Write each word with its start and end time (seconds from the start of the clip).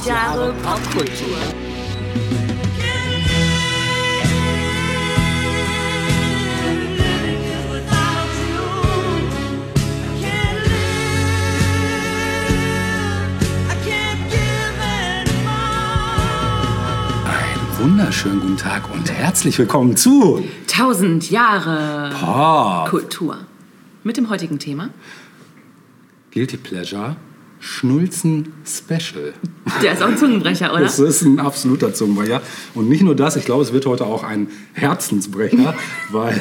1000 0.00 0.06
Jahre 0.06 0.54
Popkultur. 0.62 1.36
Wunderschönen 17.78 18.40
guten 18.40 18.56
Tag 18.56 18.90
und 18.92 19.10
herzlich 19.10 19.58
willkommen 19.58 19.96
zu 19.96 20.42
1000 20.70 21.30
Jahre 21.30 22.10
Pop. 22.18 22.88
Kultur. 22.88 23.38
Mit 24.02 24.16
dem 24.16 24.30
heutigen 24.30 24.58
Thema. 24.58 24.88
Guilty 26.30 26.56
Pleasure 26.56 27.16
Schnulzen 27.60 28.52
Special. 28.66 29.34
Der 29.82 29.92
ist 29.92 30.02
auch 30.02 30.08
ein 30.08 30.16
Zungenbrecher, 30.16 30.72
oder? 30.72 30.82
Das 30.82 30.98
ist 30.98 31.22
ein 31.22 31.38
absoluter 31.38 31.92
Zungenbrecher. 31.92 32.40
Und 32.74 32.88
nicht 32.88 33.02
nur 33.02 33.14
das, 33.14 33.36
ich 33.36 33.44
glaube, 33.44 33.62
es 33.62 33.72
wird 33.72 33.84
heute 33.86 34.06
auch 34.06 34.24
ein 34.24 34.48
Herzensbrecher, 34.72 35.74
weil 36.10 36.40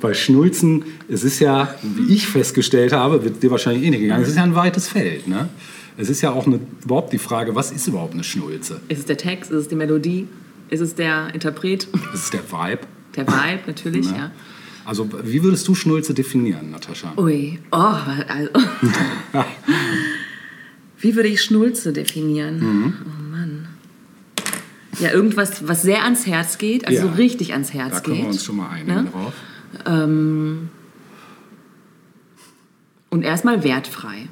bei 0.00 0.14
Schnulzen, 0.14 0.84
es 1.08 1.22
ist 1.22 1.38
ja, 1.40 1.74
wie 1.82 2.14
ich 2.14 2.26
festgestellt 2.26 2.92
habe, 2.92 3.22
wird 3.24 3.42
dir 3.42 3.50
wahrscheinlich 3.50 3.84
eh 3.84 3.90
nicht 3.90 4.00
gegangen, 4.00 4.22
es 4.22 4.30
ist 4.30 4.36
ja 4.36 4.42
ein 4.42 4.54
weites 4.54 4.88
Feld. 4.88 5.28
Ne? 5.28 5.50
Es 5.96 6.08
ist 6.08 6.22
ja 6.22 6.32
auch 6.32 6.46
eine, 6.46 6.58
überhaupt 6.82 7.12
die 7.12 7.18
Frage, 7.18 7.54
was 7.54 7.70
ist 7.70 7.86
überhaupt 7.86 8.14
eine 8.14 8.24
Schnulze? 8.24 8.80
Ist 8.88 9.00
es 9.00 9.04
der 9.04 9.18
Text, 9.18 9.50
ist 9.50 9.58
es 9.58 9.68
die 9.68 9.76
Melodie, 9.76 10.26
ist 10.70 10.80
es 10.80 10.94
der 10.94 11.28
Interpret, 11.34 11.86
ist 12.14 12.32
der 12.32 12.40
Vibe. 12.50 12.80
der 13.14 13.26
Vibe 13.28 13.60
natürlich, 13.66 14.10
Ne? 14.10 14.16
ja. 14.16 14.30
Also, 14.86 15.08
wie 15.22 15.42
würdest 15.42 15.66
du 15.66 15.74
Schnulze 15.74 16.12
definieren, 16.12 16.70
Natascha? 16.70 17.14
Ui, 17.16 17.58
oh, 17.70 17.76
also. 17.76 18.50
Wie 21.04 21.14
würde 21.16 21.28
ich 21.28 21.42
Schnulze 21.42 21.92
definieren? 21.92 22.60
Mhm. 22.60 22.94
Oh 23.04 23.30
Mann. 23.30 23.68
Ja, 25.00 25.10
irgendwas, 25.12 25.68
was 25.68 25.82
sehr 25.82 26.02
ans 26.04 26.26
Herz 26.26 26.56
geht, 26.56 26.86
also 26.86 26.98
Ja. 27.02 27.02
so 27.08 27.14
richtig 27.18 27.52
ans 27.52 27.74
Herz 27.74 27.92
Da 27.96 28.00
können 28.00 28.16
geht. 28.16 28.24
wir 28.24 28.30
uns 28.32 28.42
schon 28.42 28.56
mal 28.56 28.70
einigen 28.70 28.94
Ne? 29.04 29.06
drauf. 29.12 29.32
Ähm, 29.84 30.70
und 33.10 33.22
erstmal 33.22 33.62
wertfrei. 33.64 34.28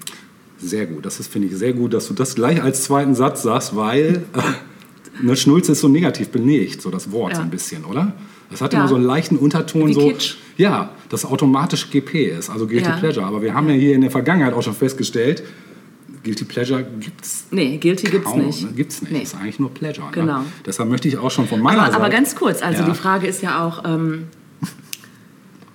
Sehr 0.58 0.86
gut, 0.86 1.04
das 1.04 1.20
ist, 1.20 1.30
finde 1.30 1.48
ich, 1.48 1.56
sehr 1.56 1.74
gut, 1.74 1.92
dass 1.92 2.08
du 2.08 2.14
das 2.14 2.34
gleich 2.36 2.62
als 2.62 2.84
zweiten 2.84 3.14
Satz 3.14 3.42
sagst, 3.42 3.76
weil 3.76 4.22
äh, 4.34 5.20
eine 5.20 5.36
Schnulze 5.36 5.72
ist 5.72 5.80
so 5.80 5.88
negativ 5.88 6.28
belegt, 6.30 6.80
so 6.80 6.90
das 6.90 7.10
Wort 7.12 7.32
Ja. 7.32 7.36
so 7.36 7.42
ein 7.42 7.50
bisschen, 7.50 7.84
oder? 7.84 8.14
Das 8.50 8.62
hat 8.62 8.72
Ja. 8.72 8.78
immer 8.80 8.88
so 8.88 8.94
einen 8.94 9.04
leichten 9.04 9.36
Unterton, 9.36 9.88
Wie 9.88 9.94
so, 9.94 10.08
Kitsch. 10.08 10.36
ja, 10.56 10.90
das 11.10 11.26
automatisch 11.26 11.90
GP 11.90 12.28
ist, 12.38 12.48
also 12.48 12.66
Guilty 12.66 12.88
Ja. 12.88 12.96
Pleasure. 12.96 13.26
Aber 13.26 13.42
wir 13.42 13.52
haben 13.52 13.68
ja 13.68 13.74
hier 13.74 13.94
in 13.94 14.00
der 14.00 14.10
Vergangenheit 14.10 14.54
auch 14.54 14.62
schon 14.62 14.74
festgestellt, 14.74 15.42
Guilty 16.24 16.44
Pleasure 16.44 16.82
gibt 17.00 17.24
es 17.24 17.44
Nee, 17.50 17.78
Guilty 17.78 18.10
gibt's 18.10 18.30
kaum, 18.30 18.46
nicht. 18.46 18.62
Ne? 18.62 18.72
Gibt's 18.72 19.02
nicht, 19.02 19.12
Nee. 19.12 19.22
ist 19.22 19.34
eigentlich 19.34 19.58
nur 19.58 19.72
Pleasure. 19.74 20.08
Genau. 20.12 20.40
Ne? 20.40 20.44
Deshalb 20.64 20.88
möchte 20.88 21.08
ich 21.08 21.18
auch 21.18 21.30
schon 21.30 21.48
von 21.48 21.60
meiner 21.60 21.78
Aber, 21.82 21.86
Seite... 21.92 22.02
aber 22.04 22.10
ganz 22.10 22.34
kurz, 22.36 22.62
also 22.62 22.82
Ja. 22.82 22.88
die 22.88 22.94
Frage 22.94 23.26
ist 23.26 23.42
ja 23.42 23.66
auch, 23.66 23.84
ähm, 23.84 24.26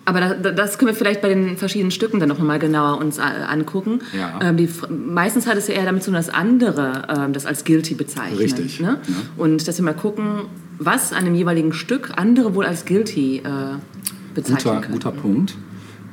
aber 0.05 0.21
da, 0.21 0.33
da- 0.35 0.51
das 0.51 0.77
können 0.77 0.87
wir 0.91 0.95
vielleicht 0.95 1.21
bei 1.21 1.27
den 1.27 1.57
verschiedenen 1.57 1.91
Stücken 1.91 2.19
dann 2.21 2.29
noch 2.29 2.39
mal 2.39 2.59
genauer 2.59 2.97
uns 2.99 3.17
äh, 3.17 3.21
angucken. 3.23 3.99
Ja. 4.17 4.39
Ähm, 4.41 4.55
die, 4.55 4.69
meistens 4.89 5.47
hat 5.47 5.57
es 5.57 5.67
ja 5.67 5.73
eher 5.73 5.85
damit 5.85 6.01
zu 6.03 6.11
tun, 6.11 6.15
dass 6.15 6.29
andere 6.29 7.03
ähm, 7.09 7.33
das 7.33 7.45
als 7.45 7.65
guilty 7.65 7.93
bezeichnen. 7.95 8.37
Richtig, 8.37 8.79
Ne? 8.79 8.99
ja. 9.05 9.13
Und 9.35 9.67
dass 9.67 9.77
wir 9.77 9.83
mal 9.83 9.93
gucken, 9.93 10.43
was 10.79 11.11
an 11.11 11.25
dem 11.25 11.35
jeweiligen 11.35 11.73
Stück 11.73 12.11
andere 12.15 12.55
wohl 12.55 12.65
als 12.65 12.85
guilty 12.85 13.39
äh, 13.39 13.41
bezeichnen 14.33 14.57
Guter, 14.75 14.79
können. 14.81 14.93
guter 14.93 15.11
Punkt. 15.11 15.55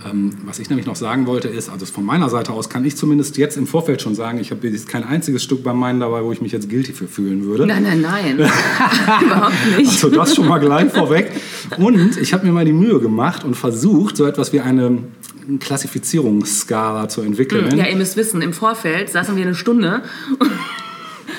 Ähm, 0.04 0.32
was 0.44 0.58
ich 0.58 0.68
nämlich 0.68 0.86
noch 0.86 0.96
sagen 0.96 1.26
wollte 1.26 1.48
ist, 1.48 1.70
also 1.70 1.86
von 1.86 2.04
meiner 2.04 2.28
Seite 2.28 2.52
aus 2.52 2.68
kann 2.68 2.84
ich 2.84 2.96
zumindest 2.96 3.36
jetzt 3.38 3.56
im 3.56 3.66
Vorfeld 3.66 4.02
schon 4.02 4.14
sagen, 4.14 4.38
ich 4.38 4.50
habe 4.50 4.68
jetzt 4.68 4.88
kein 4.88 5.04
einziges 5.04 5.42
Stück 5.42 5.62
bei 5.62 5.72
meinen 5.72 6.00
dabei, 6.00 6.22
wo 6.22 6.32
ich 6.32 6.42
mich 6.42 6.52
jetzt 6.52 6.68
guilty 6.68 6.92
für 6.92 7.08
fühlen 7.08 7.44
würde. 7.44 7.66
Nein, 7.66 7.82
nein, 7.82 8.02
nein. 8.02 8.38
Überhaupt 9.24 9.54
nicht. 9.78 9.90
Also 9.90 10.10
das 10.10 10.34
schon 10.34 10.48
mal 10.48 10.58
gleich 10.58 10.92
vorweg. 10.92 11.30
Und 11.78 12.16
ich 12.18 12.32
habe 12.32 12.46
mir 12.46 12.52
mal 12.52 12.64
die 12.64 12.72
Mühe 12.72 13.00
gemacht 13.00 13.44
und 13.44 13.54
versucht, 13.54 14.16
so 14.16 14.26
etwas 14.26 14.52
wie 14.52 14.60
eine 14.60 14.98
Klassifizierungsskala 15.60 17.08
zu 17.08 17.22
entwickeln. 17.22 17.76
ja, 17.76 17.86
ihr 17.86 17.96
müsst 17.96 18.16
wissen, 18.16 18.42
im 18.42 18.52
Vorfeld 18.52 19.10
saßen 19.10 19.36
wir 19.36 19.44
eine 19.44 19.54
Stunde 19.54 20.02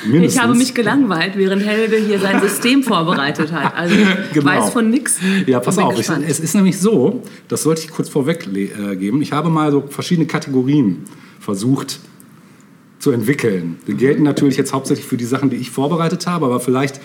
Ich 0.05 0.11
Mindestens. 0.11 0.41
habe 0.43 0.55
mich 0.55 0.73
gelangweilt, 0.73 1.33
während 1.35 1.63
Helge 1.65 1.97
hier 1.97 2.19
sein 2.19 2.39
System 2.41 2.83
vorbereitet 2.83 3.51
hat. 3.51 3.75
Also 3.75 3.95
ich 3.95 4.05
Genau. 4.33 4.45
weiß 4.45 4.69
von 4.71 4.89
nichts. 4.89 5.19
Ja, 5.47 5.59
pass 5.59 5.77
auf. 5.77 5.99
Ich, 5.99 6.09
es 6.09 6.39
ist 6.39 6.53
nämlich 6.55 6.79
so, 6.79 7.23
das 7.47 7.63
sollte 7.63 7.81
ich 7.81 7.89
kurz 7.89 8.09
vorweg 8.09 8.47
äh, 8.55 8.95
geben. 8.95 9.21
Ich 9.21 9.31
habe 9.31 9.49
mal 9.49 9.71
so 9.71 9.83
verschiedene 9.89 10.27
Kategorien 10.27 11.03
versucht 11.39 11.99
zu 12.99 13.11
entwickeln. 13.11 13.77
Die 13.87 13.93
gelten 13.95 14.23
natürlich 14.23 14.57
jetzt 14.57 14.73
hauptsächlich 14.73 15.05
für 15.05 15.17
die 15.17 15.25
Sachen, 15.25 15.49
die 15.49 15.57
ich 15.57 15.71
vorbereitet 15.71 16.25
habe, 16.27 16.45
aber 16.45 16.59
vielleicht 16.59 16.99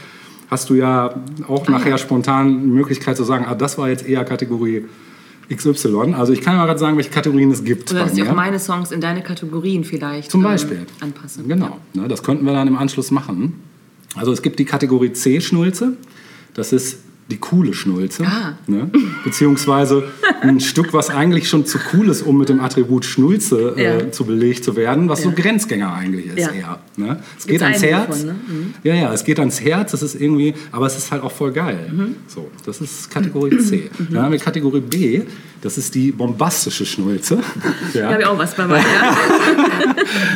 hast 0.51 0.69
du 0.71 0.75
ja 0.75 1.15
auch 1.49 1.67
Ah, 1.69 1.71
nachher 1.71 1.99
spontan 1.99 2.63
die 2.63 2.69
Möglichkeit 2.69 3.17
zu 3.17 3.25
sagen, 3.25 3.45
ah, 3.49 3.55
das 3.55 3.79
war 3.79 3.89
jetzt 3.89 4.07
eher 4.09 4.25
Kategorie 4.25 4.85
XY. 5.55 6.15
Also 6.15 6.33
ich 6.33 6.41
kann 6.41 6.55
ja 6.55 6.61
mal 6.61 6.67
gerade 6.67 6.79
sagen, 6.79 6.97
welche 6.97 7.11
Kategorien 7.11 7.51
es 7.51 7.65
gibt 7.65 7.91
Oder 7.91 8.05
dass 8.05 8.17
ich 8.17 8.29
auch 8.29 8.35
meine 8.35 8.59
Songs 8.59 8.93
in 8.93 9.01
deine 9.01 9.23
Kategorien 9.23 9.85
vielleicht 9.85 10.31
Zum 10.31 10.41
ähm, 10.43 10.51
Beispiel. 10.51 10.87
anpassen. 11.01 11.49
Genau, 11.49 11.79
ne, 11.93 12.09
das 12.09 12.23
könnten 12.23 12.45
wir 12.45 12.53
dann 12.53 12.69
im 12.69 12.77
Anschluss 12.77 13.11
machen. 13.11 13.61
Also 14.15 14.33
es 14.33 14.43
gibt 14.43 14.59
die 14.59 14.65
Kategorie 14.65 15.13
C-Schnulze, 15.13 15.97
das 16.55 16.73
ist 16.73 16.99
die 17.31 17.39
coole 17.39 17.73
Schnulze. 17.75 18.25
Ah. 18.27 18.55
Ne? 18.67 18.91
Beziehungsweise 19.25 20.05
ein 20.43 20.61
Stück, 20.71 20.93
was 20.93 21.11
eigentlich 21.11 21.49
schon 21.49 21.65
zu 21.65 21.79
cool 21.93 22.09
ist, 22.09 22.23
um 22.23 22.37
mit 22.39 22.49
dem 22.49 22.61
Attribut 22.61 23.05
Schnulze 23.05 23.75
äh, 23.77 23.83
Ja. 24.07 24.13
zu 24.13 24.25
belegt 24.25 24.65
zu 24.65 24.77
werden, 24.77 25.09
was 25.09 25.23
so 25.23 25.29
Ja. 25.31 25.35
Grenzgänger 25.37 25.95
eigentlich 25.95 26.27
ist 26.27 26.39
Ja. 26.39 26.51
eher. 26.51 26.79
Ne? 26.97 27.21
Es 27.39 27.47
Gibt's 27.47 27.47
geht 27.47 27.63
ans 27.63 27.83
Herz. 27.83 28.19
von, 28.19 28.27
ne? 28.27 28.33
Mhm. 28.47 28.75
Ja, 28.83 28.95
ja, 28.95 29.13
es 29.13 29.25
geht 29.25 29.39
ans 29.39 29.61
Herz, 29.61 29.93
das 29.93 30.03
ist 30.03 30.21
irgendwie, 30.21 30.55
aber 30.73 30.87
es 30.87 30.97
ist 30.99 31.11
halt 31.13 31.23
auch 31.23 31.33
voll 31.33 31.53
geil. 31.53 31.91
Mhm. 31.93 32.17
So, 32.27 32.51
das 32.67 32.81
ist 32.81 33.11
Kategorie 33.11 33.59
C. 33.59 33.91
Dann 34.11 34.23
haben 34.25 34.33
wir 34.33 34.39
Kategorie 34.39 34.81
B, 34.81 35.23
das 35.63 35.79
ist 35.79 35.95
die 35.95 36.13
bombastische 36.13 36.85
Schnulze. 36.87 37.39
Da 37.95 38.11
habe 38.13 38.23
ich 38.23 38.27
auch 38.27 38.39
was 38.39 38.55
bei 38.55 38.67
mir. 38.67 38.77
Ja. 38.77 39.17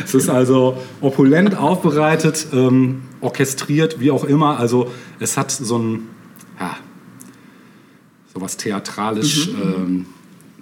Es 0.05 0.13
ist 0.13 0.29
also 0.29 0.77
opulent 1.01 1.57
aufbereitet, 1.57 2.47
ähm, 2.53 3.01
orchestriert, 3.21 3.99
wie 3.99 4.11
auch 4.11 4.23
immer. 4.23 4.59
Also 4.59 4.89
es 5.19 5.35
hat 5.37 5.51
so 5.51 5.77
ein, 5.77 5.99
ja, 5.99 6.14
sowas 8.35 8.57
theatralisch 8.57 9.47
ähm, 9.49 10.05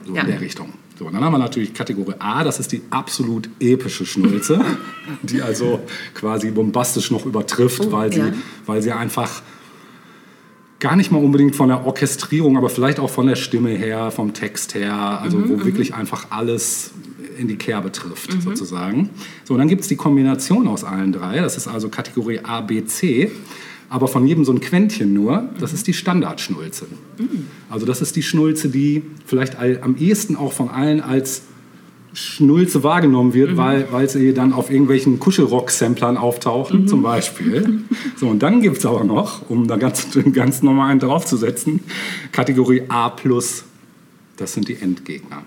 so 0.05 0.11
Mhm, 0.11 0.15
Ja. 0.15 0.21
in 0.21 0.27
der 0.27 0.41
Richtung. 0.41 0.69
So, 0.99 1.09
dann 1.09 1.23
haben 1.23 1.31
wir 1.33 1.39
natürlich 1.39 1.73
Kategorie 1.73 2.13
A, 2.19 2.43
das 2.43 2.59
ist 2.59 2.71
die 2.71 2.81
absolut 2.91 3.49
epische 3.59 4.05
Schnulze, 4.05 4.61
die 5.23 5.41
also 5.41 5.79
quasi 6.13 6.51
bombastisch 6.51 7.09
noch 7.09 7.25
übertrifft, 7.25 7.81
Oh, 7.87 7.91
weil, 7.91 8.11
sie, 8.13 8.19
ja. 8.19 8.33
weil 8.67 8.81
sie 8.81 8.91
einfach 8.91 9.41
gar 10.79 10.95
nicht 10.95 11.11
mal 11.11 11.23
unbedingt 11.23 11.55
von 11.55 11.69
der 11.69 11.85
Orchestrierung, 11.85 12.57
aber 12.57 12.69
vielleicht 12.69 12.99
auch 12.99 13.09
von 13.09 13.25
der 13.25 13.37
Stimme 13.37 13.69
her, 13.71 14.11
vom 14.11 14.33
Text 14.33 14.75
her, 14.75 14.93
also 15.21 15.37
Mhm, 15.37 15.49
wo 15.49 15.65
wirklich 15.65 15.93
einfach 15.95 16.27
alles 16.29 16.91
in 17.39 17.47
die 17.47 17.55
Kerbe 17.55 17.91
trifft, 17.91 18.31
Mhm. 18.35 18.41
sozusagen. 18.41 19.09
So, 19.45 19.53
und 19.55 19.59
dann 19.59 19.69
gibt 19.69 19.81
es 19.81 19.87
die 19.87 19.95
Kombination 19.95 20.67
aus 20.67 20.83
allen 20.83 21.11
drei, 21.13 21.39
das 21.39 21.57
ist 21.57 21.67
also 21.67 21.89
Kategorie 21.89 22.41
A, 22.43 22.61
B, 22.61 22.85
C, 22.85 23.31
aber 23.93 24.07
von 24.07 24.25
jedem 24.25 24.43
so 24.43 24.51
ein 24.51 24.59
Quäntchen 24.59 25.13
nur, 25.13 25.49
das 25.59 25.71
ist 25.71 25.85
die 25.85 25.93
Standardschnulze. 25.93 26.87
Also 27.69 27.85
das 27.85 28.01
ist 28.01 28.15
die 28.15 28.23
Schnulze, 28.23 28.69
die 28.69 29.03
vielleicht 29.27 29.55
am 29.59 29.95
ehesten 29.97 30.35
auch 30.35 30.51
von 30.51 30.69
allen 30.69 30.99
als 30.99 31.43
Schnulze 32.13 32.81
wahrgenommen 32.81 33.35
wird, 33.35 33.55
weil, 33.55 33.87
weil 33.91 34.09
sie 34.09 34.33
dann 34.33 34.51
auf 34.51 34.71
irgendwelchen 34.71 35.19
Kuschelrock-Samplern 35.19 36.17
auftauchen, 36.17 36.87
zum 36.87 37.03
Beispiel. 37.03 37.81
So, 38.15 38.29
und 38.29 38.41
dann 38.41 38.61
gibt 38.61 38.79
es 38.79 38.85
aber 38.87 39.03
noch, 39.03 39.47
um 39.51 39.67
da 39.67 39.75
ganz, 39.77 40.07
ganz 40.33 40.63
normal 40.63 40.89
einen 40.89 40.99
draufzusetzen, 40.99 41.81
Kategorie 42.31 42.81
A+. 42.89 43.15
Das 44.37 44.53
sind 44.53 44.69
die 44.69 44.75
Endgegner. 44.75 45.43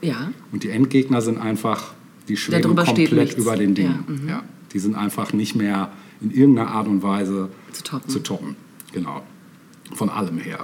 ja. 0.00 0.30
Und 0.52 0.62
die 0.62 0.70
Endgegner 0.70 1.22
sind 1.22 1.38
einfach, 1.38 1.92
die 2.28 2.36
schweben 2.36 2.76
komplett 2.76 3.36
über 3.36 3.56
den 3.56 3.74
Dingen. 3.74 4.04
Ja, 4.06 4.14
mhm. 4.14 4.28
Ja, 4.28 4.42
die 4.72 4.78
sind 4.78 4.94
einfach 4.94 5.32
nicht 5.32 5.56
mehr 5.56 5.90
in 6.20 6.30
irgendeiner 6.30 6.70
Art 6.70 6.86
und 6.88 7.02
Weise 7.02 7.48
Zu 7.72 7.82
toppen. 7.84 8.08
Zu 8.10 8.18
toppen. 8.20 8.56
Genau. 8.92 9.22
Von 9.94 10.08
allem 10.08 10.38
her. 10.38 10.58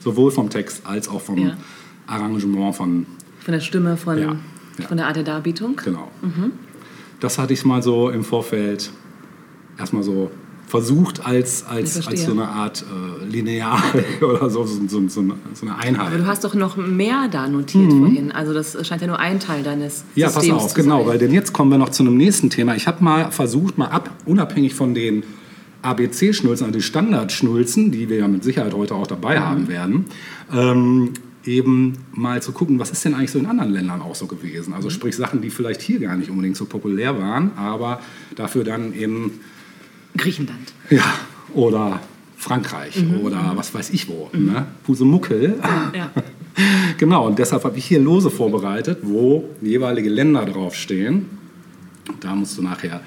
Sowohl 0.00 0.30
vom 0.30 0.50
Text 0.50 0.86
als 0.86 1.08
auch 1.08 1.20
vom 1.20 1.36
Mhm. 1.36 1.46
Ja. 1.48 1.56
Arrangement 2.06 2.74
von 2.74 3.06
Von 3.40 3.52
der 3.52 3.60
Stimme, 3.60 3.96
von, 3.96 4.18
ja. 4.18 4.36
von 4.86 4.96
der 4.96 5.06
Art 5.06 5.16
der 5.16 5.24
Darbietung. 5.24 5.76
Genau. 5.84 6.10
Mhm. 6.22 6.52
Das 7.20 7.38
hatte 7.38 7.52
ich 7.52 7.64
mal 7.64 7.82
so 7.82 8.08
im 8.10 8.22
Vorfeld 8.24 8.90
erstmal 9.78 10.02
so 10.02 10.30
versucht 10.68 11.24
als, 11.24 11.64
als, 11.66 12.06
als 12.06 12.24
so 12.24 12.32
eine 12.32 12.46
Art 12.46 12.84
äh, 12.84 13.24
Lineal 13.24 13.78
oder 14.20 14.50
so, 14.50 14.64
so, 14.66 14.86
so, 14.86 15.08
so, 15.08 15.20
eine, 15.20 15.76
Einheit. 15.78 16.08
Aber 16.08 16.18
du 16.18 16.26
hast 16.26 16.44
doch 16.44 16.54
noch 16.54 16.76
mehr 16.76 17.28
da 17.30 17.48
notiert 17.48 17.90
vorhin. 17.90 18.30
Also 18.32 18.52
das 18.52 18.76
scheint 18.86 19.00
ja 19.00 19.08
nur 19.08 19.18
ein 19.18 19.40
Teil 19.40 19.62
deines 19.62 19.88
Mhm. 19.88 20.04
Ja, 20.14 20.26
pass 20.26 20.44
Systems 20.44 20.62
auf, 20.62 20.74
genau, 20.74 21.06
weil 21.06 21.18
denn 21.18 21.32
jetzt 21.32 21.52
kommen 21.52 21.70
wir 21.70 21.78
noch 21.78 21.88
zu 21.88 22.02
einem 22.02 22.16
nächsten 22.16 22.50
Thema. 22.50 22.76
Ich 22.76 22.86
habe 22.86 23.02
mal 23.02 23.30
versucht, 23.32 23.78
mal 23.78 23.86
ab, 23.86 24.10
unabhängig 24.26 24.74
von 24.74 24.94
den 24.94 25.22
ABC-Schnulzen, 25.82 26.66
also 26.66 26.78
die 26.78 26.82
Standardschnulzen, 26.84 27.90
die 27.90 28.08
wir 28.08 28.18
ja 28.18 28.28
mit 28.28 28.44
Sicherheit 28.44 28.74
heute 28.74 28.94
auch 28.94 29.06
dabei 29.06 29.36
Mhm. 29.38 29.44
haben 29.44 29.68
werden, 29.68 30.04
ähm, 30.52 31.10
eben 31.44 31.94
mal 32.12 32.42
zu 32.42 32.52
gucken, 32.52 32.78
was 32.78 32.90
ist 32.90 33.04
denn 33.04 33.14
eigentlich 33.14 33.30
so 33.30 33.38
in 33.38 33.46
anderen 33.46 33.72
Ländern 33.72 34.02
auch 34.02 34.14
so 34.14 34.26
gewesen. 34.26 34.74
Also 34.74 34.90
sprich 34.90 35.16
Sachen, 35.16 35.40
die 35.40 35.48
vielleicht 35.50 35.80
hier 35.80 35.98
gar 36.00 36.16
nicht 36.16 36.28
unbedingt 36.30 36.56
so 36.56 36.66
populär 36.66 37.18
waren, 37.18 37.52
aber 37.56 38.00
dafür 38.36 38.64
dann 38.64 38.92
eben 38.92 39.40
Griechenland. 40.18 40.72
ja, 40.90 41.04
oder 41.54 42.00
Frankreich 42.36 43.02
oder 43.22 43.52
was 43.56 43.74
weiß 43.74 43.90
ich 43.90 44.08
wo. 44.08 44.30
Ne? 44.32 44.66
Pusemuckel. 44.84 45.58
Ja. 45.94 46.10
genau, 46.98 47.26
und 47.26 47.38
deshalb 47.38 47.64
habe 47.64 47.76
ich 47.78 47.86
hier 47.86 48.00
Lose 48.00 48.30
vorbereitet, 48.30 48.98
wo 49.02 49.48
jeweilige 49.60 50.08
Länder 50.08 50.44
draufstehen. 50.44 51.26
Da 52.20 52.34
musst 52.34 52.56
du 52.56 52.62
nachher 52.62 53.00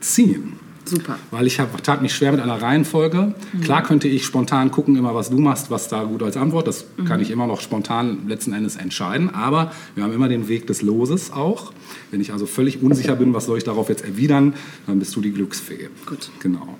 ziehen. 0.00 0.54
Super. 0.84 1.18
Weil 1.30 1.46
ich 1.46 1.60
hab, 1.60 1.82
tat 1.82 2.02
mich 2.02 2.14
schwer 2.14 2.32
mit 2.32 2.40
einer 2.40 2.60
Reihenfolge. 2.60 3.34
Klar 3.62 3.82
könnte 3.82 4.08
ich 4.08 4.24
spontan 4.24 4.70
gucken, 4.70 4.96
immer 4.96 5.14
was 5.14 5.30
du 5.30 5.38
machst, 5.38 5.70
was 5.70 5.88
da 5.88 6.04
gut 6.04 6.22
als 6.22 6.36
Antwort. 6.36 6.66
Das 6.66 6.84
kann 7.06 7.20
ich 7.20 7.30
immer 7.30 7.46
noch 7.46 7.60
spontan 7.60 8.28
letzten 8.28 8.52
Endes 8.52 8.76
entscheiden. 8.76 9.34
Aber 9.34 9.72
wir 9.94 10.04
haben 10.04 10.12
immer 10.12 10.28
den 10.28 10.48
Weg 10.48 10.66
des 10.66 10.82
Loses 10.82 11.32
auch. 11.32 11.72
Wenn 12.10 12.20
ich 12.20 12.32
also 12.32 12.46
völlig 12.46 12.82
unsicher 12.82 13.16
bin, 13.16 13.32
was 13.34 13.46
soll 13.46 13.58
ich 13.58 13.64
darauf 13.64 13.88
jetzt 13.88 14.04
erwidern, 14.04 14.54
dann 14.86 14.98
bist 14.98 15.16
du 15.16 15.20
die 15.20 15.32
Glücksfee. 15.32 15.88
Gut. 16.06 16.30
Genau. 16.40 16.78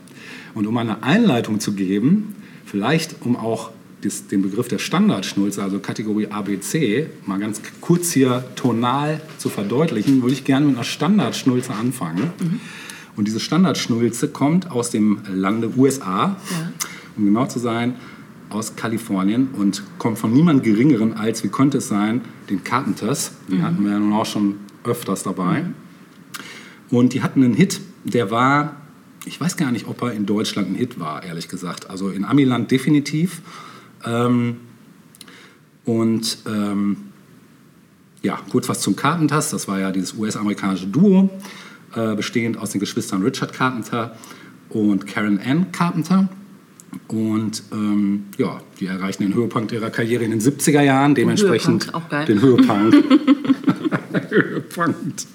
Und 0.55 0.67
um 0.67 0.77
eine 0.77 1.03
Einleitung 1.03 1.61
zu 1.61 1.73
geben, 1.73 2.35
vielleicht 2.65 3.17
um 3.23 3.37
auch 3.37 3.71
das, 4.03 4.27
den 4.27 4.43
Begriff 4.43 4.69
der 4.69 4.79
Standardschnulze, 4.79 5.62
also 5.62 5.79
Kategorie 5.79 6.27
ABC, 6.29 7.07
mal 7.27 7.39
ganz 7.39 7.61
kurz 7.81 8.12
hier 8.12 8.45
tonal 8.55 9.21
zu 9.39 9.49
verdeutlichen, 9.49 10.23
würde 10.23 10.35
ich 10.35 10.45
gerne 10.45 10.67
mit 10.67 10.77
einer 10.77 10.85
Standardschnulze 10.85 11.73
anfangen. 11.73 12.31
Und 13.16 13.26
diese 13.26 13.40
Standardschnulze 13.40 14.28
kommt 14.28 14.70
aus 14.70 14.90
dem 14.90 15.20
Lande 15.32 15.70
USA, 15.76 16.37
um 17.16 17.25
genau 17.25 17.46
zu 17.46 17.58
sein, 17.58 17.94
aus 18.50 18.76
Kalifornien 18.76 19.49
und 19.56 19.82
kommt 19.99 20.19
von 20.19 20.32
niemand 20.32 20.62
Geringeren 20.62 21.14
als, 21.14 21.43
wie 21.44 21.49
könnte 21.49 21.78
es 21.78 21.88
sein, 21.88 22.22
den 22.50 22.62
Carpenters. 22.62 23.32
Die 23.49 23.62
hatten 23.62 23.84
wir 23.84 23.93
ja 23.93 23.99
nun 23.99 24.12
auch 24.12 24.26
schon 24.26 24.56
öfters 24.84 25.22
dabei. 25.22 25.64
Und 26.90 27.12
die 27.12 27.22
hatten 27.22 27.43
einen 27.43 27.55
Hit, 27.55 27.81
der 28.05 28.31
war, 28.31 28.76
ich 29.25 29.40
weiß 29.40 29.56
gar 29.56 29.72
nicht, 29.72 29.88
ob 29.88 30.02
er 30.02 30.12
in 30.12 30.26
Deutschland 30.26 30.70
ein 30.70 30.75
Hit 30.75 31.00
war, 31.00 31.22
ehrlich 31.22 31.49
gesagt. 31.49 31.90
Also 31.90 32.11
in 32.11 32.25
Amiland 32.25 32.70
definitiv. 32.70 33.40
Ähm, 34.05 34.58
und 35.84 36.38
ähm, 36.46 36.96
ja, 38.22 38.38
kurz 38.50 38.69
was 38.69 38.81
zum 38.81 38.96
Carpenters. 38.96 39.50
Das 39.50 39.69
war 39.69 39.81
ja 39.81 39.90
dieses 39.90 40.14
US-amerikanische 40.14 40.87
Duo, 40.87 41.31
äh, 41.96 42.14
bestehend 42.14 42.58
aus 42.58 42.70
den 42.70 42.81
Geschwistern 42.81 43.23
Richard 43.23 43.52
Carpenter 43.52 44.17
und 44.70 45.06
Karen 45.06 45.41
Ann 45.44 45.73
Carpenter. 45.73 46.29
Und 47.08 47.62
ähm, 47.73 48.26
ja, 48.38 48.61
die 48.79 48.87
erreichten 48.87 49.25
den 49.25 49.35
Höhepunkt 49.35 49.73
ihrer 49.73 49.91
Karriere 49.91 50.25
in 50.25 50.31
den 50.31 50.41
70er 50.41 50.82
Jahren, 50.82 51.14
dementsprechend 51.14 51.93
Höhepunkt, 51.93 52.29
den 52.29 52.41
Höhepunkt. 52.41 52.94
Höhepunkt. 54.31 55.26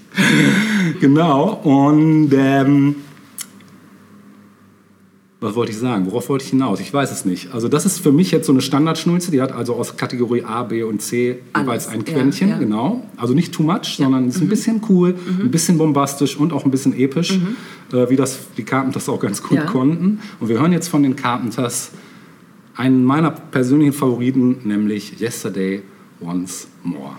genau, 1.00 1.54
und 1.64 2.32
ähm, 2.34 2.96
was 5.42 5.56
wollte 5.56 5.72
ich 5.72 5.78
sagen? 5.78 6.06
Worauf 6.08 6.28
wollte 6.28 6.44
ich 6.44 6.50
hinaus? 6.50 6.82
Ich 6.82 6.94
weiß 6.94 7.12
es 7.12 7.24
nicht. 7.24 7.54
Also 7.54 7.70
das 7.70 7.86
ist 7.86 8.00
für 8.00 8.12
mich 8.12 8.32
jetzt 8.32 8.46
so 8.46 8.52
eine 8.52 8.62
Standardschnulze, 8.62 9.32
die 9.32 9.42
hat 9.42 9.54
also 9.54 9.76
aus 9.76 9.96
Kategorie 9.96 10.44
A, 10.44 10.64
B 10.64 10.84
und 10.84 11.02
C 11.02 11.40
jeweils 11.58 11.88
ein 11.88 12.04
ja, 12.06 12.14
Quäntchen, 12.14 12.50
ja. 12.50 12.58
genau. 12.58 13.04
Also 13.16 13.34
nicht 13.34 13.54
too 13.54 13.64
much, 13.64 13.96
sondern 13.98 14.28
ist 14.28 14.42
ein 14.42 14.50
bisschen 14.50 14.82
cool, 14.90 15.16
ein 15.40 15.50
bisschen 15.50 15.78
bombastisch 15.78 16.36
und 16.38 16.52
auch 16.52 16.66
ein 16.66 16.72
bisschen 16.72 16.94
episch, 16.94 17.40
äh, 17.94 18.10
wie 18.10 18.18
das 18.18 18.38
die 18.58 18.64
Carpenters 18.64 19.08
auch 19.08 19.20
ganz 19.20 19.42
gut 19.42 19.60
Ja. 19.60 19.66
konnten. 19.66 20.20
Und 20.42 20.50
wir 20.50 20.60
hören 20.60 20.74
jetzt 20.74 20.90
von 20.90 21.04
den 21.04 21.16
Carpenters 21.16 21.92
einen 22.76 23.04
meiner 23.06 23.32
persönlichen 23.32 23.94
Favoriten, 23.94 24.58
nämlich 24.66 25.22
Yesterday 25.22 25.84
Once 26.22 26.68
More. 26.84 27.16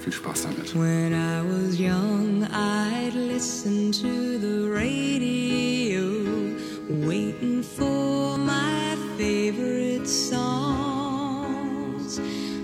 Viel 0.00 0.12
Spaß 0.12 0.42
damit. 0.44 0.74
When 0.74 1.12
I 1.12 1.42
was 1.44 1.78
young, 1.78 2.44
I'd 2.44 3.14
listen 3.14 3.92
to 3.92 4.38
the 4.40 4.68
radio, 4.68 5.81
waiting 6.88 7.62
for 7.62 8.36
my 8.38 8.96
favorite 9.16 10.06
songs. 10.08 11.40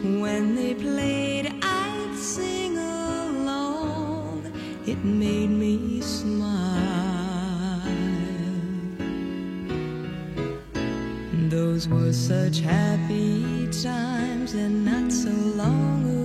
When 0.02 0.54
they 0.56 0.74
played, 0.74 1.52
I'd 1.62 2.16
sing 2.16 2.76
along. 2.78 4.52
It 4.86 5.04
made 5.04 5.50
me 5.50 6.00
smile. 6.00 6.58
Those 11.48 11.88
were 11.88 12.12
such 12.12 12.60
happy 12.60 13.68
times 13.82 14.54
and 14.54 14.84
not 14.84 15.12
so 15.12 15.30
long 15.30 16.04
ago. 16.04 16.17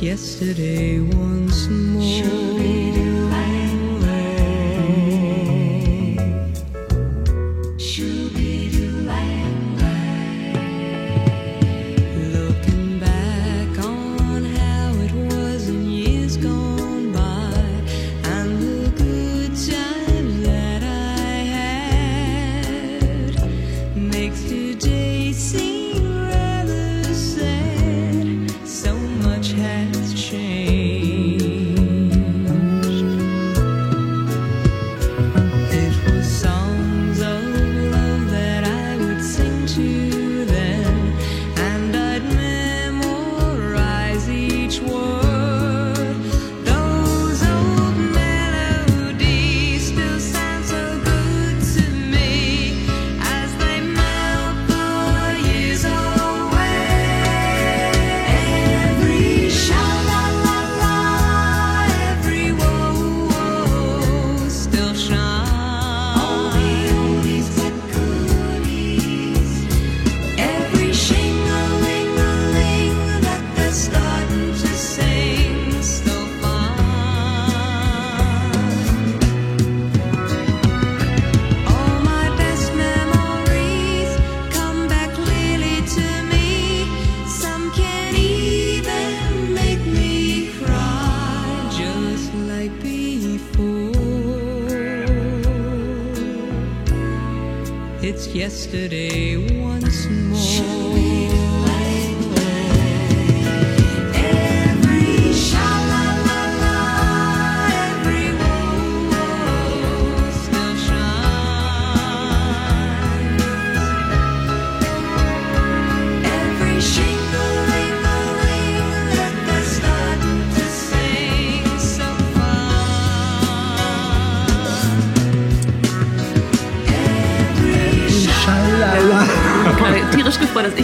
Yesterday 0.00 0.98
once 0.98 1.68
more. 1.68 2.00
Looking 12.16 12.98
back 12.98 13.78
on 13.84 14.44
how 14.44 14.92
it 14.94 15.12
was 15.12 15.68
in 15.68 15.90
years 15.90 16.36
gone 16.38 17.12
by 17.12 17.52
and 18.24 18.62
the 18.62 18.90
good 18.96 19.50
times 19.50 20.42
that 20.46 20.82
I 20.82 21.44
had 23.34 23.36
makes 23.94 24.42
today 24.44 24.99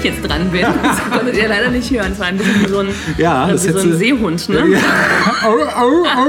jetzt 0.06 0.28
dran 0.28 0.50
bin. 0.50 0.64
Das 0.82 1.10
konntet 1.10 1.36
ihr 1.36 1.48
leider 1.48 1.70
nicht 1.70 1.90
hören. 1.90 2.12
Es 2.12 2.18
war 2.18 2.26
ein 2.26 2.36
bisschen 2.38 2.64
wie 2.64 2.68
so 2.68 2.78
ein, 2.78 2.88
Ja, 3.18 3.48
das 3.48 3.66
wie 3.66 3.72
so 3.72 3.78
ein 3.80 3.96
Seehund, 3.96 4.48
ne? 4.48 4.64
Ja. 4.72 4.78
Au, 5.44 5.52
au, 5.52 6.04
au. 6.04 6.28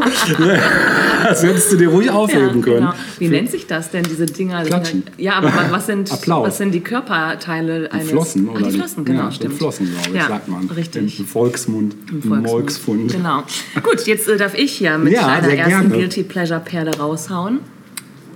Das 1.23 1.43
hättest 1.43 1.71
du 1.71 1.77
dir 1.77 1.89
ruhig 1.89 2.09
aufheben 2.09 2.61
können. 2.61 2.77
Genau. 2.77 2.93
Wie 3.19 3.27
nennt 3.29 3.49
sich 3.49 3.67
das 3.67 3.89
denn, 3.91 4.03
diese 4.03 4.25
Dinger? 4.25 4.63
Klatschen. 4.63 5.03
Ja, 5.17 5.33
aber 5.35 5.51
was 5.71 5.85
sind, 5.87 6.11
Applaus. 6.11 6.47
was 6.47 6.57
sind 6.57 6.71
die 6.71 6.81
Körperteile 6.81 7.91
eines... 7.91 8.09
Flossen, 8.09 8.49
Ach, 8.51 8.55
oder? 8.59 8.69
die 8.69 8.77
Flossen, 8.77 9.05
genau, 9.05 9.23
ja, 9.23 9.31
stimmt. 9.31 9.53
Die 9.53 9.57
Flossen, 9.57 9.89
glaube 9.91 10.17
ich, 10.17 10.23
sagt 10.23 10.47
man. 10.47 10.69
Richtig. 10.69 11.19
Im 11.19 11.25
Volksmund. 11.25 11.95
Im 12.11 12.45
Volksmund. 12.45 13.11
Genau. 13.11 13.43
Gut, 13.83 14.05
jetzt 14.05 14.27
äh, 14.27 14.37
darf 14.37 14.55
ich 14.55 14.79
ja 14.79 14.97
mit 14.97 15.13
Ja, 15.13 15.27
einer 15.27 15.47
ersten 15.49 15.89
gerne. 15.89 15.89
Guilty 15.89 16.23
Pleasure 16.23 16.59
Perle 16.59 16.97
raushauen. 16.97 17.59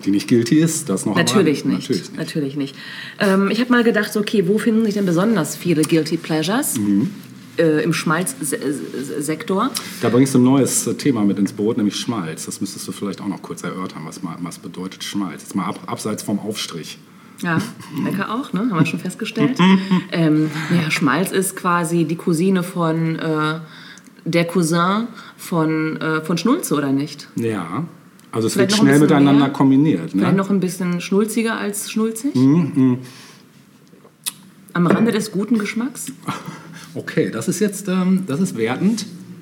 Die 0.06 0.12
nicht 0.12 0.28
guilty 0.28 0.60
ist, 0.60 0.90
das 0.90 1.06
noch 1.06 1.16
Natürlich 1.16 1.66
nicht. 1.66 1.82
Natürlich 1.82 2.10
nicht. 2.10 2.18
Natürlich 2.18 2.56
nicht. 2.56 2.76
Ähm, 3.20 3.50
ich 3.52 3.60
habe 3.60 3.72
mal 3.72 3.84
gedacht, 3.84 4.16
okay, 4.18 4.48
wo 4.48 4.58
finden 4.58 4.86
sich 4.86 4.94
denn 4.94 5.06
besonders 5.06 5.56
viele 5.56 5.84
Guilty 5.84 6.18
Pleasures? 6.18 6.78
Mhm. 6.78 7.10
Äh, 7.58 7.84
Im 7.84 7.94
Schmalzsektor. 7.94 9.72
Da 10.02 10.10
bringst 10.10 10.34
du 10.34 10.40
ein 10.40 10.44
neues 10.44 10.88
äh, 10.88 10.94
Thema 10.94 11.24
mit 11.24 11.38
ins 11.38 11.52
Boot, 11.52 11.78
nämlich 11.78 11.96
Schmalz. 11.98 12.46
Das 12.46 12.62
müsstest 12.62 12.88
du 12.88 12.92
vielleicht 12.92 13.22
auch 13.22 13.28
noch 13.28 13.42
kurz 13.42 13.64
erörtern, 13.64 14.04
was, 14.06 14.24
mal, 14.24 14.38
was 14.42 14.58
bedeutet 14.58 15.04
Schmalz. 15.04 15.42
Jetzt 15.42 15.56
mal 15.56 15.66
ab, 15.66 15.80
abseits 15.86 16.24
vom 16.24 16.40
Aufstrich. 16.40 16.98
Ja, 17.42 17.58
lecker 18.06 18.34
auch, 18.34 18.54
ne? 18.54 18.62
Haben 18.62 18.80
wir 18.80 18.86
schon 18.86 19.00
festgestellt. 19.00 19.60
ähm, 20.12 20.50
ja, 20.72 20.90
Schmalz 20.90 21.32
ist 21.32 21.56
quasi 21.56 22.06
die 22.06 22.16
Cousine 22.16 22.64
von 22.64 23.20
äh, 23.20 23.60
der 24.26 24.46
Cousin 24.46 25.08
von, 25.38 25.98
äh, 25.98 26.22
von 26.22 26.38
Schnulze, 26.38 26.76
oder 26.76 26.92
nicht? 26.92 27.28
Ja. 27.36 27.86
Also 28.32 28.48
es 28.48 28.54
Vielleicht 28.54 28.72
wird 28.72 28.80
schnell 28.82 29.00
miteinander 29.00 29.46
mehr? 29.46 29.50
kombiniert. 29.54 30.12
Vielleicht 30.12 30.32
Ne? 30.32 30.38
noch 30.38 30.50
ein 30.50 30.60
bisschen 30.60 31.02
schnulziger 31.02 31.58
als 31.58 31.92
schnulzig. 31.92 32.34
Mhm, 32.36 33.00
Am 34.74 34.88
Rande 34.88 35.12
des 35.12 35.32
guten 35.32 35.58
Geschmacks. 35.58 36.12
Okay, 36.94 37.32
das 37.32 37.48
ist 37.48 37.62
jetzt 37.62 37.88
ähm, 37.88 38.24
das 38.28 38.42
ist 38.42 38.58
wertend. 38.58 39.06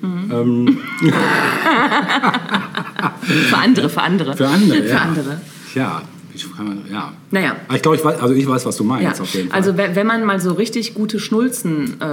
Für 3.22 3.56
andere, 3.58 3.88
für 3.88 4.02
andere. 4.02 4.36
Für 4.36 4.48
andere, 4.48 4.82
Für 4.82 4.88
ja. 4.88 4.98
andere. 4.98 5.40
Ja, 5.74 6.02
ich, 6.46 6.56
kann- 6.56 6.82
ja. 6.90 7.12
Naja. 7.30 7.56
Aber 7.68 7.76
Ich 7.76 7.82
glaube, 7.82 7.96
ich 7.96 8.04
weiß, 8.04 8.20
also 8.20 8.34
ich 8.34 8.46
weiß, 8.48 8.66
was 8.66 8.76
du 8.76 8.84
Ja, 8.84 8.88
meinst 8.88 9.20
auf 9.20 9.34
jeden 9.34 9.48
Fall. 9.50 9.56
also 9.58 9.76
wenn 9.76 10.06
man 10.06 10.24
mal 10.24 10.40
so 10.40 10.52
richtig 10.52 10.94
gute 10.94 11.18
Schnulzen 11.20 12.00
äh, 12.00 12.06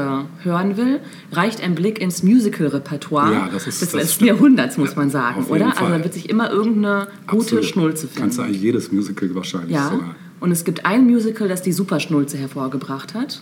hören 0.44 0.78
will, 0.78 1.00
reicht 1.32 1.62
ein 1.64 1.76
Blick 1.76 2.00
ins 2.00 2.24
Musical-Repertoire 2.24 3.32
Ja, 3.34 3.50
das 3.52 3.68
ist- 3.68 3.82
des 3.82 3.92
das 3.92 4.02
letzten. 4.02 4.26
Jahrhunderts, 4.26 4.78
muss 4.78 4.96
man 4.96 5.10
sagen, 5.10 5.44
oder? 5.46 5.66
Also 5.68 5.78
Fall. 5.78 5.98
da 5.98 6.04
wird 6.04 6.14
sich 6.14 6.30
immer 6.30 6.50
irgendeine 6.52 7.08
gute 7.28 7.42
Absolut. 7.42 7.66
Schnulze 7.66 8.08
finden. 8.08 8.20
Kannst 8.22 8.38
du 8.38 8.42
eigentlich 8.44 8.62
jedes 8.62 8.92
Musical 8.92 9.34
wahrscheinlich 9.36 9.72
Ja, 9.72 9.90
sogar. 9.92 10.16
und 10.40 10.52
es 10.52 10.64
gibt 10.64 10.86
ein 10.86 11.06
Musical, 11.06 11.48
das 11.48 11.62
die 11.62 11.72
Superschnulze 11.74 12.38
hervorgebracht 12.38 13.14
hat. 13.14 13.42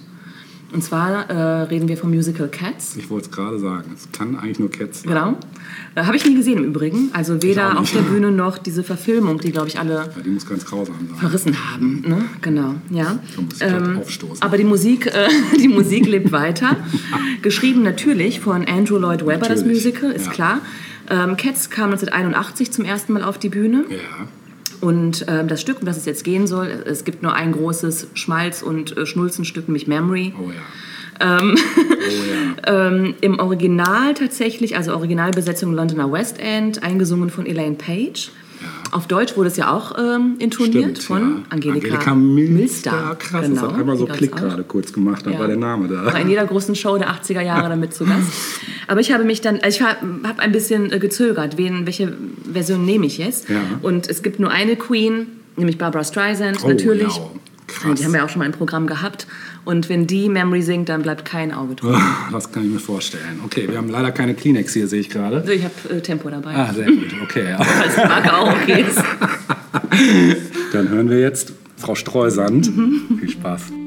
Und 0.75 0.81
zwar 0.81 1.29
äh, 1.29 1.61
reden 1.63 1.87
wir 1.87 1.95
vom 1.95 2.09
Musical 2.09 2.49
Cats. 2.49 2.97
Ich 2.97 3.09
wollte 3.09 3.29
es 3.29 3.31
gerade 3.31 3.57
sagen. 3.59 3.91
Es 3.95 4.11
kann 4.11 4.37
eigentlich 4.37 4.59
nur 4.59 4.69
Cats 4.69 5.03
sein. 5.03 5.13
Genau. 5.13 5.37
Äh, 5.95 6.03
Habe 6.03 6.17
ich 6.17 6.25
nie 6.25 6.35
gesehen 6.35 6.57
im 6.57 6.65
Übrigen. 6.65 7.11
Also 7.13 7.41
weder 7.41 7.79
auf 7.79 7.89
der 7.93 8.01
Bühne 8.01 8.29
noch 8.29 8.57
diese 8.57 8.83
Verfilmung, 8.83 9.39
die, 9.39 9.53
glaube 9.53 9.69
ich, 9.69 9.79
alle 9.79 9.93
Ja, 9.93 10.21
die 10.25 10.29
muss 10.31 10.45
ganz 10.45 10.65
grausam 10.65 10.95
sein. 11.07 11.17
verrissen 11.17 11.55
haben. 11.71 12.03
Ne? 12.05 12.25
Genau, 12.41 12.75
ja. 12.89 13.19
Ähm, 13.61 13.99
aufstoßen. 13.99 14.41
aber 14.41 14.57
die 14.57 14.65
Musik, 14.65 15.05
äh, 15.07 15.29
die 15.57 15.69
Musik 15.69 16.07
lebt 16.07 16.33
weiter. 16.33 16.75
Geschrieben 17.41 17.81
natürlich 17.81 18.41
von 18.41 18.65
Andrew 18.67 18.97
Lloyd 18.97 19.25
Webber, 19.25 19.47
das 19.47 19.61
Natürlich, 19.61 19.85
Musical, 19.85 20.11
ist 20.11 20.25
ja. 20.25 20.31
klar. 20.33 20.59
Ähm, 21.09 21.37
Cats 21.37 21.69
kam 21.69 21.91
1981 21.91 22.73
zum 22.73 22.83
ersten 22.83 23.13
Mal 23.13 23.23
auf 23.23 23.37
die 23.37 23.47
Bühne. 23.49 23.85
Ja. 23.89 24.27
Und 24.85 25.25
ähm, 25.27 25.47
das 25.47 25.61
Stück, 25.61 25.79
um 25.79 25.87
das 25.87 25.97
es 25.97 26.05
jetzt 26.05 26.23
gehen 26.23 26.45
soll, 26.45 26.67
es 26.85 27.05
gibt 27.05 27.23
nur 27.23 27.33
ein 27.33 27.53
großes 27.53 28.09
Schmalz- 28.13 28.61
und 28.61 28.95
äh, 28.95 29.07
Schnulzenstück, 29.07 29.67
nämlich 29.67 29.87
Memory. 29.87 30.35
Oh 30.39 30.51
ja. 30.51 31.39
oh 31.41 31.53
ja. 32.67 32.87
Ähm, 32.87 33.15
Im 33.19 33.39
Original 33.39 34.13
tatsächlich, 34.13 34.77
also 34.77 34.93
Originalbesetzung 34.93 35.73
Londoner 35.73 36.11
West 36.11 36.37
End, 36.39 36.83
eingesungen 36.83 37.31
von 37.31 37.47
Elaine 37.47 37.77
Page. 37.77 38.29
Auf 38.95 39.07
Deutsch 39.07 39.35
wurde 39.35 39.49
es 39.49 39.57
ja 39.57 39.73
auch 39.73 39.97
ähm, 39.99 40.35
intoniert 40.39 40.99
Stimmt, 40.99 41.03
von 41.03 41.21
ja. 41.21 41.43
Angelika, 41.49 42.15
Milster. 42.15 43.17
Krass, 43.19 43.41
Genau, 43.45 43.61
das 43.61 43.71
hat 43.73 43.79
einmal 43.79 43.97
so 43.97 44.05
Klick 44.05 44.33
gerade 44.33 44.63
kurz 44.63 44.93
gemacht, 44.93 45.25
da 45.25 45.31
Ja. 45.31 45.39
war 45.39 45.47
der 45.47 45.57
Name 45.57 45.89
da. 45.89 46.05
War 46.05 46.19
in 46.21 46.29
jeder 46.29 46.45
großen 46.45 46.75
Show 46.75 46.97
der 46.97 47.09
80er 47.09 47.41
Jahre 47.41 47.67
damit 47.67 47.93
zu 47.93 48.05
Gast. 48.05 48.31
Aber 48.87 49.01
ich 49.01 49.11
habe 49.11 49.25
mich 49.25 49.41
dann, 49.41 49.59
also 49.61 49.79
ich 49.79 49.81
habe 49.85 50.39
ein 50.39 50.51
bisschen 50.53 50.93
äh, 50.93 50.99
gezögert, 50.99 51.57
wen, 51.57 51.85
welche 51.85 52.13
Version 52.51 52.85
nehme 52.85 53.05
ich 53.05 53.17
jetzt. 53.17 53.49
Ja. 53.49 53.59
Und 53.81 54.07
es 54.09 54.23
gibt 54.23 54.39
nur 54.39 54.49
eine 54.51 54.77
Queen, 54.77 55.27
nämlich 55.57 55.77
Barbara 55.77 56.05
Streisand, 56.05 56.59
Oh, 56.63 56.69
natürlich. 56.69 57.17
ja. 57.17 57.29
Krass. 57.67 57.99
Die 57.99 58.05
haben 58.05 58.13
wir 58.13 58.23
auch 58.23 58.29
schon 58.29 58.39
mal 58.39 58.45
im 58.45 58.51
Programm 58.53 58.87
gehabt. 58.87 59.27
Und 59.65 59.89
wenn 59.89 60.07
die 60.07 60.29
Memory 60.29 60.61
singt, 60.61 60.89
dann 60.89 61.01
bleibt 61.01 61.25
kein 61.25 61.51
Auge 61.51 61.75
drauf. 61.75 61.99
Das 62.31 62.51
kann 62.51 62.63
ich 62.65 62.71
mir 62.71 62.79
vorstellen. 62.79 63.41
Okay, 63.45 63.67
wir 63.69 63.77
haben 63.77 63.89
leider 63.89 64.11
keine 64.11 64.33
Kleenex 64.33 64.73
hier, 64.73 64.87
sehe 64.87 64.99
ich 64.99 65.09
gerade. 65.09 65.37
Also 65.37 65.51
ich 65.51 65.63
habe 65.63 65.95
äh, 65.95 66.01
Tempo 66.01 66.29
dabei. 66.29 66.53
Ah, 66.53 66.73
sehr 66.73 66.85
gut. 66.85 67.15
Okay, 67.23 67.49
ja. 67.49 67.63
Falls 67.63 67.97
Marke 67.97 68.33
auch 68.33 68.53
okay 68.61 68.85
ist. 68.87 69.01
Dann 70.73 70.89
hören 70.89 71.09
wir 71.09 71.19
jetzt 71.19 71.53
Frau 71.77 71.95
Streusand. 71.95 72.71
Viel 73.19 73.29
Spaß. 73.29 73.84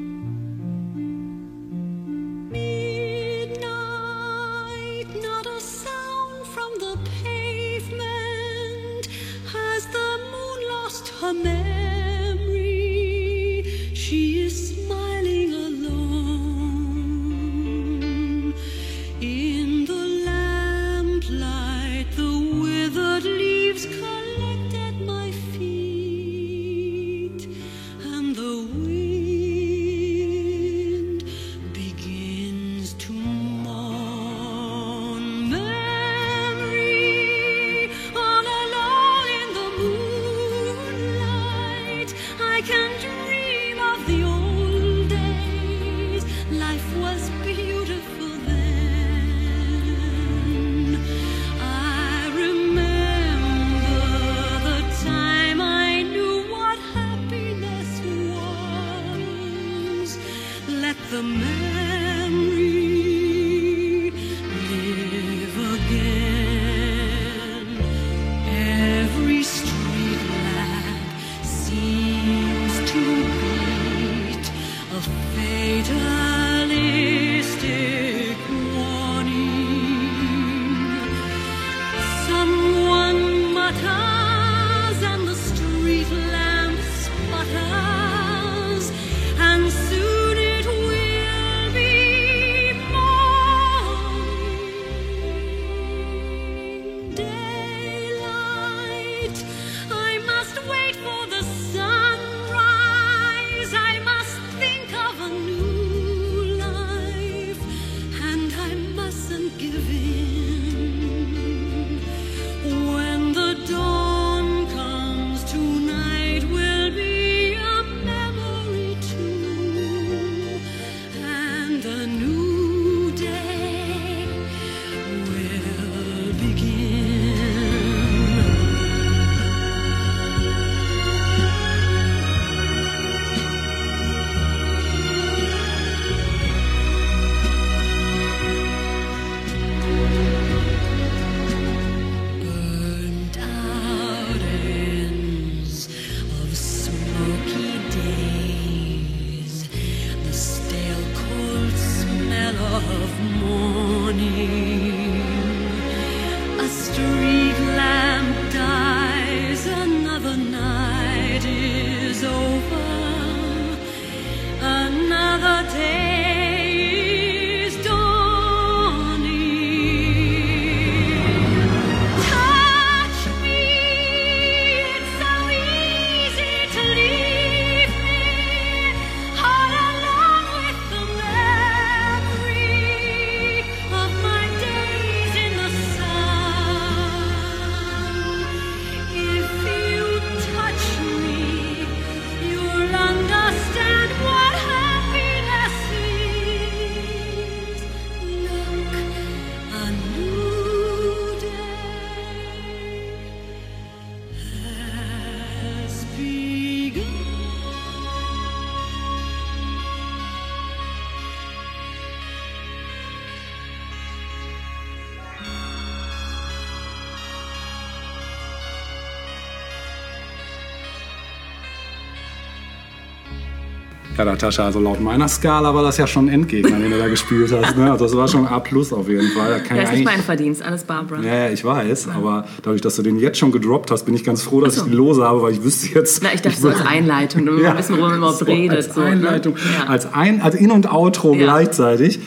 Ja, 224.18 224.24
Natascha, 224.24 224.64
also 224.64 224.80
laut 224.80 225.00
meiner 225.00 225.28
Skala 225.28 225.72
war 225.72 225.84
das 225.84 225.96
ja 225.96 226.04
schon 226.08 226.26
ein 226.26 226.34
Endgegner, 226.34 226.76
den 226.76 226.90
du 226.90 226.98
da 226.98 227.06
gespielt 227.06 227.52
hast. 227.52 227.76
Ne? 227.76 227.88
Also 227.88 228.04
das 228.04 228.16
war 228.16 228.26
schon 228.26 228.46
A 228.48 228.58
plus 228.58 228.92
auf 228.92 229.08
jeden 229.08 229.30
Fall. 229.30 229.62
Da 229.68 229.76
ich 229.76 229.82
ist 229.84 229.92
nicht 229.92 230.04
mein 230.04 230.20
Verdienst, 230.22 230.60
alles 230.60 230.82
Barbara. 230.82 231.22
Ja, 231.22 231.34
ja, 231.44 231.50
ich 231.50 231.64
weiß, 231.64 232.08
aber 232.08 232.44
dadurch, 232.62 232.80
dass 232.80 232.96
du 232.96 233.02
den 233.02 233.20
jetzt 233.20 233.38
schon 233.38 233.52
gedroppt 233.52 233.92
hast, 233.92 234.06
bin 234.06 234.14
ich 234.14 234.24
ganz 234.24 234.42
froh, 234.42 234.60
dass 234.60 234.74
so. 234.74 234.82
ich 234.82 234.90
die 234.90 234.96
Lose 234.96 235.22
habe, 235.22 235.40
weil 235.42 235.52
ich 235.52 235.62
wüsste 235.62 235.94
jetzt. 235.96 236.20
Na, 236.24 236.30
ich 236.34 236.42
dachte 236.42 236.60
so 236.60 236.68
als 236.68 236.84
Einleitung, 236.84 237.46
damit 237.46 237.62
wir 237.62 237.78
wissen, 237.78 237.92
worüber 237.92 238.08
man 238.08 238.18
überhaupt 238.18 238.38
so, 238.38 238.44
redet. 238.44 238.76
Als 238.76 238.92
so, 238.92 239.00
ne? 239.02 239.06
Einleitung, 239.06 239.54
Ja. 239.56 239.86
als, 239.88 240.12
ein, 240.12 240.42
als 240.42 240.56
In- 240.56 240.72
und 240.72 240.92
Outro 240.92 241.34
Ja. 241.34 241.44
gleichzeitig. 241.44 242.18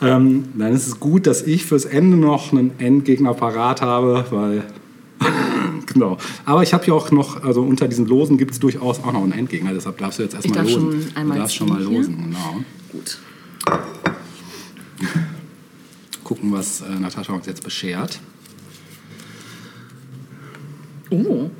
Ähm, 0.00 0.44
dann 0.54 0.72
ist 0.72 0.86
es 0.86 0.98
gut, 0.98 1.26
dass 1.26 1.42
ich 1.42 1.66
fürs 1.66 1.84
Ende 1.84 2.16
noch 2.16 2.52
einen 2.52 2.72
Endgegner 2.78 3.34
parat 3.34 3.82
habe, 3.82 4.24
weil. 4.30 4.62
Genau. 5.92 6.18
Aber 6.44 6.62
ich 6.62 6.72
habe 6.74 6.84
ja 6.86 6.94
auch 6.94 7.10
noch, 7.10 7.42
also 7.42 7.62
unter 7.62 7.88
diesen 7.88 8.06
Losen 8.06 8.38
gibt 8.38 8.52
es 8.52 8.60
durchaus 8.60 9.00
auch 9.00 9.12
noch 9.12 9.22
einen 9.22 9.32
Endgegner, 9.32 9.72
deshalb 9.72 9.98
darfst 9.98 10.18
du 10.18 10.22
jetzt 10.24 10.34
erstmal 10.34 10.62
losen. 10.64 11.02
schon 11.02 11.16
einmal 11.16 11.36
du 11.36 11.42
darfst 11.42 11.56
schon 11.56 11.68
mal 11.68 11.78
ziehen 11.80 11.88
hier. 11.88 11.98
losen, 11.98 12.16
genau. 12.24 12.56
Gut. 12.90 13.18
Gucken, 16.24 16.52
was 16.52 16.80
äh, 16.80 16.88
Natascha 17.00 17.32
uns 17.32 17.46
jetzt 17.46 17.62
beschert. 17.64 18.20
Oh, 21.10 21.50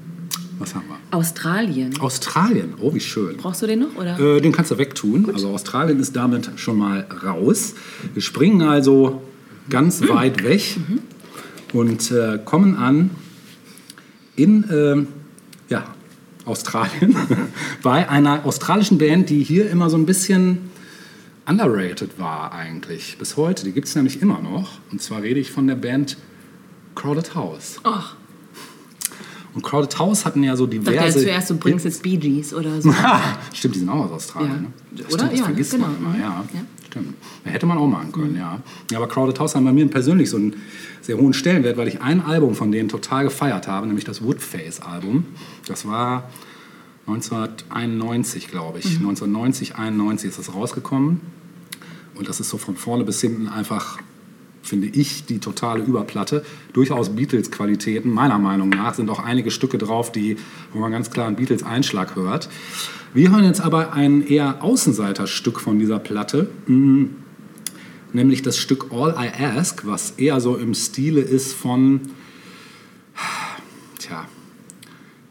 Was 0.59 0.75
haben 0.75 0.85
wir? 0.89 0.97
Australien. 1.17 1.99
Australien, 2.01 2.75
oh, 2.81 2.95
wie 2.95 3.01
schön. 3.01 3.37
Brauchst 3.37 3.61
du 3.63 3.67
den 3.67 3.81
noch? 3.81 3.97
Oder? 3.97 4.19
Äh, 4.19 4.41
den 4.41 4.53
kannst 4.53 4.71
du 4.71 4.79
wegtun. 4.79 5.29
Also 5.35 5.49
Australien 5.51 6.01
ist 6.01 6.17
damit 6.17 6.51
schon 6.57 6.79
mal 6.79 7.07
raus. 7.23 7.75
Wir 8.15 8.23
springen 8.23 8.63
also 8.63 9.21
ganz 9.69 10.01
Mhm. 10.01 10.09
weit 10.09 10.43
weg 10.45 10.77
und 11.75 12.11
äh, 12.13 12.39
kommen 12.45 12.77
an 12.77 13.11
in 14.43 14.65
ähm, 14.71 15.07
ja, 15.69 15.85
Australien 16.45 17.17
bei 17.83 18.09
einer 18.09 18.45
australischen 18.45 18.99
Band, 18.99 19.31
die 19.31 19.43
hier 19.43 19.71
immer 19.71 19.89
so 19.89 19.97
ein 19.97 20.07
bisschen 20.07 20.71
underrated 21.47 22.19
war 22.19 22.53
eigentlich 22.53 23.17
bis 23.19 23.37
heute. 23.37 23.65
Die 23.65 23.73
gibt 23.73 23.89
es 23.89 23.95
nämlich 23.95 24.21
immer 24.23 24.41
noch. 24.41 24.79
Und 24.91 25.01
zwar 25.03 25.23
rede 25.23 25.41
ich 25.41 25.51
von 25.51 25.67
der 25.67 25.75
Band 25.77 26.17
Crowded 26.95 27.35
House. 27.35 27.81
Ach, 27.85 28.17
Und 29.55 29.63
Crowded 29.63 29.99
House 29.99 30.25
hatten 30.25 30.43
ja 30.43 30.57
so 30.57 30.67
dachte 30.67 30.79
diverse... 30.79 31.19
ja 31.19 31.25
zuerst, 31.25 31.51
du 31.51 31.57
bringst 31.57 31.85
jetzt 31.85 32.03
Bee 32.03 32.17
Gees 32.17 32.53
oder 32.53 32.81
so. 32.81 32.95
Stimmt, 33.53 33.75
die 33.75 33.79
sind 33.81 33.89
auch 33.89 34.05
aus 34.05 34.13
Australien. 34.13 34.51
Ja. 34.53 35.03
Ne? 35.03 35.05
Oder? 35.05 35.15
Stimmt, 35.15 35.33
das 35.33 35.39
Ja, 35.39 35.45
vergisst 35.45 35.73
genau. 35.73 35.87
man 35.87 35.97
immer. 35.97 36.19
Ja, 36.19 36.45
Ja. 36.53 36.61
Stimmt. 36.93 37.15
Hätte 37.45 37.65
man 37.65 37.79
auch 37.79 37.87
machen 37.87 38.13
können, 38.13 38.37
ja. 38.37 38.61
ja. 38.91 38.99
Aber 38.99 39.09
Crowded 39.09 39.41
House 39.41 39.55
haben 39.55 39.65
bei 39.65 39.73
mir 39.73 39.89
persönlich 39.89 40.29
so 40.29 40.37
einen 40.37 40.57
sehr 41.01 41.17
hohen 41.17 41.33
Stellenwert, 41.33 41.79
weil 41.79 41.89
ich 41.89 42.03
ein 42.03 42.21
Album 42.21 42.55
von 42.55 42.71
denen 42.71 42.91
total 42.91 43.25
gefeiert 43.25 43.67
habe, 43.67 43.87
nämlich 43.87 44.05
das 44.05 44.23
Woodface-Album. 44.23 45.25
Das 45.67 45.87
war 45.87 46.29
1991, 47.07 48.49
glaube 48.49 48.81
ich. 48.81 48.85
Mhm. 48.85 49.09
1990, 49.09 49.77
91 49.77 50.29
ist 50.29 50.39
das 50.39 50.55
rausgekommen. 50.55 51.23
Und 52.15 52.29
das 52.29 52.41
ist 52.41 52.51
so 52.51 52.59
von 52.59 52.77
vorne 52.77 53.05
bis 53.05 53.23
hinten 53.23 53.49
einfach, 53.49 53.99
finde 54.63 54.89
ich, 54.89 55.27
die 55.27 55.39
totale 55.39 55.83
Überplatte. 55.83 56.45
Durchaus 56.73 57.15
Beatles-Qualitäten. 57.15 58.11
Meiner 58.11 58.39
Meinung 58.39 58.69
nach 58.69 58.95
sind 58.95 59.11
auch 59.11 59.19
einige 59.19 59.51
Stücke 59.51 59.79
drauf, 59.79 60.13
die, 60.13 60.37
wo 60.73 60.79
man 60.79 60.93
ganz 60.93 61.11
klar 61.11 61.27
einen 61.27 61.37
Beatles-Einschlag 61.37 62.17
hört. 62.17 62.49
Wir 63.15 63.31
hören 63.31 63.45
jetzt 63.45 63.61
aber 63.61 63.93
ein 63.93 64.27
eher 64.27 64.63
Außenseiterstück 64.63 65.61
von 65.61 65.79
dieser 65.79 65.99
Platte, 65.99 66.49
mm, 66.67 67.05
nämlich 68.13 68.43
das 68.43 68.57
Stück 68.57 68.87
All 68.91 69.11
I 69.11 69.29
Ask, 69.45 69.87
was 69.87 70.13
eher 70.13 70.41
so 70.41 70.57
im 70.57 70.75
Stile 70.75 71.21
ist 71.21 71.53
von, 71.53 72.01
tja, 73.99 74.27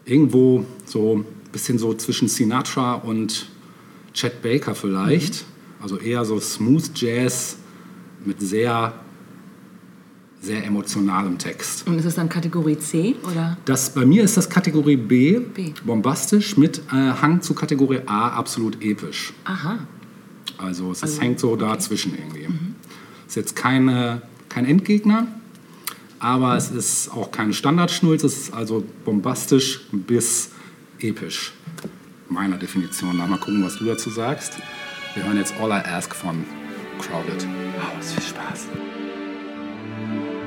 irgendwo 0.06 0.66
so 0.86 1.18
ein 1.18 1.26
bisschen 1.52 1.80
so 1.80 1.94
zwischen 1.94 2.28
Sinatra 2.28 2.96
und 2.96 3.50
Chet 4.14 4.42
Baker 4.42 4.76
vielleicht. 4.76 5.46
Also 5.82 5.98
eher 5.98 6.26
so 6.26 6.40
Smooth 6.40 6.92
Jazz 6.96 7.58
mit 8.26 8.42
sehr, 8.42 8.94
sehr 10.42 10.66
emotionalem 10.66 11.38
Text. 11.38 11.88
Und 11.88 12.00
ist 12.00 12.06
es 12.06 12.16
dann 12.16 12.28
Kategorie 12.28 12.78
C 12.80 13.16
oder? 13.30 13.58
Das, 13.66 13.92
bei 13.94 14.06
mir 14.06 14.24
ist 14.24 14.38
das 14.38 14.50
Kategorie 14.50 14.96
B, 14.98 15.40
B. 15.40 15.72
bombastisch, 15.86 16.58
mit 16.58 16.80
äh, 16.92 17.14
Hang 17.22 17.42
zu 17.42 17.54
Kategorie 17.54 18.00
A, 18.08 18.30
absolut 18.30 18.82
episch. 18.84 19.34
Aha. 19.46 19.80
Also 20.58 20.92
es 20.92 21.04
Also, 21.04 21.22
hängt 21.22 21.40
so 21.40 21.56
dazwischen 21.56 22.16
irgendwie. 22.18 22.48
Ist 23.28 23.36
jetzt 23.36 23.56
keine, 23.56 24.24
kein 24.50 24.66
Endgegner, 24.66 25.28
aber 26.20 26.58
es 26.58 26.72
ist 26.72 27.12
auch 27.12 27.32
keine 27.32 27.54
Standardschnulz, 27.54 28.24
es 28.24 28.38
ist 28.38 28.54
also 28.54 28.84
bombastisch 29.06 29.82
bis 29.92 30.50
episch. 31.00 31.54
Meiner 32.30 32.58
Definition 32.58 33.18
nach. 33.18 33.28
Mal 33.28 33.38
gucken, 33.38 33.64
was 33.64 33.78
du 33.78 33.86
dazu 33.86 34.10
sagst. 34.10 34.54
Wir 35.14 35.24
hören 35.24 35.38
jetzt 35.38 35.54
All 35.60 35.70
I 35.70 35.84
Ask 35.86 36.16
von 36.16 36.44
Crowded 37.00 37.46
House. 37.78 38.14
Viel 38.14 38.24
Spaß. 38.24 38.68
All 40.02 40.41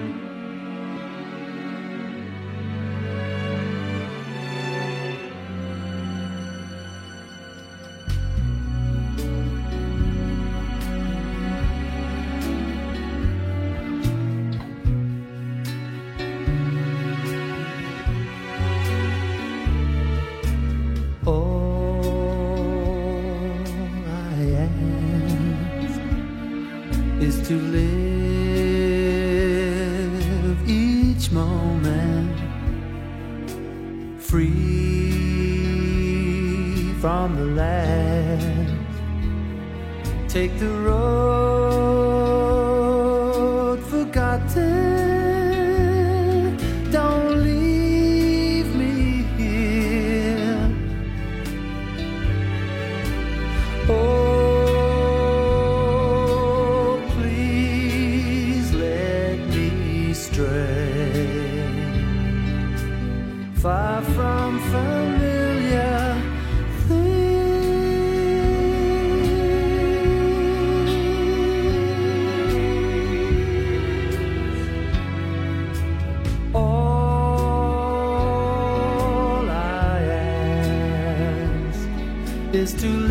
is 82.65 82.73
to 82.73 83.04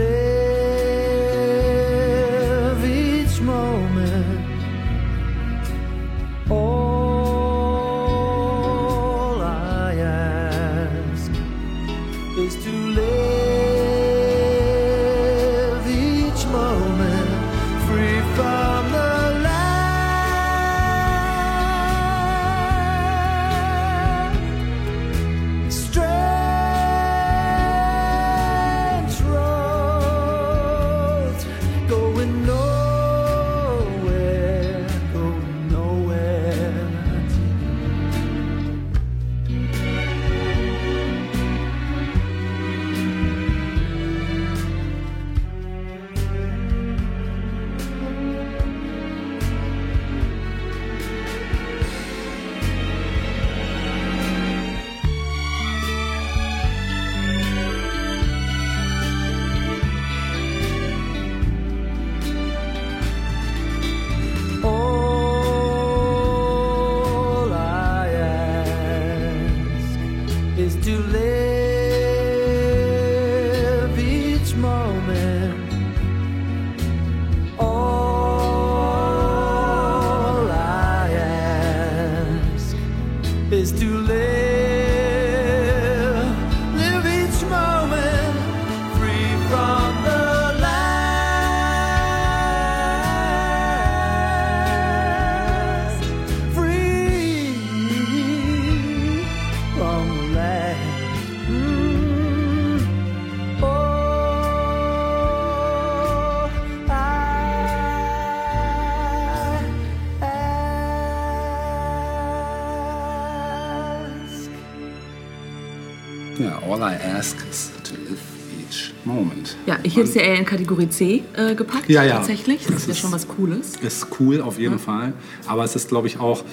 Ja, 119.93 119.99
hätte 120.01 120.09
es 120.09 120.15
ja 120.15 120.21
eher 120.21 120.39
in 120.39 120.45
Kategorie 120.45 120.89
C 120.89 121.23
äh, 121.35 121.55
gepackt, 121.55 121.89
Ja, 121.89 122.03
ja. 122.03 122.17
tatsächlich. 122.17 122.63
Das, 122.63 122.67
Das 122.73 122.81
ist 122.81 122.87
ja 122.87 122.91
ist- 122.93 122.99
schon 122.99 123.11
was 123.11 123.27
Cooles. 123.27 123.73
Ist 123.81 124.07
cool 124.19 124.41
auf 124.41 124.59
jeden 124.59 124.79
Fall. 124.79 125.13
Aber 125.47 125.63
es 125.63 125.75
ist, 125.75 125.87
glaube 125.89 126.07
ich, 126.07 126.19
auch, 126.19 126.43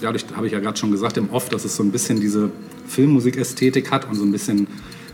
dadurch 0.00 0.24
habe 0.34 0.46
ich 0.46 0.52
ja 0.52 0.60
gerade 0.60 0.76
schon 0.76 0.90
gesagt 0.90 1.16
im 1.16 1.30
Off, 1.30 1.48
dass 1.48 1.64
es 1.64 1.76
so 1.76 1.82
ein 1.82 1.90
bisschen 1.90 2.20
diese 2.20 2.50
Filmmusik-Ästhetik 2.86 3.90
hat 3.90 4.08
und 4.08 4.14
so 4.16 4.24
ein 4.24 4.32
bisschen 4.32 4.66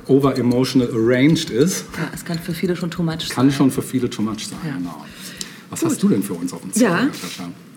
over-emotional 0.07 0.89
arranged 0.93 1.51
ist. 1.51 1.85
Ja, 1.97 2.09
es 2.15 2.25
kann 2.25 2.39
für 2.39 2.53
viele 2.55 2.75
schon 2.77 2.91
too 2.91 3.03
much 3.03 3.29
Kann 3.29 3.49
sein. 3.49 3.53
schon 3.53 3.71
für 3.71 3.83
viele 3.83 4.09
too 4.11 4.23
much 4.23 4.47
sein. 4.49 4.59
Ja. 4.67 4.73
Genau. 4.77 5.05
Was 5.71 5.85
hast 5.85 6.03
du 6.03 6.09
denn 6.09 6.23
für 6.23 6.35
uns 6.35 6.53
auf 6.53 6.63
dem 6.63 6.73
Zettel, 6.73 6.89
Ja. 6.89 7.09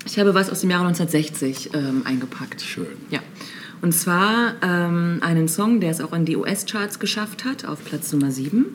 Ich 0.06 0.20
habe 0.20 0.34
was 0.34 0.50
aus 0.50 0.62
dem 0.62 0.70
Jahre 0.72 0.88
1960 0.88 1.70
ähm, 1.74 2.02
eingepackt. 2.06 2.62
Schön. 2.62 2.88
Ja. 3.10 3.20
Und 3.82 3.94
zwar 3.94 4.54
ähm, 4.62 5.20
einen 5.22 5.48
Song, 5.48 5.80
der 5.80 5.92
es 5.92 6.02
auch 6.02 6.12
in 6.14 6.26
die 6.26 6.36
US-Charts 6.36 7.00
geschafft 7.00 7.46
hat, 7.46 7.66
auf 7.66 7.84
Platz 7.86 8.12
Nummer 8.12 8.32
7. 8.32 8.66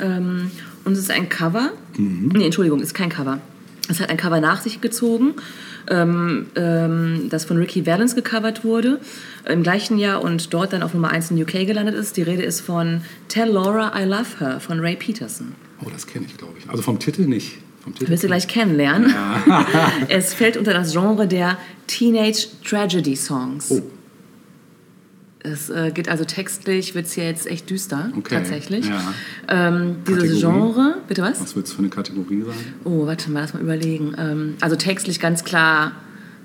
Ähm, 0.00 0.50
und 0.84 0.92
es 0.92 0.98
ist 0.98 1.10
ein 1.10 1.28
Cover. 1.28 1.70
Nee, 1.96 2.44
Entschuldigung, 2.44 2.80
es 2.80 2.88
ist 2.88 2.94
kein 2.94 3.08
Cover. 3.08 3.40
Es 3.88 4.00
hat 4.00 4.10
ein 4.10 4.16
Cover 4.16 4.40
nach 4.40 4.60
sich 4.60 4.80
gezogen, 4.80 5.34
ähm, 5.90 6.46
ähm, 6.56 7.28
das 7.30 7.46
von 7.46 7.56
Ricky 7.56 7.86
Valens 7.86 8.14
gecovert 8.14 8.62
wurde, 8.64 9.00
im 9.48 9.62
gleichen 9.62 9.98
Jahr 9.98 10.22
und 10.22 10.52
dort 10.52 10.74
dann 10.74 10.82
auf 10.82 10.92
Nummer 10.92 11.10
1 11.10 11.30
in 11.30 11.42
UK 11.42 11.66
gelandet 11.66 11.94
ist. 11.94 12.16
Die 12.16 12.22
Rede 12.22 12.42
ist 12.42 12.60
von 12.60 13.00
Tell 13.28 13.48
Laura 13.48 13.98
I 13.98 14.04
Love 14.04 14.40
Her 14.40 14.60
von 14.60 14.80
Ray 14.80 14.96
Peterson. 14.96 15.54
Oh, 15.82 15.88
das 15.90 16.06
kenne 16.06 16.26
ich, 16.26 16.36
glaube 16.36 16.54
ich. 16.58 16.68
Also 16.68 16.82
vom 16.82 16.98
Titel 16.98 17.22
nicht. 17.22 17.58
Vom 17.82 17.94
Titel 17.94 18.10
Wirst 18.10 18.24
du 18.24 18.26
gleich 18.26 18.46
kennenlernen. 18.46 19.14
es 20.08 20.34
fällt 20.34 20.58
unter 20.58 20.74
das 20.74 20.92
Genre 20.92 21.26
der 21.26 21.56
Teenage 21.86 22.48
Tragedy 22.64 23.16
Songs. 23.16 23.70
Oh. 23.70 23.82
Es 25.40 25.70
äh, 25.70 25.92
geht 25.92 26.08
also 26.08 26.24
textlich, 26.24 26.94
wird 26.96 27.06
es 27.06 27.12
hier 27.12 27.24
jetzt 27.24 27.46
echt 27.46 27.70
düster, 27.70 28.10
Okay, 28.16 28.34
tatsächlich. 28.34 28.86
ja. 28.88 29.00
Ähm, 29.48 29.96
dieses? 30.06 30.40
Genre, 30.40 30.96
bitte 31.06 31.22
was? 31.22 31.40
Was 31.40 31.54
wird 31.54 31.66
es 31.66 31.72
für 31.72 31.78
eine 31.78 31.88
Kategorie 31.90 32.42
sein? 32.42 32.56
Oh, 32.84 33.06
warte 33.06 33.30
mal, 33.30 33.40
lass 33.40 33.54
mal 33.54 33.62
überlegen. 33.62 34.14
Ähm, 34.18 34.54
also 34.60 34.74
textlich 34.74 35.20
ganz 35.20 35.44
klar, 35.44 35.92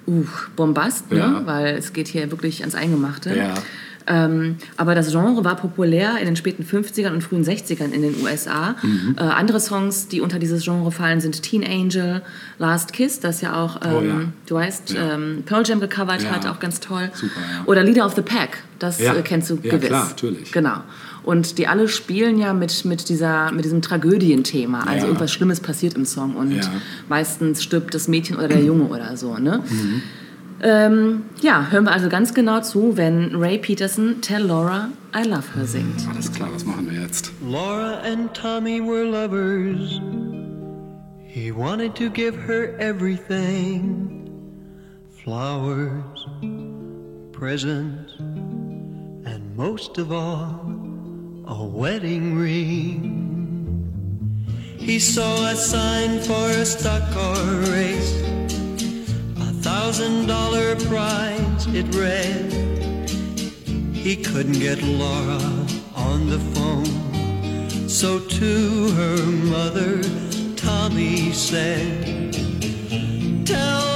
uh, 0.08 0.26
Bombast, 0.56 1.06
Ja. 1.12 1.28
ne? 1.28 1.42
weil 1.46 1.76
es 1.76 1.94
geht 1.94 2.08
hier 2.08 2.30
wirklich 2.30 2.62
ans 2.62 2.76
Eingemachte. 2.76 3.36
Ja. 3.36 3.56
Ähm, 4.08 4.58
aber 4.78 4.96
das 4.96 5.12
Genre 5.12 5.44
war 5.46 5.56
populär 5.56 6.18
in 6.20 6.26
den 6.26 6.36
späten 6.36 6.63
50ern 6.63 7.12
und 7.13 7.22
frühen 7.24 7.44
60ern 7.44 7.92
in 7.92 8.02
den 8.02 8.16
USA. 8.24 8.76
Mhm. 8.82 9.16
Äh, 9.18 9.22
andere 9.22 9.60
Songs, 9.60 10.08
die 10.08 10.22
unter 10.22 10.39
dieses 10.39 10.63
Genre 10.63 10.92
fallen, 10.92 11.22
sind 11.22 11.42
Teen 11.42 11.63
Angel, 11.66 12.22
Last 12.60 12.94
Kiss, 12.94 13.20
das 13.20 13.42
ja 13.42 13.56
auch, 13.62 13.78
ähm, 13.84 13.94
Oh 13.96 14.02
ja. 14.02 14.22
du 14.48 14.56
weißt, 14.56 14.92
Ja. 14.94 15.13
ähm, 15.13 15.44
Pearl 15.46 15.63
Jam 15.66 15.80
gecovert 15.80 16.24
Ja. 16.24 16.32
hat, 16.32 16.48
auch 16.48 16.60
ganz 16.60 16.80
toll. 16.80 17.12
Super, 17.13 17.39
ja. 17.39 17.63
Oder 17.66 17.84
Leader 17.84 18.06
of 18.06 18.16
the 18.16 18.22
Pack, 18.22 18.63
das 18.80 19.00
Ja. 19.00 19.13
äh, 19.16 19.22
kennst 19.22 19.50
du 19.50 19.60
Ja, 19.63 19.72
gewiss. 19.72 19.88
klar, 19.89 20.08
natürlich. 20.10 20.52
Genau. 20.52 20.76
Und 21.24 21.58
die 21.58 21.68
alle 21.68 21.88
spielen 21.88 22.38
ja 22.38 22.54
mit, 22.54 22.84
mit, 22.84 23.08
dieser, 23.08 23.52
mit 23.54 23.63
diesem 23.63 23.82
Tragödienthema. 23.82 24.82
Also 24.82 25.02
Ja. 25.02 25.06
irgendwas 25.06 25.32
Schlimmes 25.32 25.62
passiert 25.62 25.94
im 25.94 26.04
Song 26.06 26.36
und 26.36 26.52
Ja. 26.58 26.70
meistens 27.08 27.63
stirbt 27.63 27.94
das 27.94 28.10
Mädchen 28.10 28.36
oder 28.36 28.50
der 28.50 28.62
Junge 28.66 28.84
oder 28.86 29.16
so. 29.16 29.38
Ne? 29.38 29.63
Ähm, 30.63 31.23
ja, 31.41 31.67
hören 31.71 31.84
wir 31.84 31.91
also 31.91 32.08
ganz 32.08 32.34
genau 32.34 32.62
zu, 32.62 32.95
wenn 32.95 33.36
Ray 33.36 33.58
Peterson 33.58 34.21
Tell 34.21 34.43
Laura 34.43 34.89
I 35.13 35.28
Love 35.28 35.43
Her 35.56 35.65
singt. 35.65 36.08
Alles 36.10 36.32
klar, 36.32 36.49
was 36.54 36.65
machen 36.65 36.89
wir 36.89 37.02
jetzt? 37.02 37.34
Laura 37.45 37.99
and 37.99 38.34
Tommy 38.34 38.80
were 38.80 39.04
lovers. 39.04 39.99
He 41.26 41.52
wanted 41.52 41.95
to 41.95 42.10
give 42.10 42.38
her 42.47 42.80
everything 42.80 44.30
flowers, 45.23 46.28
presents, 47.34 48.13
and 48.19 49.41
most 49.58 49.97
of 49.97 50.12
all, 50.12 50.62
a 51.45 51.63
wedding 51.63 52.38
ring. 52.38 53.23
He 54.78 54.99
saw 54.99 55.47
a 55.47 55.56
sign 55.56 56.19
for 56.21 56.49
a 56.49 56.65
stock 56.65 57.02
car 57.12 57.36
race, 57.71 58.21
a 58.21 58.43
thousand 59.63 60.28
dollar 60.28 60.76
prize, 60.76 61.67
it 61.67 61.88
read. 61.95 62.52
He 63.95 64.17
couldn't 64.17 64.60
get 64.60 64.84
Laura 64.84 65.39
on 65.95 66.30
the 66.30 66.39
phone. 66.54 67.88
So 67.88 68.19
to 68.19 68.89
her 68.91 69.26
mother, 69.26 70.02
Tommy 70.58 71.32
said, 71.32 72.34
Tell 73.45 73.93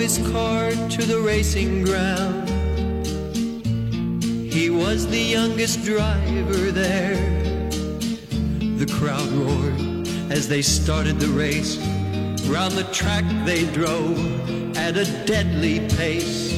his 0.00 0.18
car 0.32 0.70
to 0.70 1.02
the 1.02 1.20
racing 1.20 1.82
ground. 1.84 2.48
He 4.50 4.70
was 4.70 5.06
the 5.06 5.20
youngest 5.20 5.84
driver 5.84 6.72
there. 6.72 7.16
The 8.78 8.90
crowd 8.98 9.28
roared 9.32 10.08
as 10.32 10.48
they 10.48 10.62
started 10.62 11.20
the 11.20 11.28
race. 11.28 11.76
Round 12.48 12.72
the 12.72 12.88
track 12.92 13.24
they 13.44 13.66
drove 13.72 14.18
at 14.74 14.96
a 14.96 15.04
deadly 15.26 15.86
pace. 15.96 16.50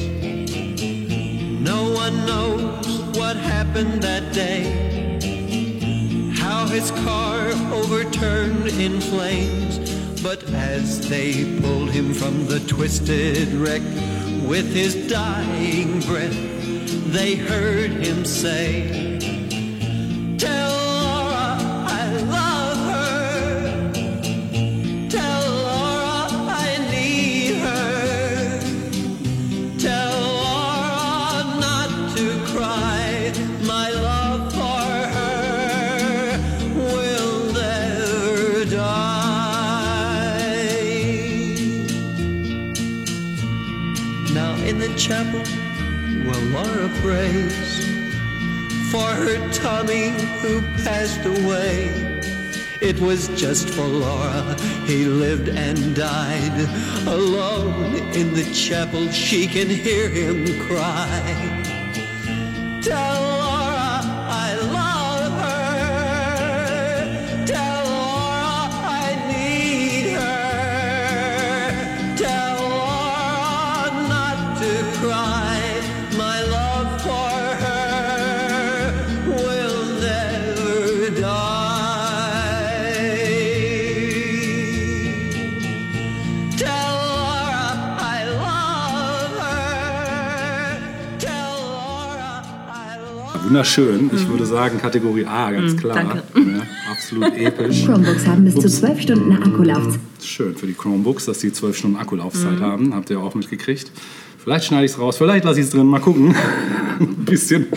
No 1.59 1.91
one 1.91 2.25
knows 2.25 2.87
what 3.17 3.35
happened 3.35 4.01
that 4.03 4.33
day. 4.33 4.63
How 6.37 6.65
his 6.65 6.91
car 6.91 7.49
overturned 7.73 8.67
in 8.67 9.01
flames. 9.01 9.72
But 10.23 10.41
as 10.53 11.09
they 11.09 11.59
pulled 11.59 11.91
him 11.91 12.13
from 12.13 12.47
the 12.47 12.61
twisted 12.61 13.49
wreck 13.49 13.81
with 14.47 14.73
his 14.73 15.09
dying 15.09 15.99
breath, 15.99 17.11
they 17.11 17.35
heard 17.35 17.91
him 17.91 18.23
say, 18.23 19.12
prays 47.01 47.85
for 48.91 49.07
her 49.07 49.51
Tommy 49.51 50.09
who 50.41 50.61
passed 50.83 51.25
away. 51.25 51.89
It 52.81 52.99
was 52.99 53.29
just 53.39 53.69
for 53.69 53.87
Laura 53.87 54.55
he 54.85 55.05
lived 55.05 55.49
and 55.49 55.95
died. 55.95 56.57
Alone 57.07 57.95
in 58.13 58.33
the 58.33 58.49
chapel, 58.53 59.09
she 59.09 59.47
can 59.47 59.69
hear 59.69 60.09
him 60.09 60.59
cry. 60.67 61.21
Tell 62.81 63.32
Wunderschön. 93.53 94.09
Ich 94.15 94.27
würde 94.27 94.47
sagen 94.47 94.79
Kategorie 94.79 95.25
A, 95.25 95.51
ganz 95.51 95.77
klar. 95.77 95.93
danke. 95.93 96.23
Ja, 96.35 96.63
absolut 96.91 97.33
episch. 97.37 97.85
Chromebooks 97.85 98.25
haben 98.25 98.45
bis 98.45 98.55
zu 98.55 98.67
12 98.67 99.01
Stunden 99.01 99.31
Akkulaufzeit. 99.31 99.99
Schön 100.23 100.55
für 100.55 100.65
die 100.65 100.73
Chromebooks, 100.73 101.25
dass 101.25 101.37
die 101.37 101.53
12 101.53 101.77
Stunden 101.77 101.97
Akkulaufzeit 101.97 102.59
haben. 102.59 102.95
Habt 102.95 103.11
ihr 103.11 103.19
auch 103.19 103.35
mitgekriegt. 103.35 103.91
Vielleicht 104.43 104.65
schneide 104.65 104.85
ich 104.85 104.93
es 104.93 104.97
raus, 104.97 105.17
vielleicht 105.19 105.45
lasse 105.45 105.59
ich 105.59 105.67
es 105.67 105.71
drin. 105.71 105.85
Mal 105.85 105.99
gucken. 105.99 106.33
ein 106.99 107.13
bisschen, 107.25 107.67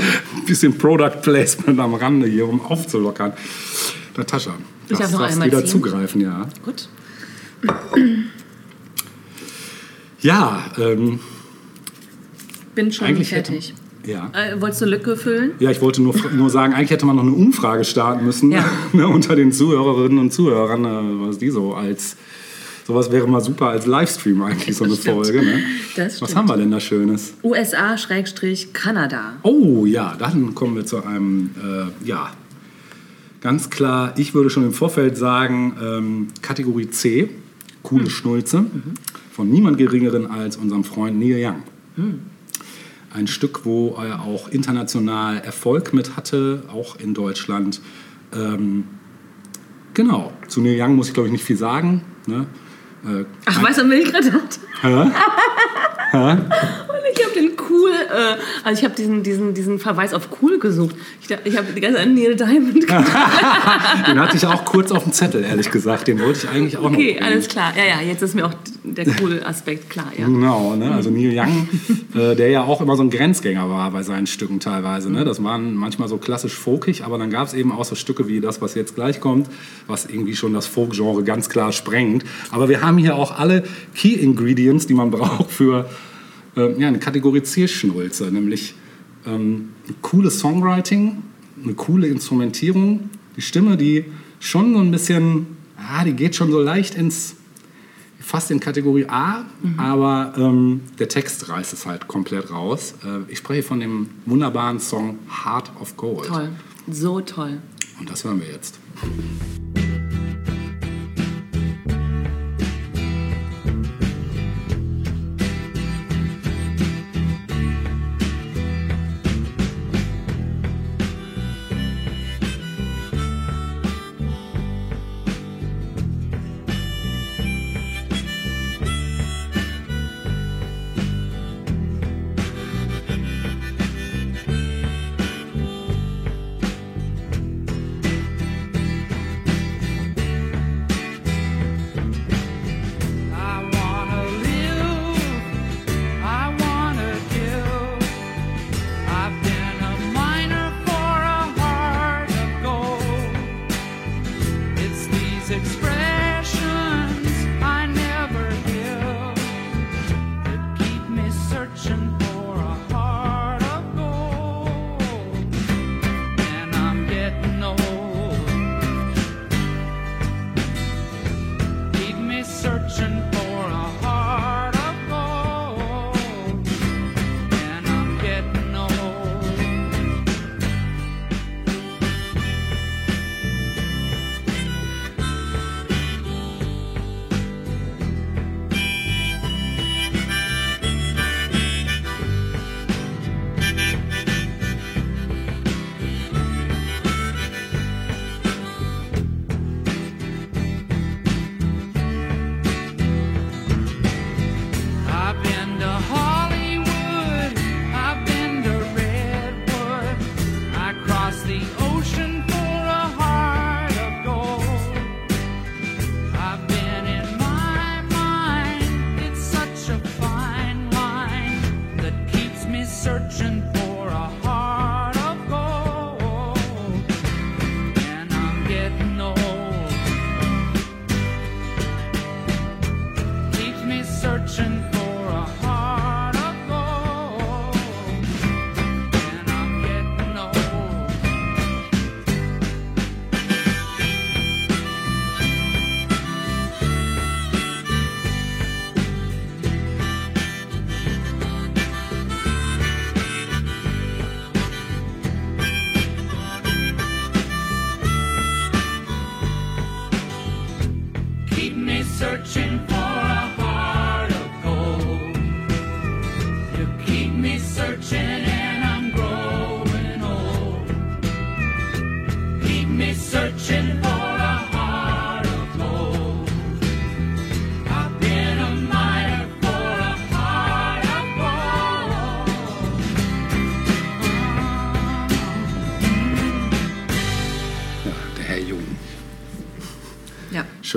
bisschen 0.47 0.79
Product 0.79 1.21
Placement 1.21 1.79
am 1.79 1.93
Rande 1.93 2.27
hier, 2.27 2.49
um 2.49 2.59
aufzulockern. 2.63 3.35
Natascha, 4.17 4.55
Ich 4.89 4.97
darf 4.97 5.01
das 5.01 5.13
noch 5.13 5.21
einmal 5.21 5.49
wieder 5.49 5.59
ziehen. 5.61 5.69
zugreifen, 5.69 6.23
ja. 6.23 6.49
Gut. 6.65 6.89
Ja, 10.23 10.65
ähm, 10.79 11.21
Bin 12.75 12.91
schon 12.91 13.09
eigentlich 13.09 13.29
fertig. 13.29 13.69
Hätte, 13.73 13.76
ja. 14.07 14.31
Äh, 14.33 14.61
wolltest 14.61 14.83
du 14.83 14.87
Lücke 14.87 15.17
füllen? 15.17 15.53
Ja, 15.59 15.71
ich 15.71 15.81
wollte 15.81 16.03
nur, 16.03 16.15
nur 16.33 16.51
sagen, 16.51 16.73
eigentlich 16.75 16.91
hätte 16.91 17.07
man 17.07 17.17
noch 17.17 17.23
eine 17.25 17.33
Umfrage 17.33 17.85
starten 17.85 18.25
müssen 18.25 18.51
Ja. 18.53 18.65
ne, 18.93 19.07
unter 19.09 19.37
den 19.37 19.53
Zuhörerinnen 19.53 20.19
und 20.19 20.33
Zuhörern, 20.33 20.85
äh, 20.85 21.27
was 21.27 21.39
die 21.39 21.51
so 21.51 21.75
als 21.75 22.17
sowas 22.87 23.11
wäre 23.11 23.27
mal 23.27 23.41
super 23.41 23.67
als 23.69 23.87
Livestream 23.87 24.41
eigentlich 24.43 24.77
so 24.77 24.85
eine. 24.85 24.95
Folge. 24.95 25.43
Ne? 25.43 25.65
Was 25.97 26.37
haben 26.37 26.49
wir 26.49 26.57
denn 26.57 26.71
da 26.71 26.79
Schönes? 26.79 27.35
USA-Kanada. 27.43 29.33
Oh 29.43 29.85
ja, 29.87 30.15
dann 30.17 30.55
kommen 30.55 30.77
wir 30.77 30.87
zu 30.87 31.05
einem, 31.05 31.51
äh, 31.61 31.87
ja, 32.07 32.31
ganz 33.41 33.71
klar, 33.71 34.15
ich 34.17 34.35
würde 34.35 34.51
schon 34.51 34.63
im 34.65 34.73
Vorfeld 34.73 35.17
sagen, 35.17 35.77
ähm, 35.83 36.29
Kategorie 36.43 36.89
C, 36.91 37.29
coole 37.83 38.05
Hm. 38.05 38.11
Schnulze, 38.11 38.67
von 39.33 39.51
niemand 39.51 39.79
Geringeren 39.79 40.31
als 40.31 40.57
unserem 40.57 40.85
Freund 40.85 41.19
Neil 41.19 41.45
Young. 41.45 41.63
Hm. 41.97 42.21
Ein 43.17 43.29
Stück, 43.29 43.65
wo 43.65 43.97
er 43.99 44.21
auch 44.25 44.49
international 44.49 45.39
Erfolg 45.39 45.95
mit 45.95 46.19
hatte, 46.19 46.65
auch 46.71 46.97
in 46.97 47.15
Deutschland. 47.15 47.81
Ähm, 48.35 48.85
genau, 49.95 50.33
zu 50.49 50.61
Neil 50.61 50.79
Young 50.79 50.97
muss 50.97 51.09
ich 51.09 51.15
glaube 51.15 51.29
ich 51.29 51.33
nicht 51.33 51.45
viel 51.45 51.57
sagen. 51.57 52.03
Ne? 52.27 52.47
Äh, 53.07 53.25
Ach, 53.47 53.63
weißer 53.63 53.85
Milchredat. 53.85 54.59
Hä? 54.83 55.11
Und 56.13 56.96
ich 57.17 57.25
habe 57.25 57.35
den 57.35 57.53
cool, 57.71 57.91
äh, 57.91 58.37
also 58.65 58.79
ich 58.79 58.85
habe 58.85 58.95
diesen, 58.95 59.23
diesen, 59.23 59.55
diesen 59.55 59.79
Verweis 59.79 60.15
auf 60.15 60.29
cool 60.43 60.59
gesucht. 60.59 60.97
Ich, 61.23 61.31
ich 61.45 61.57
habe 61.57 61.73
die 61.73 61.81
ganze 61.81 61.99
Zeit 61.99 62.07
an 62.07 62.15
Neil 62.15 62.37
Diamond 62.37 62.75
gedacht. 62.81 63.07
Den 64.09 64.21
hatte 64.21 64.37
ich 64.37 64.47
auch 64.47 64.65
kurz 64.65 64.93
auf 64.93 65.05
dem 65.05 65.13
Zettel, 65.13 65.45
ehrlich 65.45 65.71
gesagt. 65.71 66.09
Den 66.09 66.21
wollte 66.21 66.41
ich 66.45 66.49
eigentlich 66.49 66.77
auch 66.77 66.91
noch. 66.91 66.93
Okay, 66.93 67.19
alles 67.21 67.49
klar. 67.49 67.73
Ja, 67.77 67.85
ja, 67.85 68.07
jetzt 68.07 68.23
ist 68.23 68.35
mir 68.35 68.47
auch 68.47 68.55
der 68.85 69.07
cool 69.21 69.43
Aspekt 69.45 69.91
klar, 69.91 70.13
ja. 70.17 70.27
Genau, 70.27 70.77
ne? 70.77 70.93
also 70.93 71.11
Neil 71.11 71.37
Young, 71.37 71.69
äh, 72.15 72.35
der 72.37 72.51
ja 72.51 72.65
auch 72.65 72.81
immer 72.81 72.97
so 72.97 73.03
ein 73.03 73.11
Grenzgänger 73.11 73.69
war 73.69 73.91
bei 73.91 74.03
seinen 74.03 74.27
Stücken 74.27 74.61
teilweise. 74.61 75.11
Ne? 75.11 75.25
Das 75.25 75.43
waren 75.43 75.75
manchmal 75.75 76.09
so 76.09 76.19
klassisch 76.19 76.55
folkig, 76.55 77.05
aber 77.05 77.19
dann 77.19 77.31
gab 77.31 77.49
es 77.49 77.55
eben 77.55 77.73
auch 77.73 77.85
so 77.85 77.95
Stücke 77.95 78.29
wie 78.29 78.41
das, 78.41 78.61
was 78.61 78.75
jetzt 78.75 78.95
gleich 78.95 79.21
kommt, 79.21 79.49
was 79.87 80.07
irgendwie 80.07 80.37
schon 80.37 80.53
das 80.53 80.67
Folk-Genre 80.67 81.25
ganz 81.25 81.49
klar 81.49 81.73
sprengt. 81.73 82.25
Aber 82.51 82.69
wir 82.69 82.83
haben 82.83 82.99
hier 82.99 83.17
auch 83.17 83.39
alle 83.39 83.65
Key-Ingredients, 83.95 84.87
die 84.87 84.95
man 84.95 85.11
braucht 85.17 85.51
für 85.51 85.89
äh, 86.57 86.81
ja, 86.81 86.89
eine 86.89 86.99
Kategorie 86.99 87.43
C-Schnulze, 87.43 88.31
nämlich 88.31 88.75
ähm, 89.27 89.71
ein 89.89 89.95
cooles 90.03 90.39
Songwriting, 90.39 91.23
eine 91.63 91.75
coole 91.75 92.09
Instrumentierung, 92.09 93.11
die 93.37 93.43
Stimme, 93.43 93.77
die 93.77 94.05
schon 94.41 94.73
so 94.75 94.81
ein 94.81 94.91
bisschen, 94.91 95.47
ah, 95.77 96.05
die 96.05 96.13
geht 96.13 96.35
schon 96.35 96.51
so 96.51 96.61
leicht 96.61 96.95
ins 96.95 97.37
fast 98.27 98.51
in 98.51 98.59
Kategorie 98.59 99.07
A, 99.07 99.45
aber 99.77 100.33
ähm, 100.37 100.81
der 100.99 101.09
Text 101.09 101.49
reißt 101.49 101.73
es 101.73 101.87
halt 101.87 102.09
komplett 102.09 102.51
raus. 102.51 102.95
Äh, 103.05 103.31
ich 103.31 103.39
spreche 103.39 103.63
von 103.63 103.79
dem 103.79 104.09
wunderbaren 104.25 104.81
Song 104.81 105.19
Heart 105.45 105.71
of 105.81 105.97
Gold. 105.97 106.27
Toll. 106.27 106.49
So 106.91 107.21
toll. 107.21 107.59
Und 108.01 108.11
das 108.11 108.25
hören 108.25 108.41
wir 108.41 108.49
jetzt. 108.49 108.81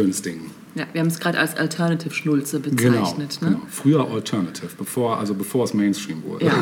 Schönes 0.09 0.21
Ding. 0.21 0.51
Ja, 0.75 0.85
wir 0.93 1.01
haben 1.01 1.07
es 1.07 1.19
gerade 1.19 1.39
als 1.39 1.55
Alternative 1.57 2.13
Schnulze 2.13 2.59
Genau, 2.59 2.99
bezeichnet. 3.01 3.37
genau. 3.39 3.51
Ne? 3.51 3.61
Früher 3.69 4.07
Alternative, 4.09 4.69
bevor, 4.77 5.17
also 5.17 5.33
bevor 5.33 5.65
es 5.65 5.73
Mainstream 5.73 6.23
wurde. 6.23 6.45
Ja. 6.45 6.53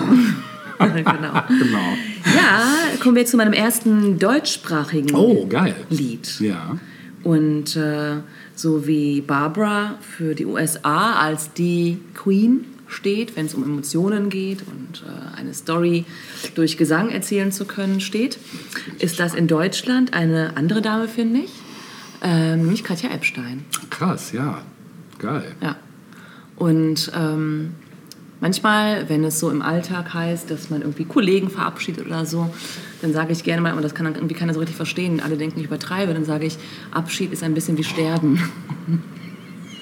genau. 0.86 1.43
genau. 1.47 1.93
Ja, 2.36 2.63
kommen 3.01 3.15
wir 3.15 3.25
zu 3.25 3.38
meinem 3.38 3.53
ersten 3.53 4.19
deutschsprachigen 4.19 5.13
Oh, 5.15 5.45
geil. 5.47 5.75
Lied. 5.89 6.39
Ja. 6.39 6.77
Und 7.23 7.75
äh, 7.75 8.17
so 8.55 8.88
wie 8.88 9.21
Barbara 9.21 9.95
für 10.01 10.36
die 10.36 10.45
USA 10.45 11.13
als 11.19 11.51
die 11.53 11.99
Queen 12.13 12.65
steht, 12.88 13.36
wenn 13.36 13.47
es 13.47 13.53
um 13.53 13.63
Emotionen 13.63 14.29
geht 14.29 14.60
und 14.62 15.03
äh, 15.05 15.38
eine 15.38 15.53
Story 15.53 16.05
durch 16.55 16.77
Gesang 16.77 17.10
erzählen 17.10 17.51
zu 17.51 17.65
können 17.65 17.99
steht, 17.99 18.39
ist 18.99 19.19
das 19.19 19.33
in 19.36 19.47
Deutschland 19.47 20.13
eine 20.13 20.55
andere 20.55 20.81
Dame, 20.81 21.07
finde 21.10 21.41
ich, 21.41 21.49
ähm, 22.21 22.62
nämlich 22.62 22.84
Katja 22.84 23.10
Epstein. 23.10 23.65
Krass, 23.89 24.32
ja. 24.32 24.62
Geil. 25.19 25.56
Ja. 25.62 25.75
Und 26.56 27.12
ähm, 27.15 27.71
manchmal, 28.39 29.10
wenn 29.10 29.23
es 29.23 29.39
so 29.39 29.49
im 29.49 29.62
Alltag 29.62 30.13
heißt, 30.13 30.49
dass 30.49 30.69
man 30.69 30.82
irgendwie 30.82 31.06
Kollegen 31.06 31.49
verabschiedet 31.49 32.06
oder 32.06 32.25
so, 32.25 32.49
dann 33.01 33.13
sage 33.13 33.32
ich 33.32 33.43
gerne 33.43 33.62
mal, 33.62 33.73
und 33.73 33.84
das 33.84 33.93
kann 33.93 34.06
dann 34.06 34.15
irgendwie 34.15 34.36
keiner 34.36 34.53
so 34.53 34.60
richtig 34.60 34.75
verstehen, 34.75 35.19
alle 35.19 35.38
denken, 35.38 35.60
ich 35.60 35.65
übertreibe, 35.65 36.13
dann 36.13 36.25
sage 36.25 36.45
ich, 36.45 36.58
Abschied 36.91 37.32
ist 37.32 37.43
ein 37.43 37.53
bisschen 37.53 37.77
wie 37.77 37.84
Sterben. 37.84 38.39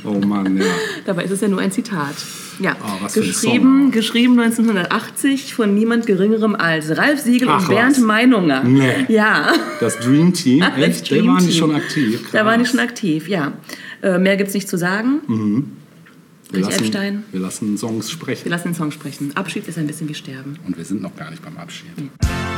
Oh 0.05 0.19
Mann, 0.25 0.57
ja. 0.57 0.63
Dabei 1.05 1.23
ist 1.23 1.31
es 1.31 1.41
ja 1.41 1.47
nur 1.47 1.59
ein 1.59 1.71
Zitat. 1.71 2.15
Ja, 2.59 2.71
ein 2.73 3.07
geschrieben, 3.13 3.91
geschrieben 3.91 4.39
1980 4.39 5.53
von 5.53 5.73
niemand 5.75 6.05
Geringerem 6.05 6.55
als 6.55 6.95
Ralf 6.97 7.19
Siegel 7.21 7.49
Ach, 7.49 7.61
und 7.61 7.67
Bernd 7.75 7.97
was. 7.97 8.03
Meinunger. 8.03 8.63
Nee. 8.63 9.05
Ja. 9.09 9.53
Das 9.79 9.97
Dream 9.99 10.33
Team, 10.33 10.59
Das 10.77 10.77
echt? 10.77 11.11
Da 11.11 11.15
Dream 11.15 11.27
waren 11.27 11.45
die 11.45 11.53
schon 11.53 11.75
aktiv. 11.75 12.21
Krass. 12.21 12.31
Da 12.31 12.45
waren 12.45 12.63
die 12.63 12.69
schon 12.69 12.79
aktiv, 12.79 13.27
ja. 13.27 13.53
Äh, 14.01 14.19
mehr 14.19 14.37
gibt 14.37 14.49
es 14.49 14.53
nicht 14.53 14.69
zu 14.69 14.77
sagen. 14.77 15.21
wir 15.27 16.61
Durch 16.61 16.65
lassen, 16.65 16.83
Epstein. 16.83 17.23
Wir 17.31 17.39
lassen 17.41 17.77
Songs 17.77 18.07
Wir 18.07 18.13
sprechen. 18.13 18.49
lassen 18.49 18.67
den 18.69 18.75
Song 18.75 18.91
sprechen. 18.91 19.31
Abschied 19.35 19.67
ist 19.67 19.77
ein 19.77 19.87
bisschen 19.87 20.07
wie 20.07 20.13
Sterben. 20.13 20.57
Und 20.65 20.77
wir 20.77 20.85
sind 20.85 21.01
noch 21.01 21.15
gar 21.15 21.29
nicht 21.31 21.43
beim 21.43 21.57
Abschied. 21.57 21.89
Deine 21.97 22.54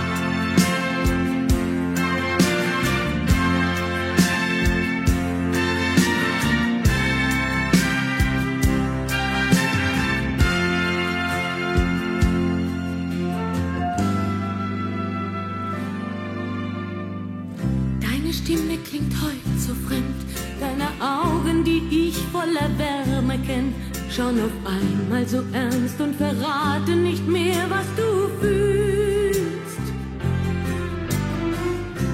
Kenn, 23.46 23.74
schauen 24.10 24.40
auf 24.40 24.52
einmal 24.66 25.28
so 25.28 25.44
ernst 25.54 26.00
und 26.00 26.16
verraten 26.16 27.04
nicht 27.04 27.28
mehr, 27.28 27.66
was 27.70 27.86
du 27.96 28.30
fühlst. 28.40 28.98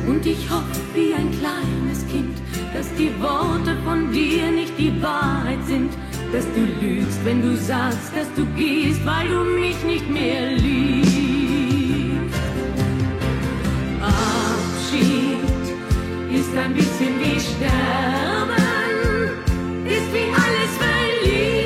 Und 0.08 0.26
ich 0.26 0.50
hoffe 0.50 0.82
wie 0.94 1.14
ein 1.14 1.32
kleines 1.40 2.06
Kind, 2.08 2.38
dass 2.74 2.94
die 2.96 3.12
Worte 3.22 3.76
von 3.86 4.12
dir 4.12 4.52
nicht 4.52 4.78
die 4.78 5.02
Wahrheit 5.02 5.64
sind, 5.66 5.92
dass 6.32 6.46
du 6.56 6.62
lügst, 6.86 7.24
wenn 7.24 7.42
du 7.42 7.56
sagst, 7.56 8.12
dass 8.16 8.28
du 8.36 8.46
gehst, 8.58 9.06
weil 9.06 9.28
du 9.30 9.44
mich 9.44 9.82
nicht 9.84 10.10
mehr 10.10 10.52
liebst. 10.52 12.34
Abschied 14.02 15.38
ist 16.34 16.58
ein 16.58 16.74
bisschen 16.74 17.20
wie 17.20 17.40
Sterben, 17.40 18.64
ist 19.86 20.14
wie 20.14 20.30
alles 20.34 20.93
verlieren, 21.24 21.63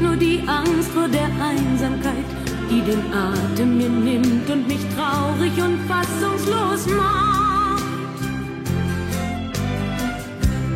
nur 0.00 0.16
die 0.16 0.42
Angst 0.46 0.90
vor 0.92 1.08
der 1.08 1.28
Einsamkeit, 1.40 2.24
die 2.70 2.80
den 2.82 3.02
Atem 3.12 3.78
mir 3.78 3.88
nimmt 3.88 4.48
und 4.50 4.66
mich 4.68 4.84
traurig 4.96 5.52
und 5.62 5.78
fassungslos 5.88 6.86
macht. 6.94 7.84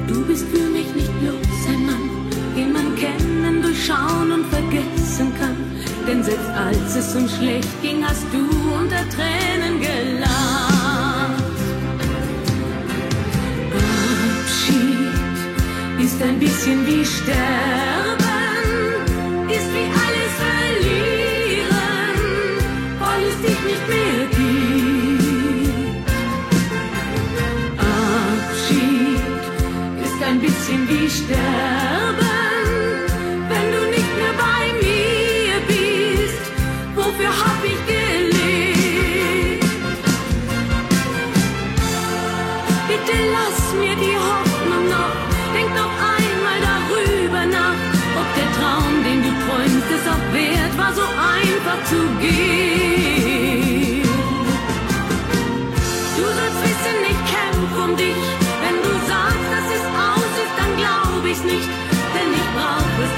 Du 0.06 0.24
bist 0.24 0.46
für 0.48 0.68
mich 0.68 0.94
nicht 0.94 1.12
bloß 1.20 1.60
ein 1.68 1.86
Mann, 1.86 2.10
den 2.56 2.72
man 2.72 2.94
kennen, 2.96 3.62
durchschauen 3.62 4.32
und 4.32 4.46
vergessen 4.46 5.32
kann. 5.38 5.56
Denn 6.06 6.22
selbst 6.22 6.48
als 6.50 6.96
es 6.96 7.14
uns 7.14 7.36
schlecht 7.36 7.82
ging, 7.82 8.04
hast 8.04 8.26
du 8.32 8.38
unter 8.80 9.04
Tränen 9.10 9.80
gelacht. 9.80 10.30
Abschied 14.40 16.04
ist 16.04 16.22
ein 16.22 16.38
bisschen 16.38 16.86
wie 16.86 17.04
Sterben, 17.04 17.89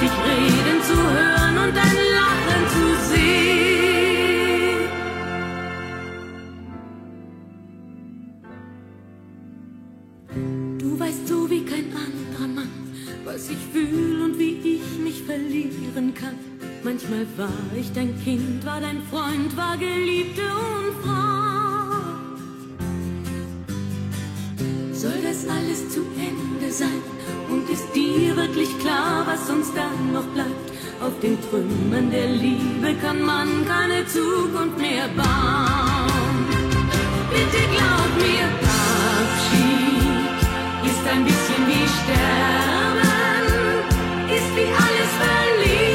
dich 0.02 0.10
reden 0.10 0.82
zu 0.82 0.96
hören 0.96 1.56
und 1.62 1.76
dein 1.76 1.96
Lachen 2.16 2.62
zu 2.74 2.86
sehen. 3.10 4.80
Du 10.78 10.98
weißt 10.98 11.28
so 11.28 11.48
wie 11.48 11.64
kein 11.64 11.86
anderer 12.06 12.48
Mann, 12.48 12.72
was 13.24 13.48
ich 13.48 13.62
fühl 13.72 14.22
und 14.22 14.38
wie 14.38 14.54
ich 14.76 14.98
mich 14.98 15.22
verlieren 15.22 16.14
kann. 16.14 16.36
Manchmal 16.82 17.26
war 17.36 17.62
ich 17.78 17.92
dein 17.92 18.20
Kind, 18.24 18.66
war 18.66 18.80
dein 18.80 19.00
Freund, 19.02 19.56
war 19.56 19.76
Geliebte 19.76 20.42
und 20.42 20.94
Frau. 21.04 21.22
Soll 24.92 25.20
das 25.22 25.46
alles 25.48 25.90
zu 25.90 26.00
Ende 26.16 26.72
sein? 26.72 27.21
Wirklich 28.72 28.84
klar, 28.84 29.26
was 29.26 29.50
uns 29.50 29.72
dann 29.74 30.12
noch 30.12 30.24
bleibt? 30.34 30.70
Auf 31.00 31.12
den 31.20 31.38
Trümmern 31.50 32.10
der 32.10 32.26
Liebe 32.28 32.94
kann 33.02 33.22
man 33.22 33.66
keine 33.66 34.06
Zukunft 34.06 34.78
mehr 34.78 35.08
bauen. 35.16 36.46
Bitte 37.30 37.58
glaub 37.72 38.16
mir, 38.18 38.46
Abschied 39.18 40.10
ist 40.84 41.06
ein 41.12 41.24
bisschen 41.24 41.66
wie 41.68 41.86
Sterben, 41.98 43.08
ist 44.36 44.50
wie 44.56 44.70
alles 44.84 45.12
verlieren, 45.22 45.91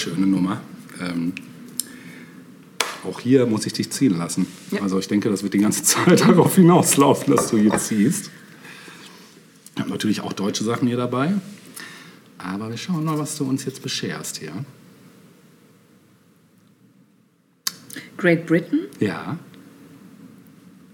schöne 0.00 0.26
Nummer. 0.26 0.60
Ähm, 1.00 1.32
auch 3.04 3.20
hier 3.20 3.46
muss 3.46 3.66
ich 3.66 3.72
dich 3.72 3.90
ziehen 3.90 4.16
lassen. 4.18 4.46
Ja. 4.70 4.82
Also 4.82 4.98
ich 4.98 5.08
denke, 5.08 5.30
das 5.30 5.42
wird 5.42 5.54
die 5.54 5.58
ganze 5.58 5.82
Zeit 5.84 6.20
darauf 6.20 6.56
hinauslaufen, 6.56 7.34
dass 7.34 7.50
du 7.50 7.58
hier 7.58 7.76
ziehst. 7.78 8.30
Ich 9.74 9.80
habe 9.80 9.90
natürlich 9.90 10.20
auch 10.20 10.32
deutsche 10.32 10.64
Sachen 10.64 10.88
hier 10.88 10.96
dabei. 10.96 11.34
Aber 12.38 12.70
wir 12.70 12.76
schauen 12.76 13.04
mal, 13.04 13.18
was 13.18 13.36
du 13.36 13.44
uns 13.44 13.64
jetzt 13.64 13.82
bescherst 13.82 14.38
hier. 14.38 14.52
Great 18.16 18.46
Britain, 18.46 18.80
Ja. 18.98 19.38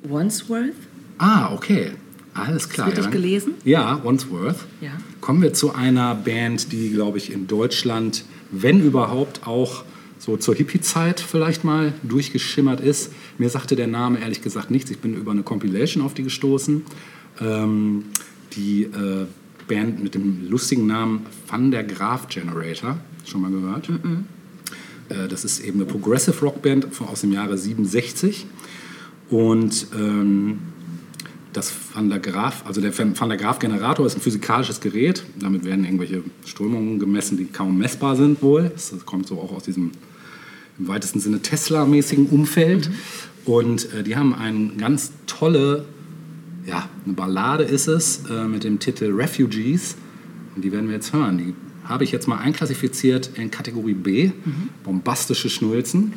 Wandsworth. 0.05 0.75
Ah, 1.19 1.53
okay. 1.53 1.93
Alles 2.35 2.69
klar. 2.69 2.89
richtig 2.89 3.07
ja. 3.07 3.11
gelesen? 3.11 3.55
Ja, 3.65 4.05
Wandsworth. 4.05 4.59
Ja. 4.81 4.91
Kommen 5.21 5.43
wir 5.43 5.53
zu 5.53 5.75
einer 5.75 6.15
Band, 6.15 6.71
die, 6.71 6.91
glaube 6.91 7.19
ich, 7.19 7.33
in 7.33 7.47
Deutschland, 7.47 8.25
wenn 8.51 8.81
überhaupt, 8.81 9.47
auch 9.47 9.85
so 10.19 10.37
zur 10.37 10.55
Hippie-Zeit 10.55 11.21
vielleicht 11.21 11.65
mal 11.65 11.93
durchgeschimmert 12.03 12.81
ist. 12.81 13.13
Mir 13.39 13.51
sagte 13.51 13.77
der 13.77 13.87
Name 13.87 14.21
ehrlich 14.21 14.43
gesagt 14.43 14.71
nichts. 14.71 14.91
Ich 14.91 14.99
bin 14.99 15.15
über 15.15 15.31
eine 15.31 15.43
Compilation 15.43 16.03
auf 16.03 16.15
die 16.15 16.23
gestoßen. 16.23 16.83
Ähm, 17.41 18.05
die 18.55 18.85
äh, 18.85 19.27
Band 19.69 20.03
mit 20.03 20.15
dem 20.15 20.49
lustigen 20.49 20.87
Namen 20.87 21.27
Van 21.47 21.71
der 21.71 21.85
Graaf 21.85 22.29
Generator. 22.29 22.99
Schon 23.25 23.43
mal 23.43 23.51
gehört? 23.51 23.89
Äh, 25.09 25.29
das 25.29 25.45
ist 25.45 25.61
eben 25.61 25.81
eine 25.81 25.91
Progressive 25.91 26.39
Rock 26.41 26.63
Band 26.63 26.87
aus 27.01 27.21
dem 27.21 27.33
Jahre 27.33 27.59
67. 27.59 28.47
Und 29.29 29.89
ähm, 29.95 30.59
das 31.57 31.73
Van 31.95 32.11
der 32.11 32.19
Graaf, 32.19 32.65
also 32.67 32.81
der 32.81 32.97
Van 32.97 33.29
der 33.29 33.39
Graaf 33.39 33.59
Generator 33.59 34.07
ist 34.07 34.15
ein 34.15 34.21
physikalisches 34.21 34.81
Gerät. 34.81 35.25
Damit 35.39 35.65
werden 35.65 35.85
irgendwelche 35.85 36.23
Strömungen 36.45 36.99
gemessen, 36.99 37.39
die 37.39 37.47
kaum 37.47 37.79
messbar 37.79 38.15
sind 38.17 38.43
wohl. 38.43 38.71
Das 38.75 38.93
kommt 39.07 39.27
so 39.27 39.41
auch 39.41 39.53
aus 39.53 39.63
diesem 39.65 39.93
im 40.79 40.89
weitesten 40.89 41.21
Sinne 41.21 41.41
Tesla-mäßigen 41.41 42.27
Umfeld. 42.27 42.91
Und 43.47 43.93
äh, 43.95 44.03
die 44.03 44.17
haben 44.17 44.35
eine 44.35 44.73
ganz 44.77 45.13
tolle, 45.27 45.87
ja, 46.67 46.89
eine 47.05 47.15
Ballade 47.15 47.65
ist 47.65 47.87
es, 47.87 48.25
äh, 48.29 48.45
mit 48.45 48.65
dem 48.65 48.79
Titel 48.79 49.13
Refugees. 49.15 49.97
Und 50.55 50.63
die 50.63 50.73
werden 50.73 50.89
wir 50.89 50.97
jetzt 50.97 51.13
hören. 51.13 51.39
Die 51.39 51.55
habe 51.85 52.05
ich 52.05 52.13
jetzt 52.13 52.27
mal 52.27 52.39
einklassifiziert 52.39 53.31
in 53.37 53.51
Kategorie 53.51 53.95
B, 53.95 54.33
bombastische 54.83 55.49
Schnulzen. 55.49 56.15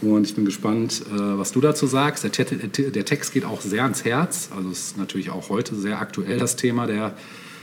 Und 0.00 0.26
ich 0.26 0.34
bin 0.34 0.44
gespannt, 0.44 1.02
äh, 1.12 1.18
was 1.38 1.50
du 1.52 1.60
dazu 1.60 1.86
sagst. 1.86 2.22
Der, 2.24 2.30
Titel- 2.32 2.90
der 2.90 3.04
Text 3.04 3.32
geht 3.32 3.44
auch 3.44 3.60
sehr 3.60 3.82
ans 3.82 4.04
Herz. 4.04 4.50
Also 4.56 4.70
es 4.70 4.88
ist 4.88 4.96
natürlich 4.96 5.30
auch 5.30 5.48
heute 5.48 5.74
sehr 5.74 6.00
aktuell 6.00 6.38
das 6.38 6.54
Thema 6.56 6.86
der 6.86 7.14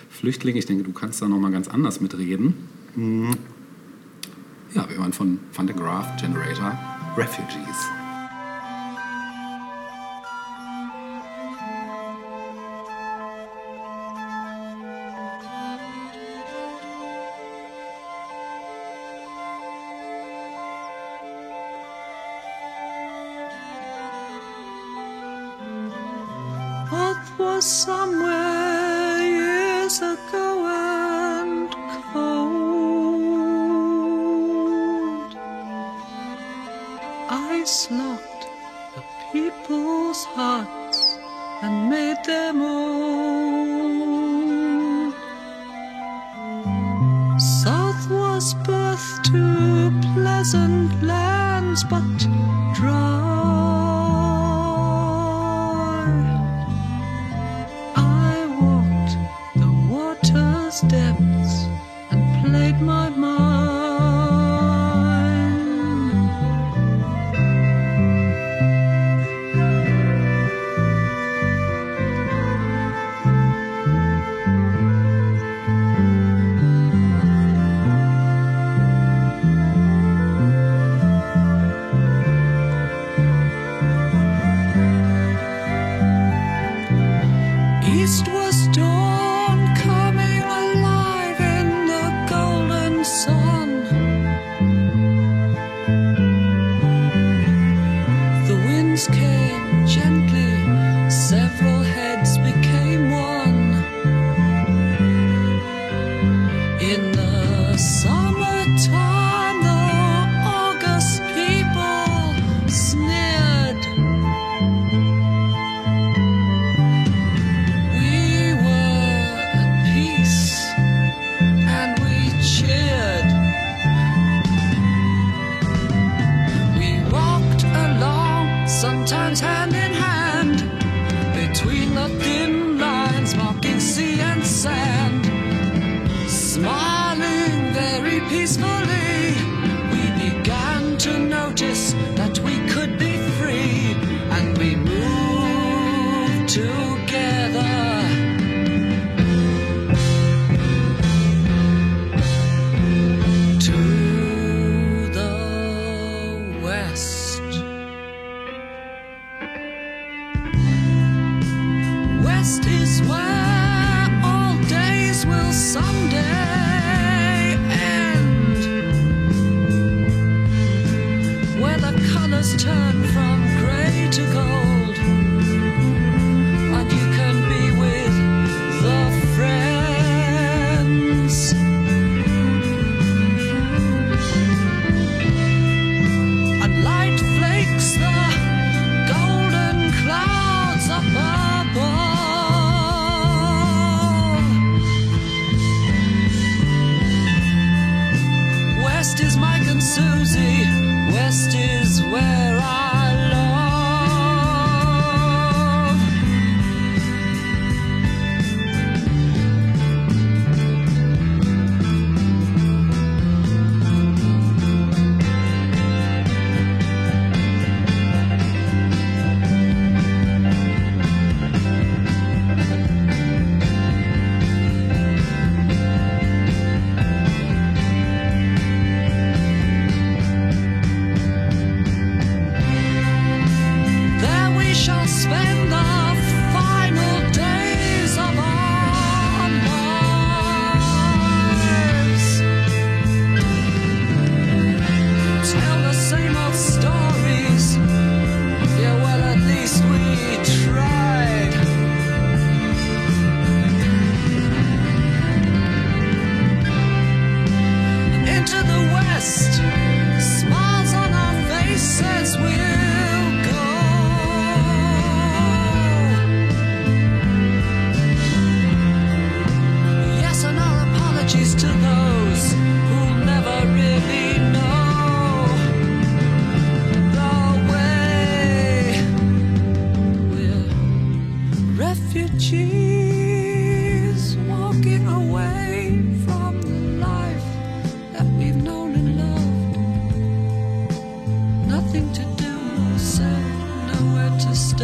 Flüchtlinge. 0.09 0.59
Ich 0.59 0.65
denke, 0.65 0.83
du 0.83 0.91
kannst 0.91 1.21
da 1.21 1.27
noch 1.27 1.39
mal 1.39 1.51
ganz 1.51 1.67
anders 1.67 2.01
mitreden. 2.01 2.67
Mhm. 2.95 3.31
Ja, 4.73 4.89
wir 4.89 4.97
hören 4.97 5.13
von 5.13 5.39
Van 5.53 5.67
der 5.67 5.75
Graaf 5.75 6.17
Generator 6.19 6.77
Refugees. 7.15 8.05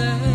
that 0.01 0.30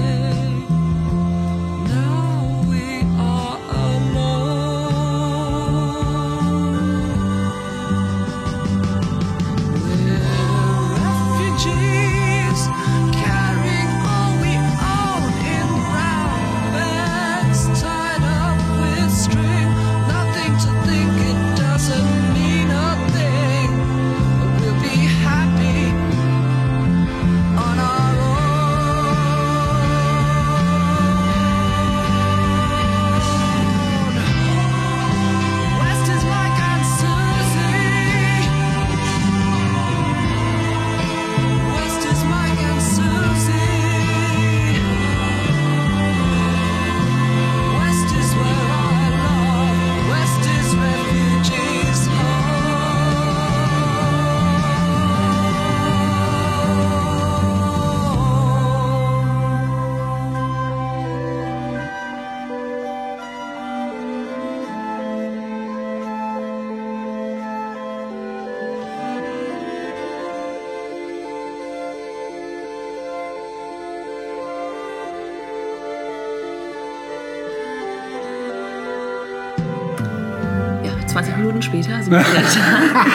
Minuten 81.57 81.63
später 81.63 82.03
sind 82.03 82.13
wir 82.13 82.25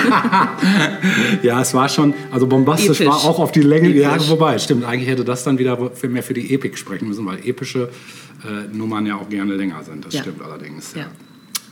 da. 0.09 0.57
Ja, 1.43 1.61
es 1.61 1.73
war 1.73 1.89
schon, 1.89 2.13
also 2.31 2.47
bombastisch 2.47 2.99
Episch. 3.01 3.07
war 3.07 3.15
auch 3.23 3.39
auf 3.39 3.51
die 3.51 3.61
Länge. 3.61 3.89
Ja, 3.89 4.15
Episch. 4.15 4.29
wobei, 4.29 4.57
stimmt, 4.59 4.83
eigentlich 4.85 5.09
hätte 5.09 5.23
das 5.25 5.43
dann 5.43 5.57
wieder 5.57 5.91
für 5.93 6.07
mehr 6.09 6.23
für 6.23 6.33
die 6.33 6.53
Epik 6.53 6.77
sprechen 6.77 7.07
müssen, 7.07 7.25
weil 7.25 7.39
epische 7.47 7.89
äh, 8.43 8.75
Nummern 8.75 9.05
ja 9.05 9.15
auch 9.15 9.29
gerne 9.29 9.53
länger 9.55 9.83
sind. 9.83 10.05
Das 10.05 10.13
Ja. 10.13 10.21
stimmt 10.21 10.41
allerdings. 10.41 10.93
Ja. 10.95 11.07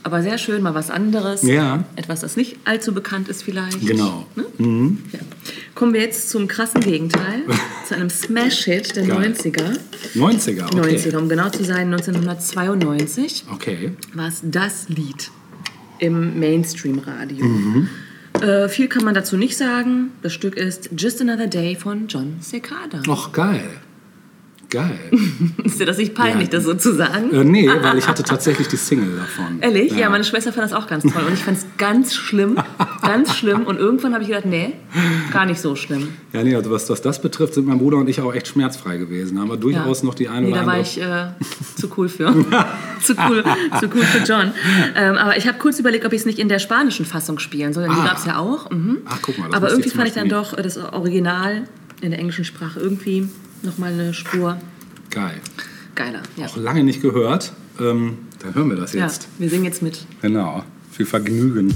Aber 0.02 0.22
sehr 0.22 0.38
schön, 0.38 0.62
mal 0.62 0.74
was 0.74 0.90
anderes. 0.90 1.42
Ja. 1.42 1.84
Etwas, 1.96 2.20
das 2.20 2.36
nicht 2.36 2.56
allzu 2.64 2.94
bekannt 2.94 3.28
ist 3.28 3.42
vielleicht. 3.42 3.86
Genau. 3.86 4.26
Ne? 4.34 4.96
Ja. 5.12 5.18
Kommen 5.74 5.92
wir 5.92 6.00
jetzt 6.00 6.30
zum 6.30 6.48
krassen 6.48 6.80
Gegenteil, 6.80 7.42
zu 7.86 7.94
einem 7.96 8.08
Smash-Hit 8.08 8.96
der 8.96 9.06
Geil. 9.06 9.34
90er. 9.34 9.76
90er, 10.14 10.64
okay. 10.74 10.96
90er, 10.96 11.16
um 11.18 11.28
genau 11.28 11.50
zu 11.50 11.64
sein, 11.64 11.92
1992 11.92 13.44
Okay. 13.52 13.92
war 14.14 14.28
es 14.28 14.40
das 14.42 14.88
Lied 14.88 15.30
im 16.00 16.38
Mainstream-Radio. 16.38 17.44
Mhm. 17.44 17.88
Äh, 18.40 18.68
viel 18.68 18.88
kann 18.88 19.04
man 19.04 19.14
dazu 19.14 19.36
nicht 19.36 19.56
sagen. 19.56 20.12
Das 20.22 20.32
Stück 20.32 20.56
ist 20.56 20.90
Just 20.96 21.20
Another 21.20 21.46
Day 21.46 21.76
von 21.76 22.06
John 22.08 22.36
Secada. 22.40 23.02
Ach, 23.08 23.32
geil. 23.32 23.68
Geil. 24.70 24.98
Ist 25.64 25.80
dir 25.80 25.86
das 25.86 25.98
nicht 25.98 26.14
peinlich, 26.14 26.46
Ja. 26.48 26.52
das 26.58 26.64
so 26.64 26.74
zu 26.74 26.94
sagen? 26.94 27.30
äh, 27.32 27.42
nee, 27.44 27.68
weil 27.82 27.98
ich 27.98 28.06
hatte 28.06 28.22
tatsächlich 28.22 28.68
die 28.68 28.76
Single 28.76 29.16
davon. 29.16 29.58
Ehrlich? 29.60 29.92
Ja. 29.92 30.08
meine 30.10 30.22
Schwester 30.24 30.52
fand 30.52 30.64
das 30.70 30.72
auch 30.72 30.86
ganz 30.86 31.02
toll. 31.02 31.22
Und 31.26 31.32
ich 31.34 31.42
fand 31.42 31.58
es 31.58 31.66
ganz 31.76 32.14
schlimm. 32.14 32.56
ganz 33.02 33.34
schlimm. 33.36 33.62
Und 33.66 33.78
irgendwann 33.78 34.12
habe 34.14 34.22
ich 34.22 34.28
gedacht, 34.28 34.46
nee, 34.46 34.74
gar 35.32 35.44
nicht 35.46 35.60
so 35.60 35.74
schlimm. 35.74 36.08
Ja, 36.32 36.44
nee, 36.44 36.54
also 36.54 36.70
was, 36.70 36.88
was 36.88 37.02
das 37.02 37.20
betrifft, 37.20 37.54
sind 37.54 37.66
mein 37.66 37.78
Bruder 37.78 37.96
und 37.98 38.08
ich 38.08 38.20
auch 38.20 38.32
echt 38.32 38.46
schmerzfrei 38.48 38.96
gewesen. 38.96 39.38
Haben 39.40 39.48
wir 39.50 39.56
durchaus 39.56 40.00
Ja. 40.02 40.06
noch 40.06 40.14
die 40.14 40.28
eine 40.28 40.46
nee, 40.46 40.52
oder 40.52 40.60
da 40.60 40.66
war 40.66 40.74
andere. 40.74 40.88
ich 40.88 41.00
äh, 41.02 41.80
zu 41.80 41.90
cool 41.96 42.08
für. 42.08 42.32
zu, 43.02 43.14
cool, 43.28 43.42
zu 43.80 43.86
cool 43.94 44.02
für 44.02 44.24
John. 44.24 44.52
Ähm, 44.94 45.14
aber 45.16 45.36
ich 45.36 45.48
habe 45.48 45.58
kurz 45.58 45.78
überlegt, 45.80 46.04
ob 46.06 46.12
ich 46.12 46.20
es 46.20 46.26
nicht 46.26 46.38
in 46.38 46.48
der 46.48 46.60
spanischen 46.60 47.04
Fassung 47.06 47.38
spielen 47.40 47.72
soll. 47.72 47.84
Die 47.88 47.90
Ah. 47.90 48.04
gab 48.04 48.18
es 48.18 48.24
ja 48.26 48.38
auch. 48.38 48.70
Mhm. 48.70 48.98
Ach, 49.06 49.18
guck 49.20 49.36
mal, 49.38 49.46
das 49.48 49.56
aber 49.56 49.70
irgendwie 49.70 49.90
fand 49.90 50.06
ich 50.06 50.14
dann 50.14 50.28
Beispiel 50.28 50.52
doch 50.52 50.58
äh, 50.58 50.62
das 50.62 50.76
Original 50.78 51.62
in 52.02 52.10
der 52.10 52.20
englischen 52.20 52.44
Sprache 52.44 52.78
irgendwie 52.80 53.28
nochmal 53.62 53.92
eine 53.92 54.14
Spur 54.14 54.58
Geil. 55.10 55.40
geiler. 55.94 56.22
Ja. 56.36 56.46
Auch 56.46 56.56
lange 56.56 56.84
nicht 56.84 57.02
gehört. 57.02 57.52
Ähm, 57.78 58.18
dann 58.40 58.54
hören 58.54 58.70
wir 58.70 58.76
das 58.76 58.92
ja, 58.92 59.04
jetzt. 59.06 59.28
wir 59.38 59.48
singen 59.50 59.64
jetzt 59.64 59.82
mit. 59.82 60.06
Genau. 60.22 60.64
Viel 60.92 61.06
Vergnügen. 61.06 61.74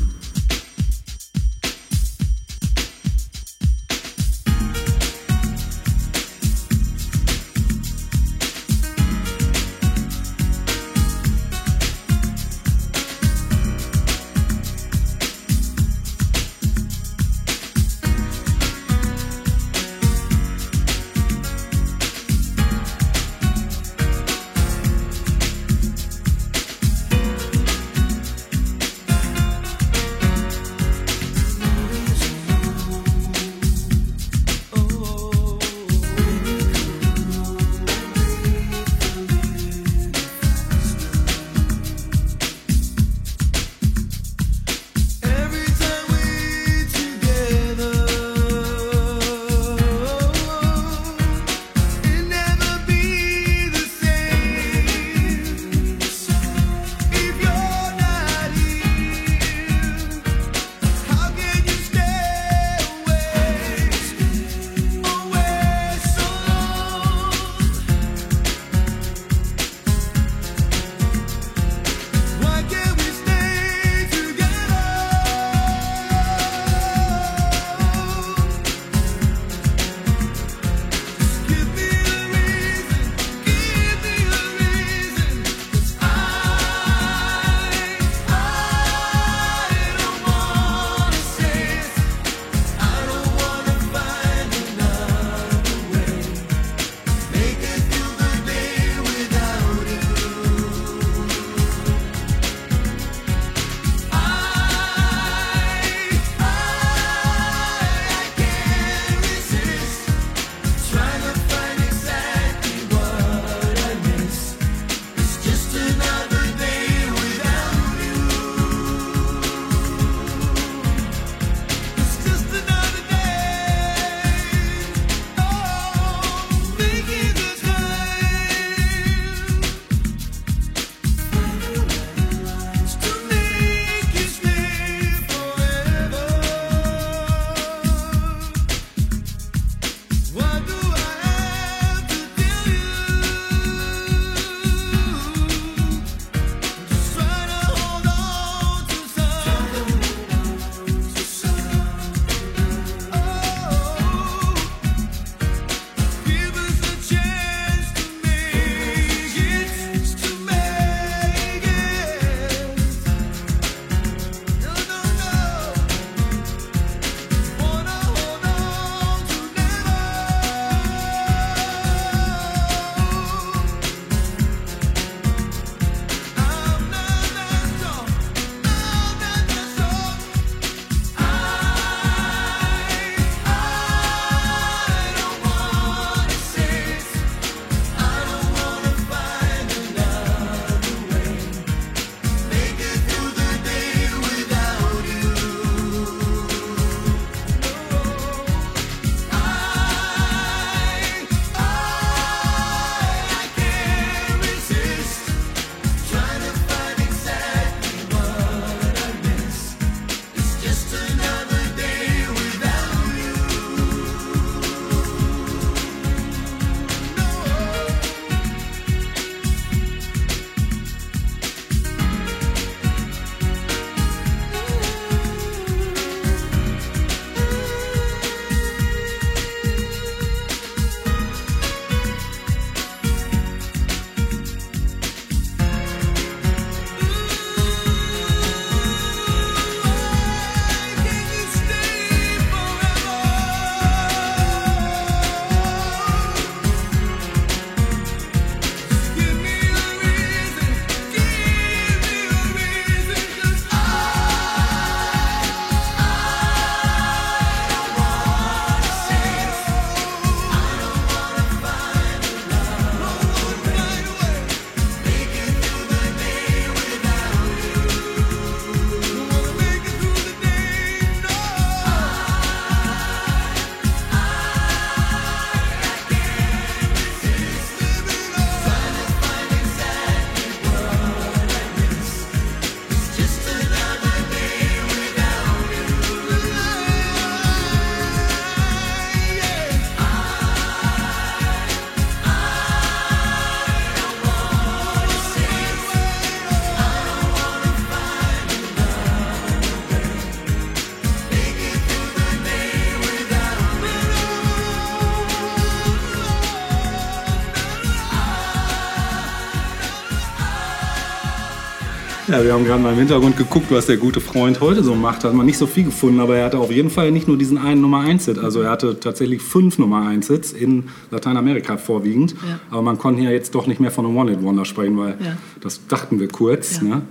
Ja, 312.37 312.43
wir 312.45 312.53
haben 312.53 312.65
gerade 312.65 312.83
mal 312.83 312.93
im 312.93 312.99
Hintergrund 312.99 313.37
geguckt, 313.37 313.67
was 313.71 313.87
der 313.87 313.97
gute 313.97 314.21
Freund 314.21 314.61
heute 314.61 314.83
so 314.83 314.97
macht. 314.97 315.23
Hat 315.23 315.35
man 315.35 315.47
nicht 315.47 315.57
so 315.57 315.67
viel 315.69 315.85
gefunden, 315.85 316.19
aber 316.19 316.37
er 316.37 316.47
hatte 316.47 316.59
auf 316.59 316.73
jeden 316.73 316.91
Fall 316.91 317.13
nicht 317.13 317.29
nur 317.29 317.39
diesen 317.39 317.59
einen 317.59 317.81
Nummer 317.81 318.01
1 318.01 318.25
Hit. 318.25 318.39
Also 318.39 318.63
er 318.63 318.71
hatte 318.71 318.99
tatsächlich 318.99 319.41
fünf 319.41 319.79
Nummer 319.79 320.05
1 320.09 320.27
Hits 320.27 320.53
in 320.53 320.85
Lateinamerika 321.13 321.77
vorwiegend. 321.77 322.33
Ja. 322.33 322.59
Aber 322.71 322.83
man 322.83 322.99
konnte 322.99 323.21
hier 323.21 323.31
jetzt 323.31 323.55
doch 323.55 323.69
nicht 323.69 323.79
mehr 323.81 323.93
von 323.93 324.05
einem 324.05 324.17
One 324.17 324.33
Hit 324.33 324.43
Wonder 324.43 324.65
sprechen, 324.65 324.99
weil 324.99 325.11
Ja. 325.25 325.37
das 325.61 325.87
dachten 325.87 326.19
wir 326.19 326.27
kurz. 326.27 326.79
Ja. 326.79 326.83
Ne? 326.89 327.03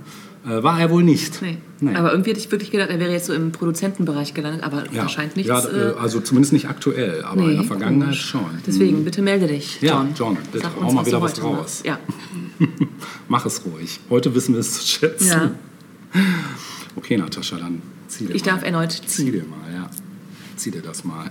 Äh, 0.46 0.62
war 0.62 0.78
er 0.78 0.90
wohl 0.90 1.02
nicht. 1.02 1.40
Nee. 1.40 1.56
Nee. 1.80 1.94
Aber 1.94 2.10
irgendwie 2.12 2.30
hätte 2.30 2.40
ich 2.40 2.52
wirklich 2.52 2.70
gedacht, 2.70 2.90
er 2.90 3.00
wäre 3.00 3.10
jetzt 3.10 3.24
so 3.26 3.32
im 3.32 3.50
Produzentenbereich 3.50 4.34
gelandet, 4.34 4.62
aber 4.62 4.84
ja. 4.92 5.02
wahrscheinlich 5.02 5.36
nichts. 5.36 5.48
Ja, 5.48 5.60
äh, 5.60 5.90
äh, 5.92 5.94
also 5.98 6.20
zumindest 6.20 6.52
nicht 6.52 6.68
aktuell, 6.68 7.24
aber 7.24 7.44
in 7.44 7.54
der 7.56 7.64
Vergangenheit 7.64 8.08
komisch. 8.10 8.26
schon. 8.26 8.44
Deswegen, 8.66 9.04
bitte 9.04 9.22
melde 9.22 9.46
dich, 9.46 9.80
Ja, 9.80 9.92
John. 9.94 10.08
John, 10.14 10.36
bitte, 10.52 10.64
Sag 10.64 10.76
hau 10.76 10.92
mal 10.92 11.00
was 11.00 11.06
wieder 11.06 11.22
was 11.22 11.32
heute 11.32 11.42
raus. 11.42 11.56
machst. 11.56 11.86
Ja. 11.86 11.98
Mach 13.28 13.44
es 13.46 13.64
ruhig. 13.64 14.00
Heute 14.10 14.34
wissen 14.34 14.54
wir 14.54 14.60
es 14.60 14.72
zu 14.72 14.86
schätzen. 14.86 15.26
ja. 15.28 15.50
Okay, 16.96 17.16
Natascha, 17.16 17.56
dann 17.56 17.82
zieh 18.08 18.26
dir 18.26 18.34
Ich 18.34 18.44
mal. 18.44 18.52
darf 18.52 18.62
erneut 18.62 18.92
Zieh 18.92 19.06
ziehen. 19.06 19.32
dir 19.32 19.44
mal, 19.44 19.72
ja. 19.72 19.90
Zieh 20.56 20.70
dir 20.70 20.82
das 20.82 21.04
mal. 21.04 21.26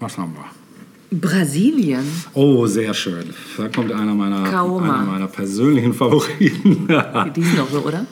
Was 0.00 0.18
haben 0.18 0.34
wir? 0.34 1.18
Brasilien. 1.18 2.04
Oh, 2.34 2.66
sehr 2.66 2.92
schön. 2.92 3.24
Da 3.56 3.68
kommt 3.68 3.92
einer 3.92 4.14
meiner, 4.14 4.42
Kaoma. 4.50 4.94
einer 4.96 5.04
meiner 5.12 5.28
persönlichen 5.28 5.94
Favoriten. 5.94 6.88
Die 7.36 7.42
sind 7.42 7.56
noch 7.56 7.70
so, 7.70 7.80
oder? 7.80 8.04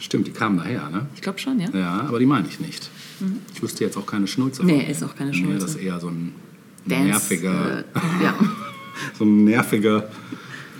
Stimmt, 0.00 0.26
die 0.26 0.32
kamen 0.32 0.58
daher, 0.58 0.90
ne? 0.90 1.06
Ich 1.14 1.20
glaube 1.22 1.38
schon, 1.38 1.60
ja. 1.60 1.68
Ja, 1.72 2.00
aber 2.08 2.18
die 2.18 2.26
meine 2.26 2.48
ich 2.48 2.58
nicht. 2.60 2.90
Ich 3.54 3.62
wüsste 3.62 3.84
jetzt 3.84 3.96
auch 3.96 4.06
keine 4.06 4.26
Schnulze. 4.26 4.64
Nee, 4.64 4.90
ist 4.90 5.02
auch 5.04 5.14
keine 5.14 5.30
Nee, 5.30 5.36
Schnulze. 5.38 5.58
das 5.66 5.70
ist 5.76 5.80
eher 5.80 5.98
so 6.00 6.08
ein 6.08 6.32
Dance, 6.88 7.06
nerviger, 7.10 7.78
Äh, 7.78 8.24
ja. 8.24 8.34
so 9.18 9.24
ein 9.24 9.44
nerviger 9.44 10.08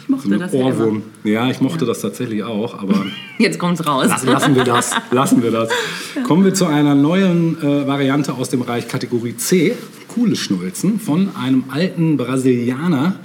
Ich 0.00 0.06
so 0.06 0.12
mochte 0.12 0.34
ein 0.34 0.40
das 0.40 0.52
ja 0.52 0.59
Ohrwurm. 0.61 1.02
immer. 1.22 1.32
Ja, 1.32 1.50
ich 1.50 1.61
mochte 1.61 1.84
das 1.84 2.00
tatsächlich 2.00 2.42
auch, 2.42 2.80
aber 2.80 3.06
Jetzt 3.38 3.59
kommt's 3.59 3.86
raus. 3.86 4.09
lassen, 4.09 4.26
lassen 4.28 4.54
wir 4.56 4.64
das. 4.64 4.94
Lassen 5.11 5.42
wir 5.42 5.50
das. 5.50 5.68
Kommen 6.26 6.44
wir 6.44 6.54
zu 6.54 6.66
einer 6.66 6.94
neuen 6.94 7.61
äh, 7.62 7.86
Variante 7.86 8.32
aus 8.34 8.48
dem 8.50 8.61
Bereich 8.61 8.88
Kategorie 8.88 9.36
C. 9.36 9.76
Coole 10.09 10.34
Schnulzen 10.36 10.98
von 10.98 11.28
einem 11.36 11.64
alten 11.68 12.16
Brasilianer 12.16 13.16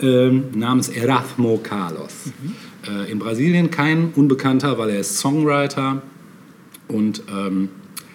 ähm, 0.00 0.44
namens 0.54 0.88
Erasmo 0.88 1.58
Carlos. 1.62 2.12
Äh, 2.86 3.10
in 3.10 3.18
Brasilien 3.18 3.70
kein 3.70 4.10
Unbekannter, 4.14 4.76
weil 4.78 4.90
er 4.90 5.00
ist 5.00 5.18
Songwriter 5.18 6.02
und 6.88 7.22
ähm, 7.30 7.68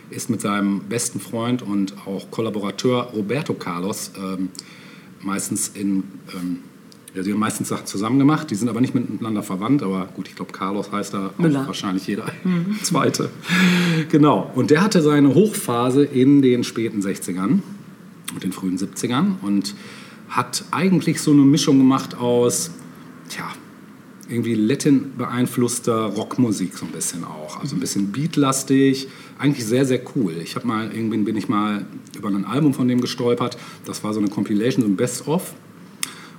ist 0.09 0.29
mit 0.29 0.41
seinem 0.41 0.81
besten 0.81 1.19
Freund 1.19 1.61
und 1.61 1.95
auch 2.05 2.29
Kollaborateur 2.31 3.11
Roberto 3.13 3.53
Carlos 3.53 4.11
ähm, 4.17 4.49
meistens 5.21 5.69
in 5.69 6.03
ähm, 6.33 6.59
ja, 7.13 7.21
die 7.21 7.31
haben 7.31 7.39
meistens 7.39 7.69
Sachen 7.69 7.85
zusammen 7.85 8.17
gemacht, 8.17 8.49
die 8.49 8.55
sind 8.55 8.69
aber 8.69 8.81
nicht 8.81 8.95
miteinander 8.95 9.43
verwandt, 9.43 9.83
aber 9.83 10.07
gut, 10.15 10.27
ich 10.27 10.35
glaube, 10.35 10.51
Carlos 10.51 10.91
heißt 10.91 11.13
da 11.13 11.31
wahrscheinlich 11.37 12.07
jeder 12.07 12.25
Zweite. 12.83 13.29
Genau, 14.09 14.51
und 14.55 14.71
der 14.71 14.81
hatte 14.81 15.01
seine 15.01 15.35
Hochphase 15.35 16.03
in 16.03 16.41
den 16.41 16.63
späten 16.63 17.01
60ern 17.01 17.59
und 18.33 18.43
den 18.43 18.51
frühen 18.51 18.79
70ern 18.79 19.35
und 19.43 19.75
hat 20.27 20.65
eigentlich 20.71 21.21
so 21.21 21.31
eine 21.31 21.43
Mischung 21.43 21.77
gemacht 21.77 22.17
aus, 22.17 22.71
tja, 23.29 23.45
irgendwie 24.30 24.55
Latin 24.55 25.13
beeinflusster 25.17 26.05
Rockmusik 26.05 26.78
so 26.78 26.86
ein 26.86 26.91
bisschen 26.91 27.24
auch. 27.24 27.59
Also 27.59 27.76
ein 27.76 27.80
bisschen 27.80 28.11
beatlastig, 28.11 29.07
eigentlich 29.38 29.65
sehr, 29.65 29.86
sehr 29.86 30.01
cool. 30.15 30.34
Ich 30.41 30.55
habe 30.55 30.65
mal, 30.65 30.91
irgendwie 30.93 31.17
bin 31.17 31.36
ich 31.36 31.49
mal 31.49 31.86
über 32.17 32.30
ein 32.30 32.45
Album 32.45 32.74
von 32.74 32.88
dem 32.88 33.01
gestolpert. 33.01 33.57
Das 33.86 34.03
war 34.03 34.13
so 34.13 34.19
eine 34.19 34.30
Compilation, 34.30 34.84
so 34.84 34.89
ein 34.89 34.95
Best-of. 34.95 35.53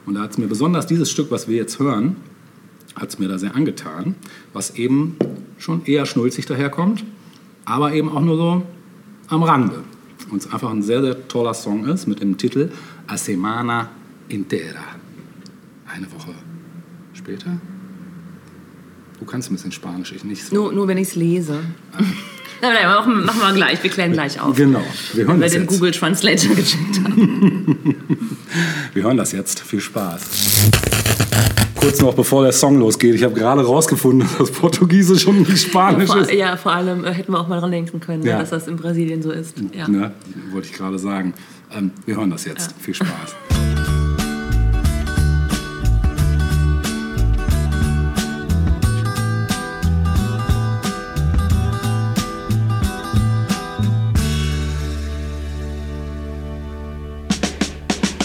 Und 0.06 0.14
da 0.14 0.22
hat 0.22 0.32
es 0.32 0.38
mir 0.38 0.46
besonders 0.46 0.86
dieses 0.86 1.10
Stück, 1.10 1.30
was 1.30 1.48
wir 1.48 1.56
jetzt 1.56 1.78
hören, 1.78 2.16
hat 2.96 3.08
es 3.08 3.18
mir 3.18 3.28
da 3.28 3.38
sehr 3.38 3.54
angetan, 3.54 4.14
was 4.52 4.76
eben 4.76 5.16
schon 5.58 5.84
eher 5.84 6.06
schnulzig 6.06 6.46
daherkommt, 6.46 7.04
aber 7.64 7.92
eben 7.92 8.08
auch 8.08 8.20
nur 8.20 8.36
so 8.36 8.62
am 9.28 9.42
Rande. 9.42 9.82
Und 10.30 10.42
es 10.42 10.52
einfach 10.52 10.70
ein 10.70 10.82
sehr, 10.82 11.02
sehr 11.02 11.28
toller 11.28 11.54
Song 11.54 11.86
ist 11.86 12.06
mit 12.06 12.20
dem 12.20 12.38
Titel 12.38 12.70
A 13.06 13.16
Semana 13.16 13.90
Entera. 14.28 14.84
Eine 15.86 16.10
Woche 16.12 16.34
später. 17.12 17.58
Du 19.24 19.30
kannst 19.30 19.50
ein 19.50 19.54
bisschen 19.54 19.72
Spanisch, 19.72 20.12
ich 20.12 20.22
nicht 20.22 20.44
so. 20.44 20.54
Nur, 20.54 20.72
nur 20.74 20.86
wenn 20.86 20.98
ich 20.98 21.08
es 21.08 21.14
lese. 21.14 21.54
Nein, 22.60 22.72
nein, 22.74 22.86
machen, 22.86 23.24
machen 23.24 23.40
wir 23.40 23.52
gleich. 23.54 23.82
Wir 23.82 23.90
klären 23.90 24.12
gleich 24.12 24.38
auf. 24.40 24.54
Genau, 24.54 24.82
wir 25.14 25.24
hören 25.24 25.34
Wenn 25.34 25.40
wir 25.40 25.44
das 25.46 25.52
den 25.52 25.62
jetzt. 25.62 25.70
Google 25.72 25.90
Translator 25.92 26.50
gecheckt 26.54 27.02
haben. 27.04 27.96
Wir 28.92 29.02
hören 29.02 29.16
das 29.16 29.32
jetzt. 29.32 29.60
Viel 29.60 29.80
Spaß. 29.80 30.22
Kurz 31.76 32.00
noch 32.00 32.14
bevor 32.14 32.42
der 32.44 32.52
Song 32.52 32.78
losgeht. 32.78 33.14
Ich 33.14 33.22
habe 33.22 33.34
gerade 33.34 33.64
rausgefunden, 33.64 34.20
dass 34.28 34.36
das 34.38 34.50
Portugiesisch 34.52 35.26
und 35.26 35.48
nicht 35.48 35.62
Spanisch 35.62 36.08
Vor, 36.10 36.20
ist. 36.20 36.32
ja, 36.32 36.56
vor 36.58 36.72
allem 36.72 37.04
äh, 37.04 37.12
hätten 37.12 37.32
wir 37.32 37.40
auch 37.40 37.48
mal 37.48 37.60
dran 37.60 37.70
denken 37.72 38.00
können, 38.00 38.22
ne, 38.22 38.30
Ja. 38.30 38.38
dass 38.40 38.50
das 38.50 38.68
in 38.68 38.76
Brasilien 38.76 39.22
so 39.22 39.30
ist. 39.30 39.56
Ja. 39.76 39.88
Ne, 39.88 40.12
wollte 40.52 40.68
ich 40.68 40.74
gerade 40.74 40.98
sagen. 40.98 41.32
Ähm, 41.72 41.92
wir 42.06 42.16
hören 42.16 42.30
das 42.30 42.44
jetzt. 42.44 42.74
Viel 42.78 42.94
Spaß. 42.94 43.08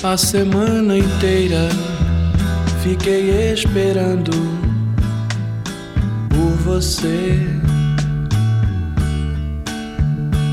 A 0.01 0.15
semana 0.15 0.97
inteira 0.97 1.67
fiquei 2.81 3.51
esperando 3.51 4.31
por 6.29 6.51
você. 6.63 7.45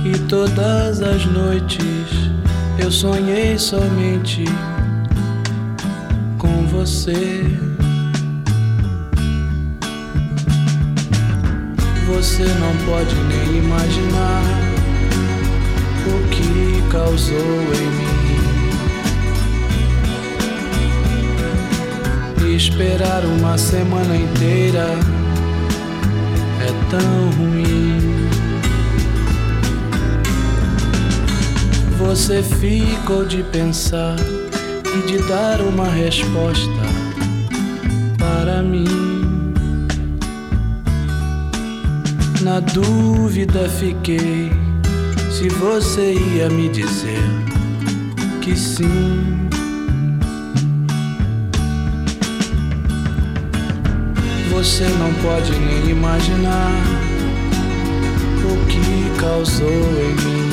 E 0.04 0.18
todas 0.28 1.00
as 1.00 1.24
noites 1.26 2.10
eu 2.76 2.90
sonhei 2.90 3.56
somente 3.56 4.44
com 6.38 6.66
você. 6.66 7.44
Você 12.08 12.42
não 12.42 12.76
pode 12.84 13.14
nem 13.14 13.58
imaginar 13.58 14.42
o 16.04 16.28
que 16.30 16.90
causou 16.90 17.36
em 17.36 17.90
mim. 17.90 18.25
Esperar 22.56 23.22
uma 23.26 23.58
semana 23.58 24.16
inteira 24.16 24.86
é 26.62 26.90
tão 26.90 27.30
ruim. 27.36 28.26
Você 31.98 32.42
ficou 32.42 33.26
de 33.26 33.42
pensar 33.42 34.16
e 34.84 35.06
de 35.06 35.18
dar 35.28 35.60
uma 35.60 35.88
resposta 35.88 36.82
para 38.18 38.62
mim. 38.62 39.52
Na 42.40 42.60
dúvida 42.60 43.68
fiquei 43.68 44.50
se 45.30 45.50
você 45.50 46.14
ia 46.14 46.48
me 46.48 46.70
dizer 46.70 47.20
que 48.40 48.56
sim. 48.56 49.46
Você 54.56 54.84
não 54.84 55.12
pode 55.22 55.52
nem 55.52 55.90
imaginar 55.90 56.72
o 58.42 58.56
que 58.66 59.20
causou 59.20 59.68
em 59.68 60.14
mim. 60.24 60.50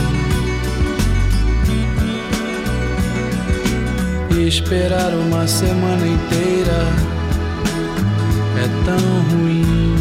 E 4.38 4.46
esperar 4.46 5.14
uma 5.14 5.48
semana 5.48 6.06
inteira 6.06 6.86
é 8.62 8.68
tão 8.84 9.00
ruim. 9.32 9.96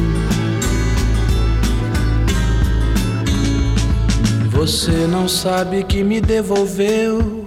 Você 4.50 5.06
não 5.06 5.28
sabe 5.28 5.84
que 5.84 6.02
me 6.02 6.20
devolveu 6.20 7.46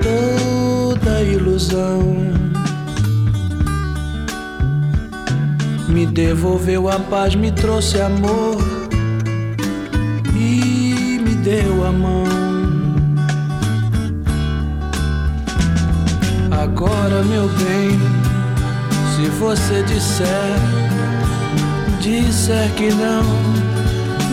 toda 0.00 1.22
ilusão. 1.22 2.45
Me 5.96 6.04
devolveu 6.04 6.90
a 6.90 6.98
paz, 6.98 7.34
me 7.34 7.50
trouxe 7.50 7.98
amor 7.98 8.58
e 10.34 11.18
me 11.22 11.34
deu 11.36 11.86
a 11.86 11.90
mão. 11.90 12.24
Agora, 16.50 17.22
meu 17.24 17.48
bem, 17.48 17.98
se 19.14 19.30
você 19.38 19.82
disser, 19.84 20.58
disser 22.02 22.70
que 22.74 22.90
não, 22.92 23.24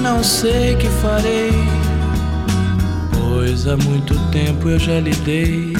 não 0.01 0.21
sei 0.21 0.75
que 0.75 0.89
farei, 1.01 1.53
pois 3.17 3.67
há 3.67 3.77
muito 3.77 4.19
tempo 4.31 4.67
eu 4.67 4.77
já 4.77 4.99
lhe 4.99 5.15
dei 5.15 5.71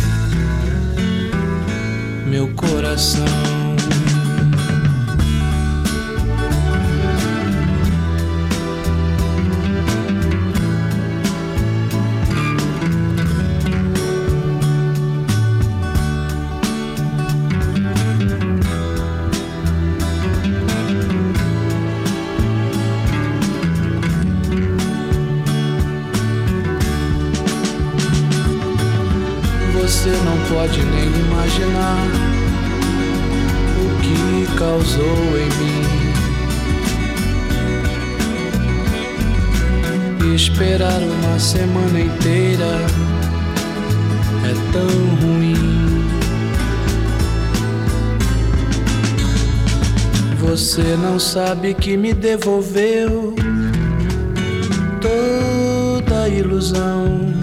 meu 2.26 2.48
coração. 2.56 3.53
Semana 41.40 42.00
inteira 42.00 42.78
é 44.44 44.72
tão 44.72 44.88
ruim. 45.22 45.54
Você 50.40 50.96
não 50.98 51.20
sabe 51.20 51.74
que 51.74 51.98
me 51.98 52.14
devolveu 52.14 53.36
toda 55.02 56.24
a 56.24 56.30
ilusão. 56.30 57.34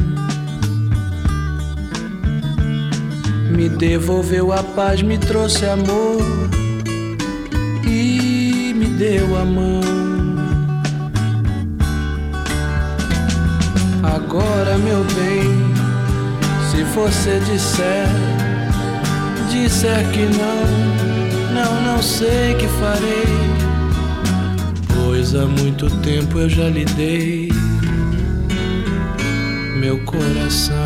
Me 3.50 3.68
devolveu 3.68 4.52
a 4.52 4.62
paz, 4.62 5.02
me 5.02 5.18
trouxe 5.18 5.66
amor 5.66 6.22
e 7.86 8.72
me 8.74 8.86
deu 8.86 9.36
a 9.36 9.44
mão. 9.44 9.89
Agora, 14.32 14.78
meu 14.78 15.02
bem, 15.16 15.42
se 16.70 16.84
você 16.94 17.40
disser, 17.40 18.06
disser 19.50 20.08
que 20.12 20.20
não, 20.20 21.52
não, 21.52 21.82
não 21.82 22.00
sei 22.00 22.54
que 22.54 22.68
farei, 22.68 23.26
pois 24.94 25.34
há 25.34 25.46
muito 25.46 25.90
tempo 25.96 26.38
eu 26.38 26.48
já 26.48 26.68
lhe 26.68 26.84
dei 26.84 27.48
meu 29.80 29.98
coração. 30.04 30.79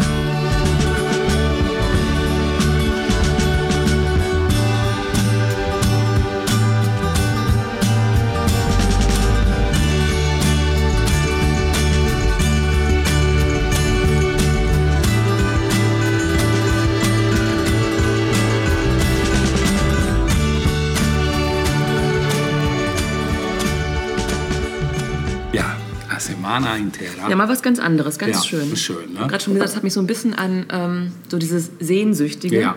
Semana 26.25 26.77
intera. 26.77 27.29
Ja, 27.29 27.37
mal 27.37 27.49
was 27.49 27.63
ganz 27.63 27.79
anderes, 27.79 28.19
ganz 28.19 28.37
Ja, 28.37 28.43
schön. 28.43 28.77
schön, 28.77 29.13
ne? 29.13 29.21
Gerade 29.29 29.41
schon 29.45 29.55
gesagt, 29.55 29.71
das 29.71 29.77
hat 29.77 29.85
mich 29.85 29.93
so 29.93 30.01
ein 30.01 30.07
bisschen 30.07 30.35
an 30.35 30.67
ähm, 30.71 31.13
so 31.29 31.39
dieses 31.39 31.71
Sehnsüchtige, 31.81 32.61
Ja. 32.61 32.75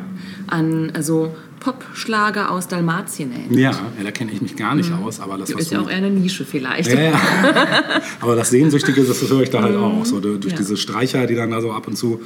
an 0.47 0.91
also 0.95 1.35
Popschlager 1.59 2.51
aus 2.51 2.67
Dalmatien 2.67 3.31
erinnert. 3.31 3.51
Ja, 3.57 3.71
ja, 3.97 4.03
da 4.03 4.11
kenne 4.11 4.31
ich 4.31 4.41
mich 4.41 4.55
gar 4.55 4.75
nicht 4.75 4.91
aus, 4.93 5.19
aber 5.19 5.37
das 5.37 5.49
Mhm. 5.49 5.57
Ist 5.59 5.71
ja 5.71 5.79
auch 5.81 5.89
eher 5.89 5.97
eine 5.97 6.09
Nische 6.11 6.45
vielleicht. 6.45 6.89
Ja, 6.91 6.99
ja. 7.01 7.21
Aber 8.21 8.35
das 8.35 8.51
Sehnsüchtige, 8.51 9.03
das 9.03 9.27
höre 9.27 9.41
ich 9.41 9.49
da 9.49 9.63
halt 9.63 9.75
auch. 9.75 10.05
So 10.05 10.19
durch 10.19 10.53
Mhm. 10.53 10.57
Diese 10.57 10.77
Streicher, 10.77 11.25
die 11.25 11.35
dann 11.35 11.49
da 11.51 11.59
so 11.61 11.71
ab 11.71 11.87
und 11.87 11.95
zu 11.97 12.21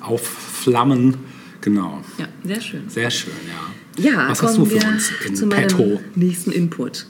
aufflammen. 0.00 1.16
Genau. 1.60 2.00
Ja, 2.18 2.26
sehr 2.42 2.60
schön. 2.60 2.88
Sehr 2.88 3.10
schön, 3.10 3.32
ja. 3.46 4.10
Ja, 4.10 4.28
Was 4.30 4.42
hast 4.42 4.56
kommen 4.56 4.70
du 4.70 4.78
für 4.78 4.86
uns 4.86 5.10
in 5.26 5.34
zu 5.36 5.46
meinem 5.46 5.68
petto? 5.68 6.00
nächsten 6.14 6.52
Input. 6.52 7.04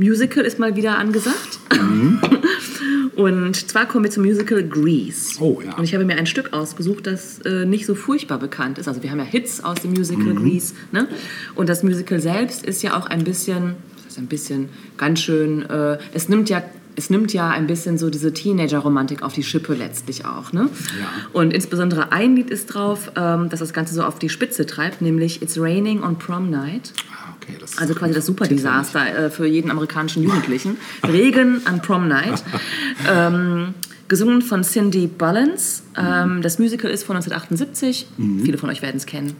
Musical 0.00 0.44
ist 0.44 0.58
mal 0.58 0.76
wieder 0.76 0.96
angesagt. 0.98 1.58
Mhm. 1.78 2.20
Und 3.16 3.54
zwar 3.68 3.86
kommen 3.86 4.04
wir 4.04 4.10
zum 4.10 4.24
Musical 4.24 4.62
Grease. 4.62 5.36
Oh, 5.40 5.60
ja. 5.62 5.76
Und 5.76 5.84
ich 5.84 5.92
habe 5.92 6.06
mir 6.06 6.16
ein 6.16 6.24
Stück 6.24 6.54
ausgesucht, 6.54 7.06
das 7.06 7.38
äh, 7.40 7.66
nicht 7.66 7.84
so 7.84 7.94
furchtbar 7.94 8.38
bekannt 8.38 8.78
ist. 8.78 8.88
Also 8.88 9.02
wir 9.02 9.10
haben 9.10 9.18
ja 9.18 9.26
Hits 9.26 9.62
aus 9.62 9.80
dem 9.82 9.92
Musical 9.92 10.32
Mhm. 10.32 10.42
Grease. 10.42 10.74
Ne? 10.90 11.06
Und 11.54 11.68
das 11.68 11.82
Musical 11.82 12.18
selbst 12.18 12.64
ist 12.64 12.82
ja 12.82 12.98
auch 12.98 13.06
ein 13.06 13.24
bisschen, 13.24 13.74
das 13.96 14.12
ist 14.14 14.18
ein 14.18 14.26
bisschen 14.26 14.70
ganz 14.96 15.20
schön, 15.20 15.68
äh, 15.68 15.98
es 16.14 16.30
nimmt 16.30 16.48
ja 16.48 16.62
es 17.00 17.08
nimmt 17.08 17.32
ja 17.32 17.48
ein 17.48 17.66
bisschen 17.66 17.96
so 17.96 18.10
diese 18.10 18.34
Teenager-Romantik 18.34 19.22
auf 19.22 19.32
die 19.32 19.42
Schippe 19.42 19.72
letztlich 19.72 20.26
auch. 20.26 20.52
Ne? 20.52 20.68
Ja. 21.00 21.08
Und 21.32 21.50
insbesondere 21.52 22.12
ein 22.12 22.36
Lied 22.36 22.50
ist 22.50 22.66
drauf, 22.66 23.10
ähm, 23.16 23.48
das 23.48 23.60
das 23.60 23.72
Ganze 23.72 23.94
so 23.94 24.04
auf 24.04 24.18
die 24.18 24.28
Spitze 24.28 24.66
treibt, 24.66 25.00
nämlich 25.00 25.40
It's 25.40 25.58
Raining 25.58 26.02
on 26.02 26.18
Prom 26.18 26.50
Night. 26.50 26.92
Ah, 27.10 27.34
okay, 27.36 27.54
Also 27.78 27.94
quasi 27.94 28.12
das 28.12 28.26
Superdesaster 28.26 29.16
äh, 29.16 29.30
für 29.30 29.46
jeden 29.46 29.70
amerikanischen 29.70 30.22
Jugendlichen. 30.22 30.76
Regen 31.02 31.62
an 31.64 31.80
Prom 31.80 32.06
Night. 32.06 32.44
ähm, 33.10 33.74
gesungen 34.08 34.42
von 34.42 34.62
Cindy 34.62 35.06
Bullens. 35.06 35.82
Ähm, 35.96 36.42
das 36.42 36.58
Musical 36.58 36.90
ist 36.90 37.04
von 37.04 37.16
1978. 37.16 38.08
Viele 38.44 38.58
von 38.58 38.68
euch 38.68 38.82
werden 38.82 38.98
es 38.98 39.06
kennen. 39.06 39.36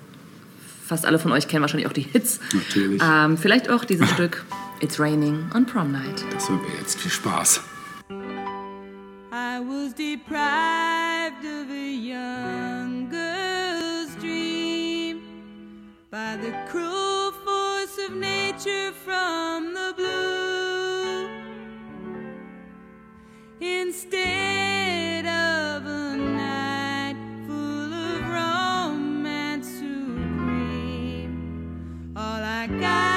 Fast 0.87 1.05
alle 1.05 1.19
von 1.19 1.31
euch 1.33 1.47
kennen 1.47 1.61
wahrscheinlich 1.61 1.89
auch 1.89 1.93
die 1.93 2.07
Hits. 2.11 2.41
Natürlich. 2.55 3.03
Ähm, 3.05 3.37
vielleicht 3.37 3.69
auch 3.69 3.85
dieses 3.85 4.09
Stück 4.09 4.45
It's 4.83 4.99
Raining 4.99 5.51
on 5.53 5.67
Prom 5.67 5.93
Night. 5.93 6.25
Das 6.33 6.49
hören 6.49 6.63
wir 6.63 6.75
jetzt. 6.79 6.99
Viel 6.99 7.11
Spaß. 7.11 7.61
I 9.31 9.61
was 9.61 9.93
deprived 9.93 11.45
of 11.45 11.71
a 11.71 11.93
young 11.93 13.11
girl's 13.11 14.17
dream 14.19 15.21
by 16.11 16.39
the 16.41 16.53
cruel 16.71 17.33
force 17.45 17.99
of 18.09 18.15
nature 18.17 18.93
from 19.05 19.75
the 19.75 19.93
blue. 19.99 21.29
Instead 23.61 25.27
of 25.27 25.85
a 25.85 26.17
night 26.17 27.17
full 27.47 27.93
of 27.93 28.23
romance 28.31 29.69
supreme, 29.69 31.37
all 32.17 32.43
I 32.43 32.67
got 32.81 33.10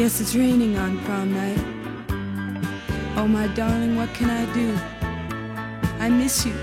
Yes, 0.00 0.18
it's 0.18 0.34
raining 0.34 0.78
on 0.78 0.98
prom 1.04 1.34
night. 1.34 1.62
Oh, 3.18 3.28
my 3.28 3.48
darling, 3.48 3.96
what 3.96 4.08
can 4.14 4.30
I 4.30 4.50
do? 4.54 4.74
I 6.02 6.08
miss 6.08 6.46
you. 6.46 6.54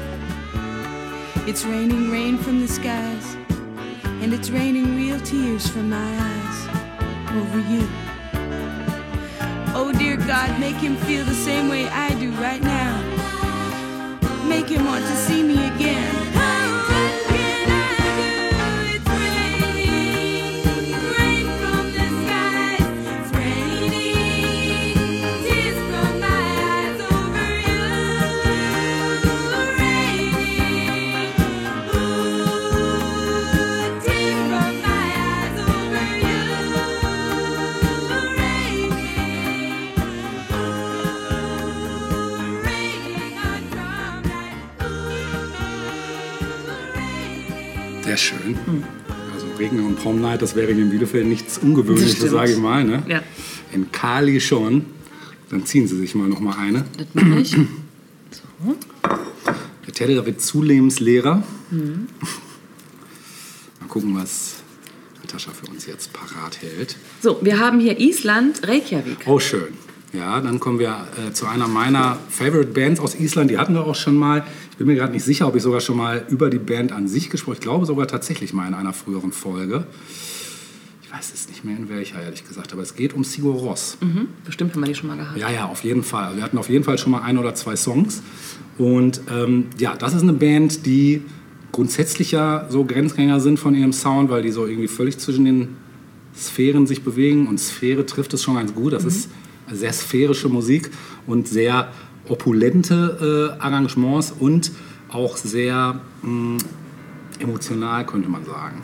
It's 1.46 1.64
raining 1.64 2.10
rain 2.10 2.40
from 2.40 2.62
the 2.62 2.68
skies, 2.68 3.38
and 4.24 4.34
it's 4.34 4.50
raining 4.50 4.96
real 4.96 5.20
tears 5.20 5.68
from 5.68 5.92
my 5.92 6.12
eyes 6.30 6.68
over 7.38 7.60
you. 7.60 7.88
Oh, 9.76 9.94
dear 9.96 10.18
God, 10.18 10.60
make 10.60 10.78
him 10.78 10.96
feel 11.06 11.24
the 11.24 11.36
same 11.36 11.70
way 11.70 11.88
I 11.90 12.20
do 12.20 12.32
right 12.42 12.64
now. 12.64 12.98
Make 14.48 14.70
him 14.70 14.84
want 14.84 15.06
to 15.06 15.16
see 15.16 15.44
me 15.44 15.64
again. 15.76 16.27
Sehr 48.56 48.64
schön. 48.66 48.84
Also 49.34 49.48
Regen 49.58 49.86
und 49.86 49.98
Prom 49.98 50.22
Night, 50.22 50.42
das 50.42 50.56
wäre 50.56 50.74
hier 50.74 50.84
in 50.84 50.90
Bielefeld 50.90 51.28
nichts 51.28 51.58
Ungewöhnliches, 51.58 52.32
sage 52.32 52.52
ich 52.54 52.58
mal. 52.58 52.84
Ne? 52.84 53.04
Ja. 53.08 53.22
In 53.74 53.92
Kali 53.92 54.40
schon. 54.42 54.86
Dann 55.50 55.66
ziehen 55.66 55.88
Sie 55.88 55.98
sich 55.98 56.14
mal 56.16 56.28
noch 56.28 56.40
mal 56.40 56.58
eine. 56.58 56.86
Das 56.98 57.08
mache 57.14 57.40
ich. 57.40 57.56
Der 59.86 59.94
Teller 59.94 60.26
wird 60.26 60.42
Zulehmensleerer. 60.42 61.44
Mhm. 61.72 62.08
Mal 63.80 63.88
gucken, 63.88 64.16
was 64.16 64.56
Natascha 65.22 65.52
für 65.52 65.72
uns 65.72 65.86
jetzt 65.86 66.12
parat 66.14 66.62
hält. 66.62 66.98
So, 67.22 67.40
wir 67.42 67.60
haben 67.60 67.80
hier 67.80 68.00
Island, 68.00 68.68
Reykjavik. 68.68 69.20
Oh, 69.26 69.40
schön. 69.40 69.74
Ja, 70.14 70.40
dann 70.40 70.60
kommen 70.60 70.80
wir 70.80 71.08
äh, 71.28 71.34
zu 71.34 71.48
einer 71.48 71.68
meiner 71.68 72.18
Favorite 72.30 72.72
Bands 72.72 73.00
aus 73.00 73.16
Island. 73.20 73.52
Die 73.52 73.58
hatten 73.58 73.74
wir 73.74 73.86
auch 73.86 73.96
schon 73.96 74.16
mal. 74.16 74.46
Ich 74.72 74.78
bin 74.78 74.88
mir 74.88 74.96
gerade 74.96 75.12
nicht 75.12 75.24
sicher, 75.24 75.48
ob 75.48 75.56
ich 75.56 75.64
sogar 75.64 75.82
schon 75.82 75.98
mal 75.98 76.26
über 76.30 76.50
die 76.50 76.60
Band 76.60 76.92
an 76.92 77.08
sich 77.08 77.30
gesprochen 77.30 77.56
habe. 77.56 77.60
Ich 77.60 77.64
glaube 77.64 77.86
sogar 77.86 78.08
tatsächlich 78.08 78.54
mal 78.54 78.68
in 78.68 78.74
einer 78.74 78.94
früheren 78.94 79.32
Folge. 79.32 79.86
Ich 81.04 81.12
weiß 81.12 81.34
es 81.34 81.50
nicht 81.50 81.66
mehr 81.66 81.76
in 81.76 81.90
welcher, 81.90 82.22
ehrlich 82.22 82.48
gesagt. 82.48 82.74
Aber 82.74 82.82
es 82.82 82.96
geht 82.96 83.14
um 83.14 83.24
Sigur 83.24 83.56
Ross. 83.56 83.98
Mhm. 84.02 84.28
Bestimmt 84.46 84.74
haben 84.74 84.82
wir 84.82 84.88
die 84.88 84.96
schon 84.96 85.10
mal 85.10 85.18
gehabt. 85.18 85.38
Ja, 85.38 85.50
ja, 85.50 85.66
auf 85.66 85.84
jeden 85.84 86.04
Fall. 86.04 86.36
Wir 86.36 86.44
hatten 86.44 86.58
auf 86.58 86.70
jeden 86.70 86.84
Fall 86.84 86.98
schon 86.98 87.12
mal 87.12 87.22
ein 87.22 87.38
oder 87.38 87.54
zwei 87.56 87.76
Songs. 87.76 88.22
Und 88.78 89.22
ähm, 89.30 89.68
ja, 89.78 89.96
das 89.96 90.14
ist 90.14 90.22
eine 90.22 90.34
Band, 90.34 90.86
die 90.86 91.22
grundsätzlich 91.72 92.32
ja 92.32 92.68
so 92.70 92.86
Grenzgänger 92.86 93.40
sind 93.40 93.60
von 93.60 93.76
ihrem 93.76 93.94
Sound, 93.94 94.30
weil 94.30 94.42
die 94.42 94.52
so 94.52 94.66
irgendwie 94.66 94.88
völlig 94.88 95.18
zwischen 95.18 95.46
den 95.46 95.76
Sphären 96.36 96.88
sich 96.88 97.04
bewegen. 97.04 97.48
Und 97.48 97.60
Sphäre 97.60 98.06
trifft 98.06 98.34
es 98.34 98.44
schon 98.44 98.56
ganz 98.56 98.74
gut. 98.74 98.94
Das 98.94 99.04
ist 99.04 99.30
sehr 99.72 99.94
sphärische 99.94 100.50
Musik 100.50 100.92
und 101.26 101.48
sehr 101.48 101.92
opulente 102.30 103.56
äh, 103.60 103.62
Arrangements 103.62 104.34
und 104.38 104.72
auch 105.10 105.38
sehr 105.38 106.02
mh, 106.22 106.58
emotional, 107.40 108.06
könnte 108.06 108.30
man 108.30 108.46
sagen. 108.46 108.82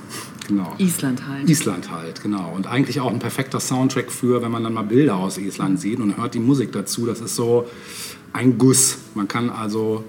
Genau. 0.47 0.75
Island 0.77 1.27
halt. 1.27 1.49
Island 1.49 1.91
halt, 1.91 2.21
genau. 2.21 2.51
Und 2.53 2.67
eigentlich 2.67 2.99
auch 2.99 3.11
ein 3.11 3.19
perfekter 3.19 3.59
Soundtrack 3.59 4.11
für, 4.11 4.41
wenn 4.41 4.51
man 4.51 4.63
dann 4.63 4.73
mal 4.73 4.83
Bilder 4.83 5.15
aus 5.15 5.37
Island 5.37 5.79
sieht 5.79 5.99
und 5.99 6.17
hört 6.17 6.33
die 6.33 6.39
Musik 6.39 6.71
dazu. 6.73 7.05
Das 7.05 7.21
ist 7.21 7.35
so 7.35 7.65
ein 8.33 8.57
Guss. 8.57 8.97
Man 9.15 9.27
kann 9.27 9.49
also 9.49 10.03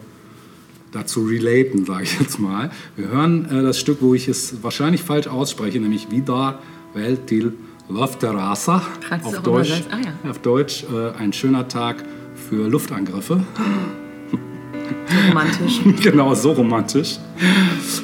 dazu 0.91 1.25
relaten, 1.27 1.85
sage 1.85 2.05
ich 2.05 2.19
jetzt 2.21 2.39
mal. 2.39 2.71
Wir 2.97 3.09
hören 3.09 3.45
äh, 3.47 3.63
das 3.63 3.79
Stück, 3.79 3.99
wo 4.01 4.15
ich 4.15 4.29
es 4.29 4.63
wahrscheinlich 4.63 5.03
falsch 5.03 5.27
ausspreche, 5.27 5.79
nämlich 5.79 6.11
Vida 6.11 6.59
Veltil 6.95 7.53
Kannst 9.09 9.27
du 9.27 9.37
Auf 9.37 9.43
Deutsch? 9.43 9.83
Ah, 9.91 9.97
ja. 10.25 10.31
auf 10.31 10.39
Deutsch 10.39 10.85
äh, 10.85 11.11
ein 11.19 11.33
schöner 11.33 11.69
Tag 11.69 12.03
für 12.35 12.69
Luftangriffe. 12.69 13.41
Romantisch. 15.29 15.81
genau, 16.03 16.35
so 16.35 16.53
romantisch. 16.53 17.19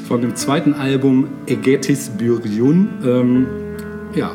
Von 0.07 0.21
dem 0.21 0.37
zweiten 0.37 0.75
Album 0.75 1.29
Egetis 1.47 2.11
Byrjun. 2.11 2.89
Ähm, 3.05 3.47
ja, 4.15 4.33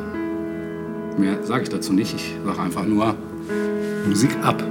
mehr 1.16 1.42
sage 1.44 1.64
ich 1.64 1.68
dazu 1.68 1.92
nicht. 1.92 2.14
Ich 2.14 2.34
sage 2.44 2.60
einfach 2.60 2.84
nur 2.84 3.14
Musik 4.08 4.30
ab. 4.42 4.62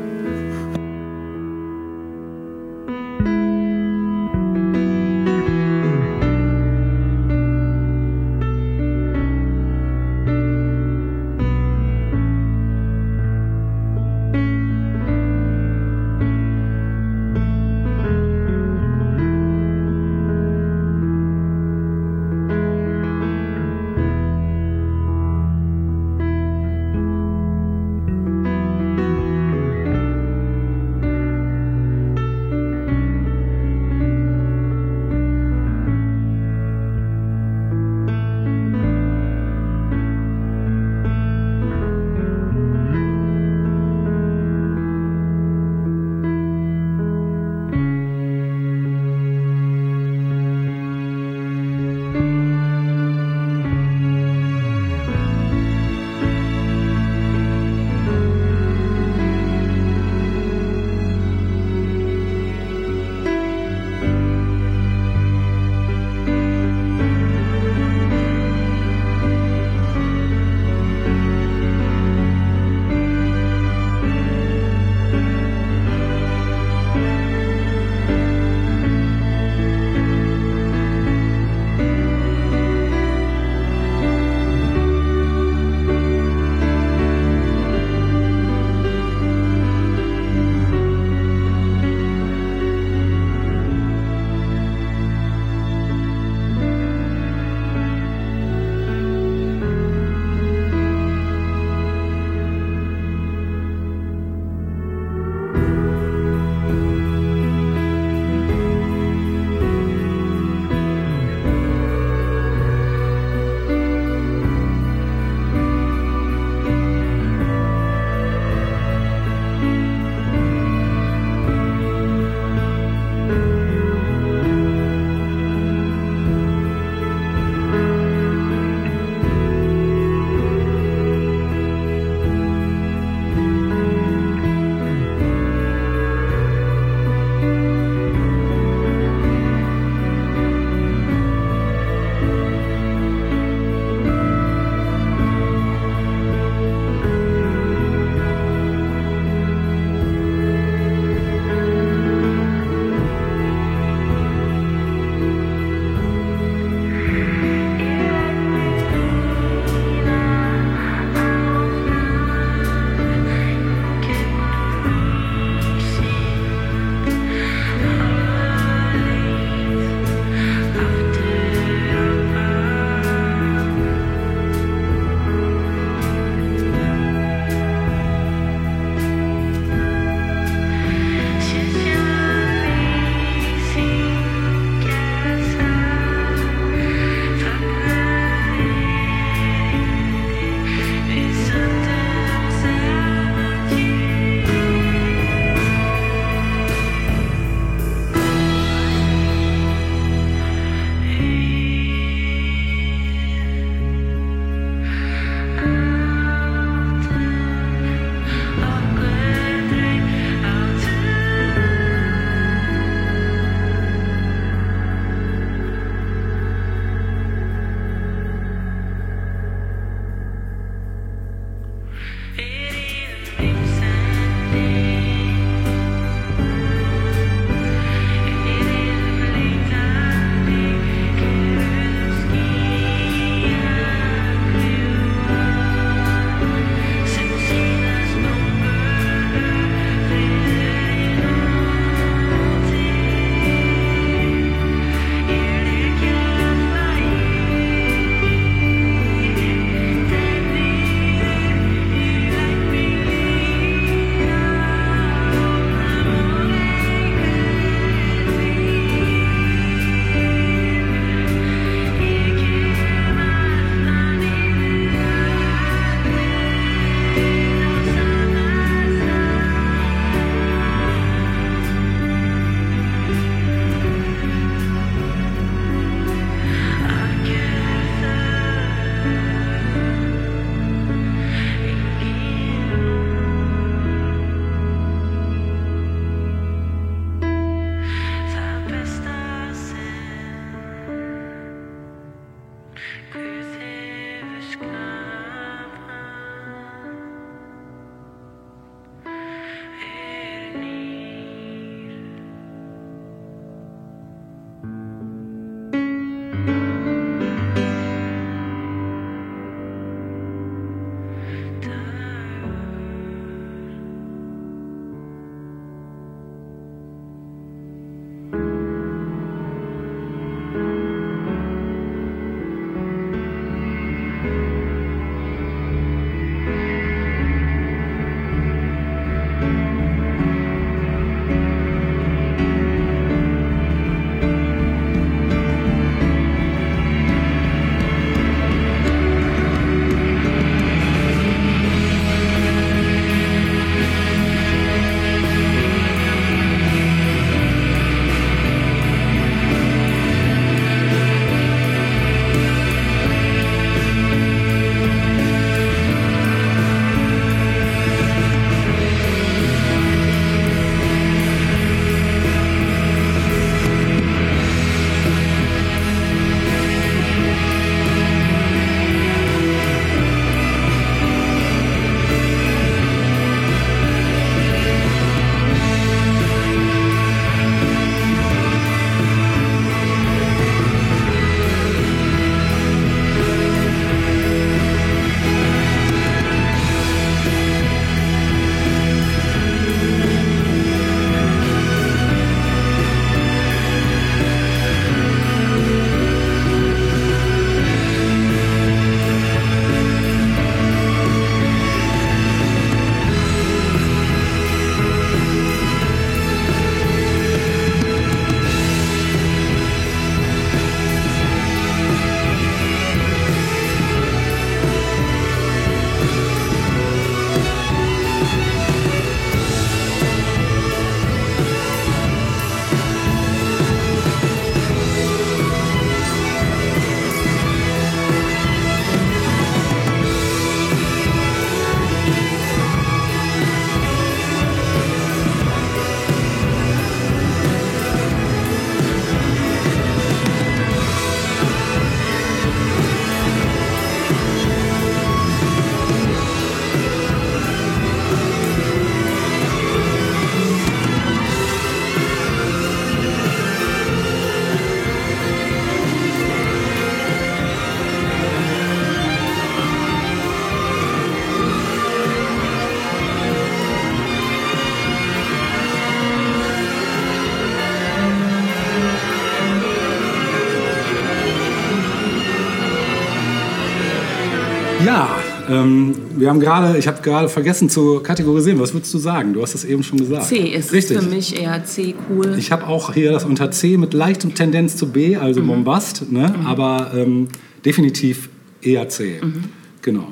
Ähm, 475.64 475.96
wir 476.18 476.30
haben 476.30 476.40
gerade, 476.40 476.78
ich 476.78 476.88
habe 476.88 477.02
gerade 477.02 477.30
vergessen 477.30 477.70
zu 477.70 478.00
kategorisieren. 478.02 478.60
Was 478.60 478.74
würdest 478.74 478.94
du 478.94 478.98
sagen? 478.98 479.34
Du 479.34 479.42
hast 479.42 479.56
es 479.56 479.64
eben 479.64 479.84
schon 479.84 480.00
gesagt. 480.00 480.26
C 480.26 480.38
ist 480.38 480.72
Richtig. 480.74 480.98
für 481.00 481.06
mich 481.06 481.40
eher 481.40 481.64
C 481.66 481.96
cool. 482.10 482.36
Ich 482.38 482.52
habe 482.52 482.68
auch 482.68 482.94
hier 482.94 483.12
das 483.12 483.24
unter 483.26 483.52
C 483.52 483.78
mit 483.78 483.94
leichtem 483.94 484.34
Tendenz 484.36 484.78
zu 484.78 484.88
B, 484.90 485.16
also 485.18 485.42
Mhm. 485.42 485.48
Bombast, 485.48 486.12
ne? 486.12 486.34
aber 486.46 486.92
ähm, 486.96 487.28
definitiv 487.64 488.30
eher 488.62 488.88
C. 488.90 489.20
Mhm. 489.22 489.44
Genau. 489.82 490.08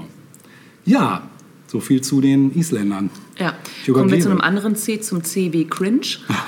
Ja, 0.86 1.24
so 1.68 1.80
viel 1.80 2.02
zu 2.02 2.22
den 2.22 2.54
Isländern. 2.56 3.10
ja. 3.40 3.54
Kommen 3.92 4.12
wir 4.12 4.20
zu 4.20 4.30
einem 4.30 4.40
anderen 4.42 4.76
C, 4.76 5.02
zum 5.02 5.24
C 5.24 5.52
wie 5.52 5.66
Cringe. 5.66 6.02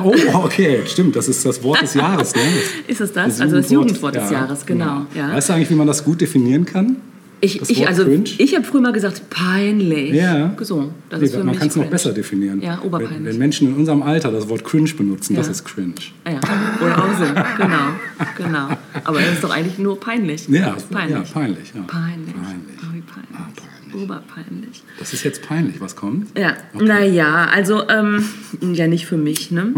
Oh, 0.04 0.14
okay, 0.46 0.82
stimmt, 0.86 1.16
das 1.16 1.28
ist 1.28 1.46
das 1.46 1.62
Wort 1.64 1.82
des 1.82 1.96
Jahres. 1.96 2.34
Ne? 2.36 2.42
Ist 2.88 3.02
es 3.02 3.12
das? 3.12 3.42
Also 3.42 3.58
das 3.58 3.70
Jugendwort 3.72 4.16
des 4.16 4.30
Jahres, 4.32 4.66
genau, 4.66 5.06
ja. 5.16 5.34
Weißt 5.34 5.50
du 5.50 5.54
eigentlich, 5.54 5.70
wie 5.70 5.76
man 5.76 5.88
das 5.88 6.04
gut 6.06 6.22
definieren 6.22 6.66
kann? 6.66 6.98
Ich, 7.42 7.60
Das 7.60 7.70
ich, 7.70 7.88
also, 7.88 8.04
cringe? 8.06 8.24
ich 8.38 8.56
habe 8.56 8.64
früher 8.66 8.82
mal 8.82 8.92
gesagt, 8.94 9.30
peinlich. 9.30 10.14
Ja. 10.14 10.56
So, 10.62 10.92
das 11.10 11.20
Nee, 11.20 11.26
ist 11.28 11.36
für 11.36 11.44
man 11.44 11.56
kann 11.58 11.68
es 11.68 11.76
noch 11.76 11.86
besser 11.88 12.12
definieren. 12.14 12.62
Ja, 12.62 12.80
wenn, 12.82 12.88
oberpeinlich. 12.88 13.26
wenn 13.26 13.38
Menschen 13.38 13.68
in 13.70 13.76
unserem 13.76 14.02
Alter 14.04 14.32
das 14.32 14.48
Wort 14.50 14.64
cringe 14.64 14.92
benutzen, 14.94 15.36
das 15.36 15.48
Ja. 15.48 15.52
ist 15.52 15.66
cringe. 15.66 15.94
Ja, 16.26 16.40
oder 16.84 16.98
auch 17.04 17.18
so, 17.18 17.26
genau, 17.62 17.90
genau. 18.38 18.68
Aber 19.04 19.20
das 19.20 19.34
ist 19.34 19.44
doch 19.44 19.52
eigentlich 19.52 19.78
nur 19.78 20.00
peinlich. 20.00 20.48
Ja, 20.48 20.76
peinlich. 20.90 21.16
ja, 21.16 21.34
peinlich. 21.34 21.74
Ja. 21.76 21.82
Peinlich. 21.88 22.34
Peinlich. 22.34 22.78
Oh, 22.82 22.94
wie 22.94 23.02
peinlich. 23.02 23.30
Ah, 23.34 23.50
peinlich. 23.56 23.75
Oberpeinlich. 23.96 24.84
Das 25.00 25.14
ist 25.14 25.24
jetzt 25.24 25.42
peinlich, 25.48 25.80
was 25.80 25.96
kommt? 25.96 26.38
Ja, 26.38 26.56
naja, 26.74 27.46
also 27.54 27.88
ähm, 27.90 28.26
ja 28.74 28.88
nicht 28.88 29.06
für 29.06 29.18
mich. 29.18 29.52
Ne? 29.52 29.74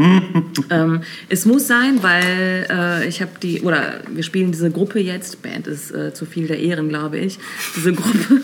ähm, 0.70 1.02
es 1.30 1.46
muss 1.46 1.68
sein, 1.68 2.02
weil 2.02 2.68
äh, 2.70 3.08
ich 3.08 3.22
habe 3.22 3.32
die, 3.42 3.62
oder 3.62 4.02
wir 4.10 4.24
spielen 4.24 4.52
diese 4.52 4.72
Gruppe 4.72 5.00
jetzt, 5.00 5.42
Band 5.42 5.68
ist 5.68 5.92
äh, 5.92 6.14
zu 6.14 6.26
viel 6.26 6.48
der 6.48 6.60
Ehren, 6.60 6.90
glaube 6.90 7.18
ich, 7.18 7.40
diese 7.76 7.94
Gruppe. 7.94 8.42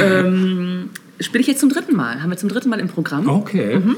ähm, 0.02 0.90
Spiele 1.20 1.42
ich 1.42 1.48
jetzt 1.48 1.60
zum 1.60 1.68
dritten 1.68 1.94
Mal, 1.96 2.22
haben 2.22 2.30
wir 2.30 2.38
zum 2.38 2.48
dritten 2.48 2.70
Mal 2.70 2.80
im 2.80 2.88
Programm. 2.88 3.28
Okay. 3.28 3.78
Mhm. 3.78 3.96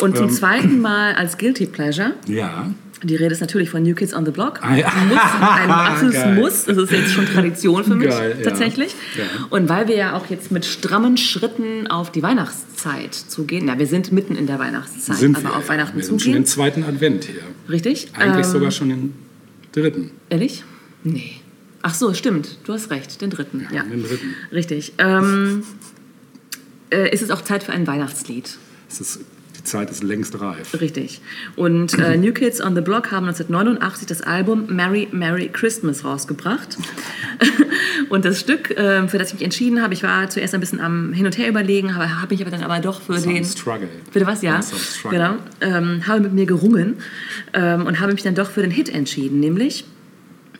Und 0.00 0.16
zum 0.16 0.28
Ähm. 0.28 0.32
zweiten 0.32 0.80
Mal 0.80 1.14
als 1.14 1.36
Guilty 1.36 1.66
Pleasure. 1.66 2.14
Ja. 2.26 2.70
Die 3.04 3.16
Rede 3.16 3.32
ist 3.34 3.40
natürlich 3.40 3.68
von 3.70 3.82
New 3.82 3.94
Kids 3.94 4.14
on 4.14 4.24
the 4.24 4.30
Block. 4.30 4.60
Ah, 4.62 4.76
ja. 4.76 4.90
Muss, 5.08 5.18
ein 5.40 5.70
absolutes. 5.70 6.24
Muss. 6.36 6.64
Das 6.66 6.76
ist 6.76 6.90
jetzt 6.92 7.12
schon 7.12 7.26
Tradition 7.26 7.82
für 7.84 7.94
mich 7.96 8.08
Geil, 8.08 8.36
ja. 8.38 8.44
tatsächlich. 8.44 8.94
Ja. 9.18 9.24
Und 9.50 9.68
weil 9.68 9.88
wir 9.88 9.96
ja 9.96 10.16
auch 10.16 10.26
jetzt 10.30 10.52
mit 10.52 10.64
strammen 10.64 11.16
Schritten 11.16 11.86
auf 11.88 12.12
die 12.12 12.22
Weihnachtszeit 12.22 13.14
zugehen. 13.14 13.66
Ja, 13.68 13.78
wir 13.78 13.86
sind 13.86 14.12
mitten 14.12 14.36
in 14.36 14.46
der 14.46 14.58
Weihnachtszeit, 14.58 15.16
Sind 15.16 15.36
aber 15.36 15.44
wir, 15.50 15.56
auf 15.56 15.64
ja. 15.64 15.68
Weihnachten 15.70 15.96
Wir 15.96 16.04
sind 16.04 16.12
schon 16.12 16.18
zugehen. 16.20 16.36
im 16.38 16.46
zweiten 16.46 16.84
Advent 16.84 17.24
hier. 17.24 17.42
Richtig? 17.68 18.08
Eigentlich 18.14 18.46
Ähm, 18.46 18.52
sogar 18.52 18.70
schon 18.70 18.90
im 18.90 19.12
dritten. 19.72 20.10
Ehrlich? 20.28 20.62
Nee. 21.04 21.32
Ach 21.82 21.94
so, 21.94 22.14
stimmt. 22.14 22.58
Du 22.64 22.72
hast 22.72 22.90
recht. 22.90 23.20
Den 23.20 23.30
dritten. 23.30 23.66
Ja, 23.72 23.82
Den 23.82 24.04
dritten. 24.04 24.34
Richtig. 24.52 24.92
Ähm, 24.98 25.64
äh, 26.90 27.12
ist 27.12 27.22
es 27.22 27.30
auch 27.30 27.42
Zeit 27.42 27.64
für 27.64 27.72
ein 27.72 27.86
Weihnachtslied? 27.88 28.56
Es 28.88 29.00
ist, 29.00 29.20
die 29.62 29.68
Zeit 29.68 29.90
ist 29.90 30.02
längst 30.02 30.40
reif. 30.40 30.80
Richtig. 30.80 31.20
Und 31.54 31.96
äh, 31.98 32.16
New 32.16 32.32
Kids 32.32 32.60
on 32.60 32.74
the 32.74 32.80
Block 32.80 33.12
haben 33.12 33.26
1989 33.26 34.06
das 34.06 34.20
Album 34.20 34.66
Merry 34.68 35.08
Merry 35.12 35.48
Christmas 35.52 36.04
rausgebracht. 36.04 36.76
und 38.08 38.24
das 38.24 38.40
Stück, 38.40 38.70
äh, 38.72 39.06
für 39.06 39.18
das 39.18 39.28
ich 39.28 39.34
mich 39.34 39.44
entschieden 39.44 39.80
habe, 39.80 39.94
ich 39.94 40.02
war 40.02 40.28
zuerst 40.28 40.54
ein 40.54 40.60
bisschen 40.60 40.80
am 40.80 41.12
Hin 41.12 41.26
und 41.26 41.38
Her 41.38 41.48
überlegen, 41.48 41.94
habe 41.94 42.20
hab 42.20 42.30
mich 42.30 42.40
aber 42.42 42.50
dann 42.50 42.62
aber 42.62 42.80
doch 42.80 43.00
für 43.00 43.18
Some 43.18 43.34
den... 43.34 43.44
struggle. 43.44 43.88
Bitte 44.12 44.26
was? 44.26 44.42
Ja. 44.42 44.60
Struggle. 44.62 45.18
Genau. 45.18 45.34
Ähm, 45.60 46.06
habe 46.06 46.20
mit 46.20 46.32
mir 46.32 46.46
gerungen 46.46 46.96
ähm, 47.52 47.86
und 47.86 48.00
habe 48.00 48.12
mich 48.12 48.22
dann 48.22 48.34
doch 48.34 48.50
für 48.50 48.62
den 48.62 48.72
Hit 48.72 48.92
entschieden, 48.92 49.38
nämlich 49.38 49.84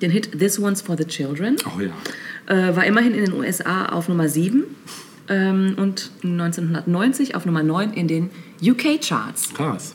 den 0.00 0.12
Hit 0.12 0.38
This 0.38 0.60
One's 0.60 0.80
for 0.80 0.96
the 0.96 1.04
Children. 1.04 1.56
Oh 1.66 1.80
ja. 1.80 1.90
Äh, 2.46 2.76
war 2.76 2.84
immerhin 2.84 3.14
in 3.14 3.24
den 3.24 3.34
USA 3.34 3.86
auf 3.86 4.08
Nummer 4.08 4.28
7 4.28 4.64
ähm, 5.28 5.74
und 5.76 6.10
1990 6.22 7.34
auf 7.34 7.46
Nummer 7.46 7.62
9 7.62 7.92
in 7.94 8.08
den 8.08 8.30
UK-Charts. 8.62 9.54
Krass. 9.54 9.94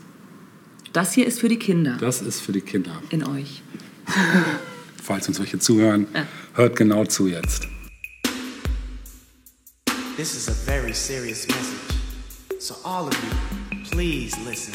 Das 0.93 1.13
hier 1.13 1.25
ist 1.27 1.39
für 1.39 1.47
die 1.49 1.57
Kinder 1.59 1.97
Das 1.99 2.21
ist 2.21 2.41
für 2.41 2.51
die 2.51 2.61
Kinder. 2.61 3.01
in 3.09 3.23
euch. 3.25 3.61
Falls 5.03 5.27
uns 5.27 5.39
welche 5.39 5.59
zuhören, 5.59 6.07
Ja. 6.13 6.27
hört 6.55 6.75
genau 6.75 7.05
zu 7.05 7.27
jetzt. 7.27 7.67
This 10.17 10.33
is 10.35 10.49
a 10.49 10.53
very 10.65 10.93
serious 10.93 11.47
message. 11.47 12.59
So, 12.59 12.75
all 12.83 13.07
of 13.07 13.13
you, 13.13 13.77
please 13.91 14.35
listen. 14.45 14.73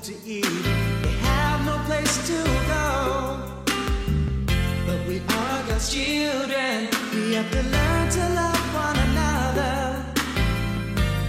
Food 0.00 0.14
to 0.14 0.30
eat, 0.30 0.44
they 1.02 1.12
have 1.22 1.64
no 1.64 1.78
place 1.86 2.26
to 2.26 2.42
go. 2.66 3.40
But 4.86 5.06
we 5.06 5.18
are 5.20 5.62
God's 5.68 5.92
children, 5.92 6.88
we 7.14 7.34
have 7.34 7.50
to 7.50 7.62
learn 7.62 8.10
to 8.10 8.28
love 8.34 8.74
one 8.74 8.98
another. 9.08 10.04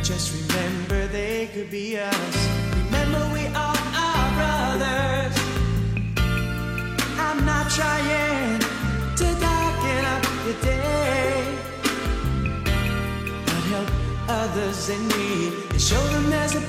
Just 0.04 0.34
remember 0.36 1.08
they 1.08 1.50
could 1.54 1.70
be 1.72 1.98
us. 1.98 2.50
Remember 2.86 3.22
we 3.34 3.48
are 3.48 4.30
brothers. 4.38 5.36
I'm 7.18 7.46
not 7.46 7.70
trying 7.70 8.60
to 9.20 9.26
darken 9.40 10.06
up 10.06 10.24
the 10.46 10.56
day 10.62 11.58
but 13.46 13.64
help 13.72 13.90
others 14.28 14.90
in 14.90 15.08
need 15.08 15.54
and 15.72 15.82
show 15.82 16.04
them 16.08 16.30
there's 16.30 16.56
a 16.56 16.69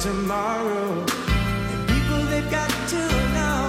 tomorrow 0.00 1.04
and 1.72 1.88
people 1.88 2.18
they've 2.26 2.50
got 2.50 2.68
to 2.88 3.02
know. 3.36 3.62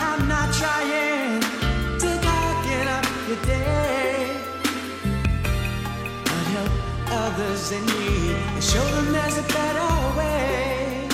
I'm 0.00 0.26
not 0.26 0.52
trying 0.54 1.40
to 1.98 2.08
darken 2.22 2.88
up 2.88 3.06
your 3.28 3.40
day. 3.44 4.40
But 6.24 6.44
help 6.54 6.72
others 7.10 7.72
in 7.72 7.84
need 7.84 8.36
and 8.54 8.64
show 8.64 8.84
them 8.94 9.12
there's 9.12 9.38
a 9.38 9.42
better 9.42 10.18
way. 10.18 11.08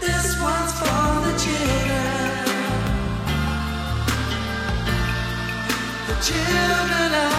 This 0.00 0.40
one's 0.42 0.72
for 0.80 1.08
the 1.26 1.34
children. 1.44 2.44
The 6.08 6.16
children 6.22 7.35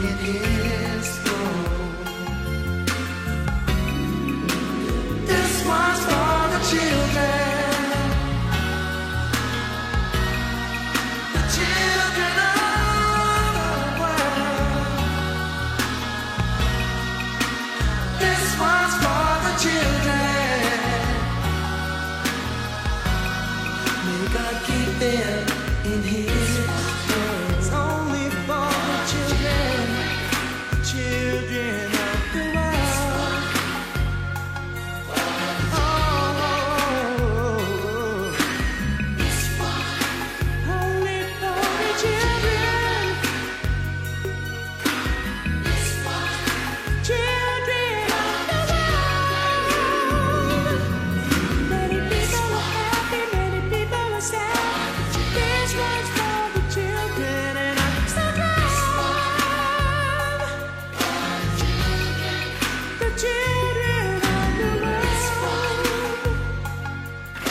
them 0.00 0.18
in 0.20 0.47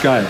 Geil. 0.02 0.26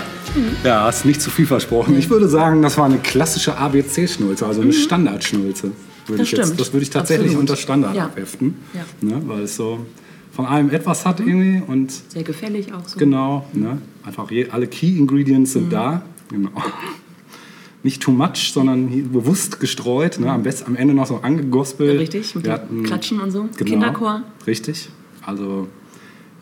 Ja, 0.63 0.83
hast 0.85 1.05
nicht 1.05 1.21
zu 1.21 1.29
viel 1.29 1.45
versprochen. 1.45 1.97
Ich 1.97 2.09
würde 2.09 2.27
sagen, 2.27 2.61
das 2.61 2.77
war 2.77 2.85
eine 2.85 2.97
klassische 2.97 3.57
ABC-Schnulze, 3.57 4.45
also 4.45 4.61
eine 4.61 4.73
Standardschnulze. 4.73 5.71
Würde 6.07 6.23
Das 6.23 6.31
ich 6.31 6.37
jetzt, 6.37 6.59
das 6.59 6.73
würde 6.73 6.83
ich 6.83 6.89
tatsächlich 6.89 7.27
Absolut. 7.29 7.49
unter 7.49 7.55
Standard 7.55 7.95
Ja. 7.95 8.05
abheften. 8.05 8.55
Ja. 8.73 8.81
Ne, 9.01 9.21
weil 9.27 9.41
es 9.43 9.55
so 9.55 9.85
von 10.31 10.45
allem 10.45 10.69
etwas 10.71 11.05
hat 11.05 11.19
irgendwie 11.19 11.61
und 11.65 11.91
Sehr 11.91 12.23
gefällig 12.23 12.73
auch 12.73 12.87
so. 12.87 12.97
genau, 12.97 13.45
ne, 13.53 13.79
einfach 14.03 14.29
je, 14.31 14.49
alle 14.49 14.67
Key 14.67 14.97
Ingredients 14.97 15.53
sind 15.53 15.71
da. 15.71 16.01
Genau. 16.29 16.49
Nicht 17.83 18.01
too 18.01 18.11
much, 18.11 18.51
sondern 18.53 18.89
bewusst 19.11 19.59
gestreut. 19.59 20.19
Ne, 20.19 20.31
am 20.31 20.43
besten 20.43 20.67
am 20.67 20.75
Ende 20.75 20.93
noch 20.93 21.05
so 21.07 21.17
angegospelt. 21.21 21.99
Richtig, 21.99 22.35
mit 22.35 22.47
hatten- 22.49 22.83
Klatschen 22.83 23.19
und 23.21 23.31
so. 23.31 23.47
Genau, 23.57 23.69
Kinderchor. 23.71 24.23
Richtig. 24.45 24.89
Also 25.25 25.67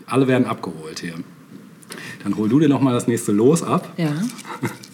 alle 0.07 0.27
werden 0.27 0.47
abgeholt 0.47 0.99
hier. 0.99 1.13
Dann 2.23 2.35
hol 2.35 2.49
du 2.49 2.59
dir 2.59 2.69
noch 2.69 2.81
mal 2.81 2.93
das 2.93 3.07
nächste 3.07 3.31
Los 3.31 3.63
ab. 3.63 3.93
Ja. 3.97 4.13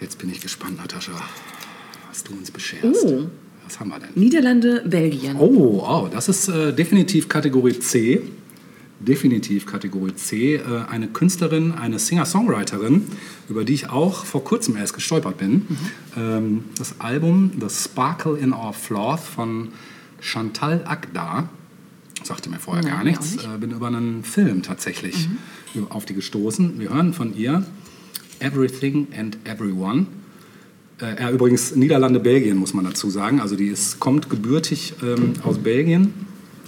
Jetzt 0.00 0.18
bin 0.18 0.30
ich 0.30 0.40
gespannt, 0.40 0.78
Natascha, 0.78 1.12
was 2.08 2.22
du 2.24 2.32
uns 2.32 2.50
bescherst. 2.50 3.04
Oh. 3.06 3.26
Was 3.64 3.80
haben 3.80 3.90
wir 3.90 3.98
denn? 3.98 4.08
Niederlande, 4.14 4.82
Belgien. 4.86 5.36
Oh, 5.38 5.84
oh 5.86 6.08
das 6.10 6.28
ist 6.28 6.48
äh, 6.48 6.72
definitiv 6.72 7.28
Kategorie 7.28 7.78
C. 7.78 8.22
Definitiv 9.00 9.66
Kategorie 9.66 10.14
C. 10.14 10.56
Äh, 10.56 10.62
eine 10.88 11.08
Künstlerin, 11.08 11.72
eine 11.72 11.98
Singer-Songwriterin, 11.98 13.06
über 13.48 13.64
die 13.64 13.74
ich 13.74 13.90
auch 13.90 14.24
vor 14.24 14.42
kurzem 14.42 14.76
erst 14.76 14.94
gestolpert 14.94 15.38
bin. 15.38 15.66
Ähm, 16.16 16.64
das 16.78 16.98
Album 16.98 17.52
The 17.60 17.68
Sparkle 17.68 18.38
in 18.38 18.52
Our 18.52 18.72
Floth 18.72 19.20
von 19.20 19.68
Chantal 20.20 20.84
Akdar. 20.86 21.48
Sagte 22.22 22.50
mir 22.50 22.58
vorher 22.58 22.82
Nein, 22.82 22.92
gar 22.92 23.04
nichts. 23.04 23.36
nicht. 23.36 23.44
Äh, 23.46 23.58
bin 23.58 23.70
über 23.70 23.86
einen 23.86 24.24
Film 24.24 24.62
tatsächlich 24.62 25.28
auf 25.90 26.04
die 26.04 26.14
gestoßen. 26.14 26.78
Wir 26.78 26.90
hören 26.90 27.12
von 27.14 27.36
ihr 27.36 27.64
Everything 28.40 29.08
and 29.16 29.38
Everyone. 29.44 30.06
Äh, 31.00 31.14
er 31.16 31.30
übrigens 31.30 31.76
Niederlande, 31.76 32.20
Belgien, 32.20 32.56
muss 32.56 32.74
man 32.74 32.84
dazu 32.84 33.10
sagen. 33.10 33.40
Also 33.40 33.56
die 33.56 33.68
ist, 33.68 34.00
kommt 34.00 34.28
gebürtig 34.30 34.94
ähm, 35.02 35.34
aus 35.44 35.58
Belgien, 35.58 36.12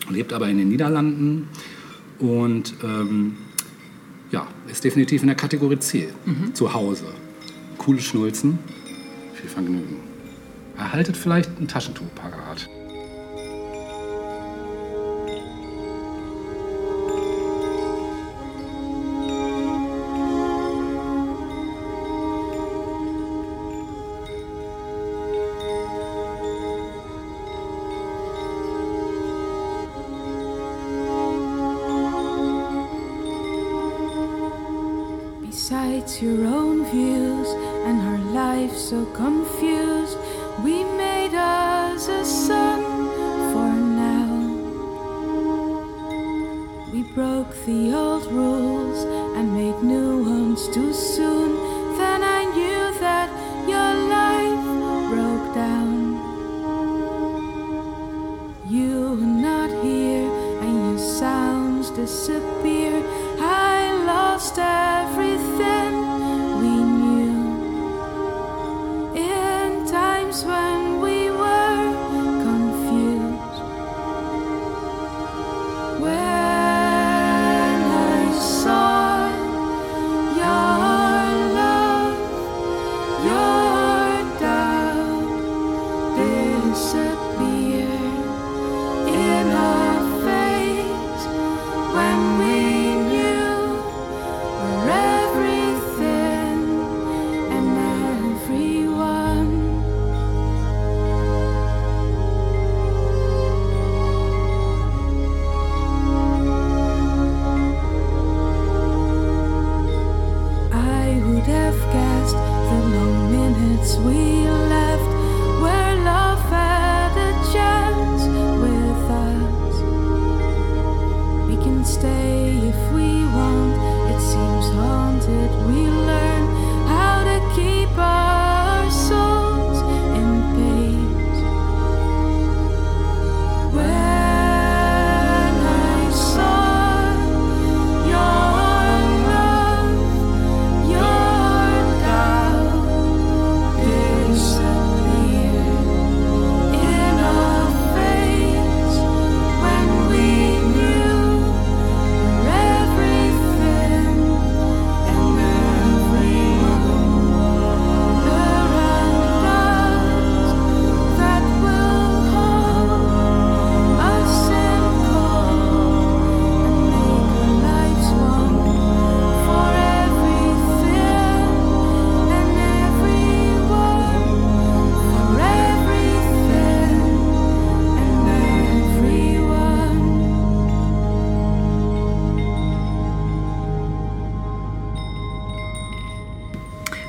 lebt 0.09 0.33
aber 0.33 0.49
in 0.49 0.59
den 0.59 0.69
Niederlanden 0.69 1.49
und 2.19 2.75
ähm, 2.85 3.37
ja, 4.31 4.47
ist 4.71 4.85
definitiv 4.85 5.23
in 5.23 5.27
der 5.27 5.37
Kategorie 5.37 5.79
C 5.79 6.09
zu 6.55 6.73
Hause. 6.73 7.07
Coole 7.79 8.01
Schnulzen, 8.01 8.59
viel 9.35 9.49
Vergnügen. 9.51 9.97
Erhaltet 10.77 11.17
vielleicht 11.17 11.61
ein 11.61 11.67
Taschentuch 11.67 12.07
parat. 12.15 12.69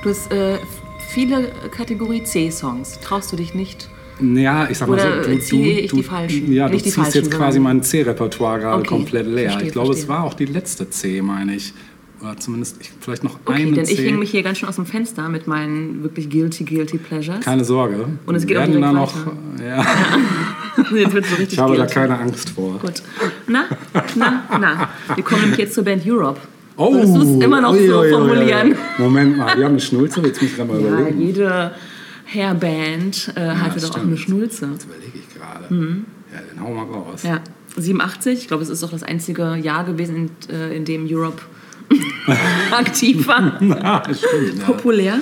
Du 0.04 0.10
hast 0.10 0.32
äh, 0.32 0.58
viele 1.10 1.52
Kategorie 1.76 2.24
C-Songs. 2.24 3.00
Traust 3.02 3.32
du 3.32 3.36
dich 3.36 3.54
nicht? 3.54 3.88
Ja, 4.22 4.70
ich 4.70 4.78
sag 4.78 4.88
mal 4.88 4.96
Oder 4.96 5.24
so, 5.24 5.30
du, 5.30 5.36
du, 5.38 5.64
ich 5.64 5.90
du, 5.90 5.96
die 5.98 6.04
falschen? 6.04 6.52
Ja, 6.52 6.70
du 6.70 6.78
ziehst 6.78 6.96
falschen, 6.96 7.18
jetzt 7.24 7.32
quasi 7.32 7.60
mein 7.60 7.82
C-Repertoire 7.82 8.60
gerade 8.60 8.80
Okay, 8.80 8.88
komplett 8.88 9.26
leer. 9.28 9.50
verstehe, 9.52 9.68
ich 9.68 9.74
glaube, 9.74 9.94
es 9.94 10.08
war 10.08 10.24
auch 10.24 10.34
die 10.36 10.46
letzte 10.46 10.90
C, 10.90 11.22
meine 11.22 11.56
ich. 11.56 11.74
Oder 12.22 12.38
zumindest 12.38 12.78
ich, 12.82 12.92
vielleicht 13.00 13.24
noch 13.24 13.40
Okay, 13.46 13.64
eine 13.64 13.72
denn 13.72 13.86
C. 13.86 13.94
ich 13.94 14.00
hänge 14.04 14.20
mich 14.20 14.30
hier 14.30 14.44
ganz 14.44 14.60
schön 14.60 14.70
aus 14.70 14.76
dem 14.76 14.86
Fenster 14.86 15.28
mit 15.28 15.48
meinen 15.48 16.04
wirklich 16.04 16.30
guilty, 16.30 16.66
guilty 16.66 17.00
pleasures. 17.00 17.44
Keine 17.44 17.64
Sorge. 17.66 18.10
Und 18.28 18.36
es 18.36 18.46
geht 18.46 18.58
auch 18.58 18.62
Wir 18.62 18.68
direkt 18.68 18.84
werden 18.84 18.96
da 18.96 19.02
noch, 19.02 19.14
ja, 19.60 19.86
Jetzt 20.96 21.14
wird's 21.14 21.30
so 21.30 21.36
richtig 21.36 21.54
ich 21.54 21.60
habe 21.60 21.72
da 21.76 21.86
guilty. 21.86 21.94
keine 21.96 22.20
Angst 22.20 22.50
vor. 22.52 22.78
Gut. 22.80 23.02
Na, 23.48 23.66
na, 24.16 24.44
na. 24.60 24.90
Wir 25.16 25.24
kommen 25.24 25.42
nämlich 25.42 25.60
jetzt 25.60 25.74
zur 25.74 25.84
Band 25.84 26.04
Europe. 26.06 26.40
Oh, 26.82 26.94
Würdest 26.94 27.16
du 27.16 27.22
es 27.38 27.44
immer 27.44 27.62
noch 27.62 27.74
ui, 27.74 27.88
so 27.88 28.00
ui, 28.02 28.10
formulieren? 28.10 28.72
ui. 28.72 28.78
Moment 28.98 29.38
mal, 29.38 29.56
wir 29.58 29.66
haben 29.66 29.72
eine 29.74 29.80
Schnulze, 29.82 30.22
jetzt 30.22 30.42
muss 30.42 30.50
ich 30.50 30.56
gerade 30.58 30.72
mal 30.72 30.82
Ja, 30.82 30.88
überlegen. 30.88 31.22
jede 31.22 31.72
Hairband 32.34 33.34
äh, 33.36 33.50
hatte 33.50 33.76
das 33.76 33.84
doch 33.84 33.90
auch 33.90 33.94
stimmt. 33.98 34.08
eine 34.08 34.18
Schnulze. 34.18 34.70
Jetzt 34.72 34.86
überlege 34.86 35.12
ich 35.16 35.34
gerade. 35.38 35.66
Ja, 36.34 36.40
dann 36.56 36.64
hau 36.64 36.74
mal 36.74 36.84
raus. 36.86 37.24
Mhm. 37.24 37.30
Ja, 37.30 37.42
87, 37.78 38.40
ich 38.40 38.48
glaube, 38.48 38.64
es 38.64 38.70
ist 38.70 38.84
auch 38.84 38.90
das 38.92 39.04
einzige 39.04 39.56
Jahr 39.56 39.84
gewesen, 39.86 40.30
in, 40.50 40.56
äh, 40.56 40.76
in 40.76 40.86
dem 40.86 41.08
Europe 41.10 41.42
aktiv 42.72 43.28
war, 43.28 43.62
Ja, 43.62 44.04
stimmt, 44.14 44.60
ja. 44.60 44.66
populär. 44.66 45.20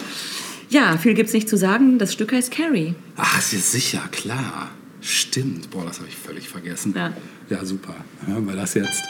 Ja, 0.70 0.98
viel 0.98 1.16
gibt's 1.16 1.34
nicht 1.34 1.50
zu 1.50 1.58
sagen. 1.58 1.98
Das 1.98 2.14
Stück 2.14 2.32
heißt 2.32 2.52
Carrie. 2.52 2.94
Ach, 3.18 3.40
ist 3.40 3.54
ja 3.54 3.60
sicher, 3.60 4.02
klar. 4.12 4.70
Stimmt. 5.02 5.72
Boah, 5.72 5.86
das 5.86 5.98
habe 5.98 6.10
ich 6.10 6.16
völlig 6.16 6.48
vergessen. 6.48 6.94
Ja. 6.96 7.12
ja 7.50 7.66
super. 7.66 7.96
Hören 8.28 8.46
wir 8.48 8.56
das 8.56 8.76
jetzt. 8.76 9.02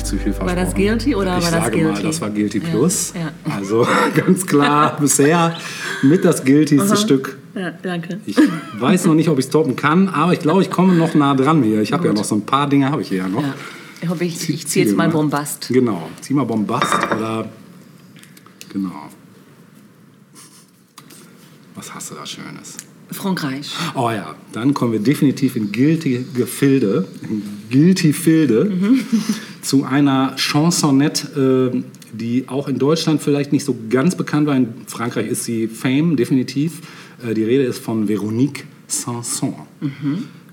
Nicht 0.00 0.06
zu 0.06 0.16
viel 0.16 0.32
versprochen. 0.32 0.56
das 0.56 0.74
Guilty 0.74 1.14
oder 1.14 1.38
ich 1.38 1.44
war 1.44 1.50
das 1.50 1.64
sage 1.64 1.76
mal, 1.78 1.92
Guilty? 1.92 2.02
das 2.02 2.20
war 2.20 2.30
Guilty 2.30 2.60
Plus. 2.60 3.12
ja. 3.14 3.32
Also 3.54 3.86
ganz 4.14 4.46
klar 4.46 4.96
bisher 4.98 5.56
mit 6.02 6.24
das 6.24 6.44
Guiltyste 6.44 6.96
Stück. 6.96 7.38
Ja, 7.54 7.70
danke. 7.70 8.20
Ich 8.26 8.36
weiß 8.78 9.06
noch 9.06 9.14
nicht, 9.14 9.28
ob 9.28 9.38
ich 9.38 9.46
es 9.46 9.50
toppen 9.50 9.76
kann, 9.76 10.08
aber 10.08 10.32
ich 10.32 10.40
glaube, 10.40 10.62
ich 10.62 10.70
komme 10.70 10.94
noch 10.94 11.14
nah 11.14 11.34
dran 11.34 11.62
hier. 11.62 11.80
Ich 11.82 11.92
habe 11.92 12.06
ja 12.06 12.12
noch 12.12 12.24
so 12.24 12.36
ein 12.36 12.46
paar 12.46 12.68
Dinge, 12.68 12.90
habe 12.90 13.02
ich 13.02 13.08
hier 13.08 13.18
ja 13.18 13.28
noch. 13.28 13.44
Ich 14.00 14.08
hoffe, 14.08 14.24
ich, 14.24 14.48
ich 14.48 14.66
ziehe 14.66 14.86
jetzt 14.86 14.96
mal 14.96 15.08
mal. 15.08 15.12
Bombast. 15.12 15.68
Genau, 15.68 16.08
zieh 16.20 16.32
mal 16.32 16.44
Bombast 16.44 16.94
oder 17.14 17.48
genau. 18.72 19.08
Was 21.74 21.94
hast 21.94 22.10
du 22.10 22.14
da 22.14 22.24
Schönes? 22.24 22.76
Frankreich. 23.12 23.72
Oh 23.94 24.10
ja, 24.10 24.34
dann 24.52 24.74
kommen 24.74 24.92
wir 24.92 25.00
definitiv 25.00 25.56
in 25.56 25.72
guilty 25.72 26.24
Gefilde, 26.34 27.06
in 27.22 27.42
guilty 27.70 28.12
Filde, 28.12 28.72
zu 29.62 29.84
einer 29.84 30.36
Chansonette, 30.36 31.72
äh, 31.72 31.82
die 32.12 32.48
auch 32.48 32.68
in 32.68 32.78
Deutschland 32.78 33.22
vielleicht 33.22 33.52
nicht 33.52 33.64
so 33.64 33.76
ganz 33.88 34.16
bekannt 34.16 34.46
war. 34.46 34.56
In 34.56 34.68
Frankreich 34.86 35.28
ist 35.28 35.44
sie 35.44 35.68
Fame, 35.68 36.16
definitiv. 36.16 36.80
Äh, 37.24 37.34
die 37.34 37.44
Rede 37.44 37.64
ist 37.64 37.78
von 37.78 38.08
Veronique 38.08 38.64
Sanson. 38.86 39.54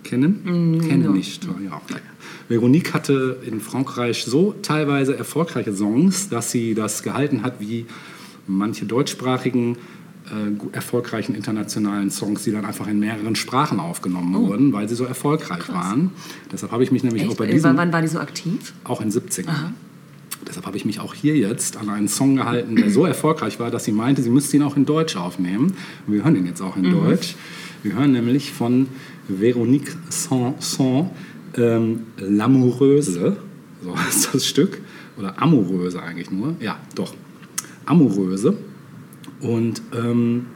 Kennen? 0.04 0.80
Kennen 0.88 1.14
nicht. 1.14 1.46
Ja. 1.46 1.82
Veronique 2.48 2.94
hatte 2.94 3.38
in 3.46 3.60
Frankreich 3.60 4.24
so 4.24 4.56
teilweise 4.62 5.18
erfolgreiche 5.18 5.74
Songs, 5.74 6.30
dass 6.30 6.52
sie 6.52 6.76
das 6.76 7.04
gehalten 7.04 7.44
hat 7.44 7.60
wie 7.60 7.86
manche 8.48 8.86
deutschsprachigen 8.86 9.78
äh, 10.32 10.76
erfolgreichen 10.76 11.36
internationalen 11.36 12.12
Songs, 12.12 12.44
die 12.44 12.52
dann 12.52 12.66
einfach 12.66 12.88
in 12.88 13.00
mehreren 13.00 13.36
Sprachen 13.36 13.80
aufgenommen 13.80 14.34
wurden, 14.48 14.74
weil 14.74 14.88
sie 14.90 14.96
so 14.96 15.06
erfolgreich 15.06 15.68
waren. 15.70 16.12
Deshalb 16.52 16.72
habe 16.72 16.84
ich 16.84 16.92
mich 16.92 17.04
nämlich 17.04 17.24
auch 17.26 17.30
Echt? 17.30 17.38
bei 17.38 17.48
Äh, 17.48 17.54
diesem, 17.54 17.78
Wann 17.78 17.92
war 17.94 18.02
die 18.02 18.08
so 18.08 18.20
aktiv? 18.20 18.74
auch 18.84 19.02
in 19.02 19.10
70ern. 19.12 19.72
Deshalb 20.48 20.66
habe 20.66 20.78
ich 20.78 20.86
mich 20.86 21.00
auch 21.00 21.14
hier 21.14 21.36
jetzt 21.36 21.78
an 21.78 21.90
einen 21.90 22.08
Song 22.08 22.36
gehalten, 22.38 22.76
der 22.76 22.90
so 22.92 23.06
erfolgreich 23.06 23.60
war, 23.60 23.70
dass 23.72 23.84
sie 23.86 23.92
meinte, 23.92 24.22
sie 24.22 24.30
müsste 24.30 24.56
ihn 24.58 24.64
auch 24.64 24.78
in 24.78 24.86
Deutsch 24.86 25.16
aufnehmen. 25.18 25.74
Und 26.06 26.14
wir 26.14 26.24
hören 26.24 26.36
ihn 26.36 26.46
jetzt 26.46 26.62
auch 26.62 26.78
in 26.78 26.90
Deutsch. 26.92 27.36
Wir 27.84 27.94
hören 27.94 28.12
nämlich 28.14 28.52
von 28.54 28.88
Véronique 29.30 29.96
Sanson 30.10 31.10
ähm, 31.56 32.04
L'Amoureuse, 32.20 33.36
so 33.84 33.98
heißt 33.98 34.30
das 34.34 34.46
Stück. 34.48 34.80
Oder 35.18 35.42
Amoureuse 35.42 36.02
eigentlich 36.02 36.30
nur. 36.32 36.56
Ja, 36.60 36.78
doch. 36.96 37.14
Amoureuse. 37.86 38.56
Und 39.42 39.82
ähm, 39.94 40.48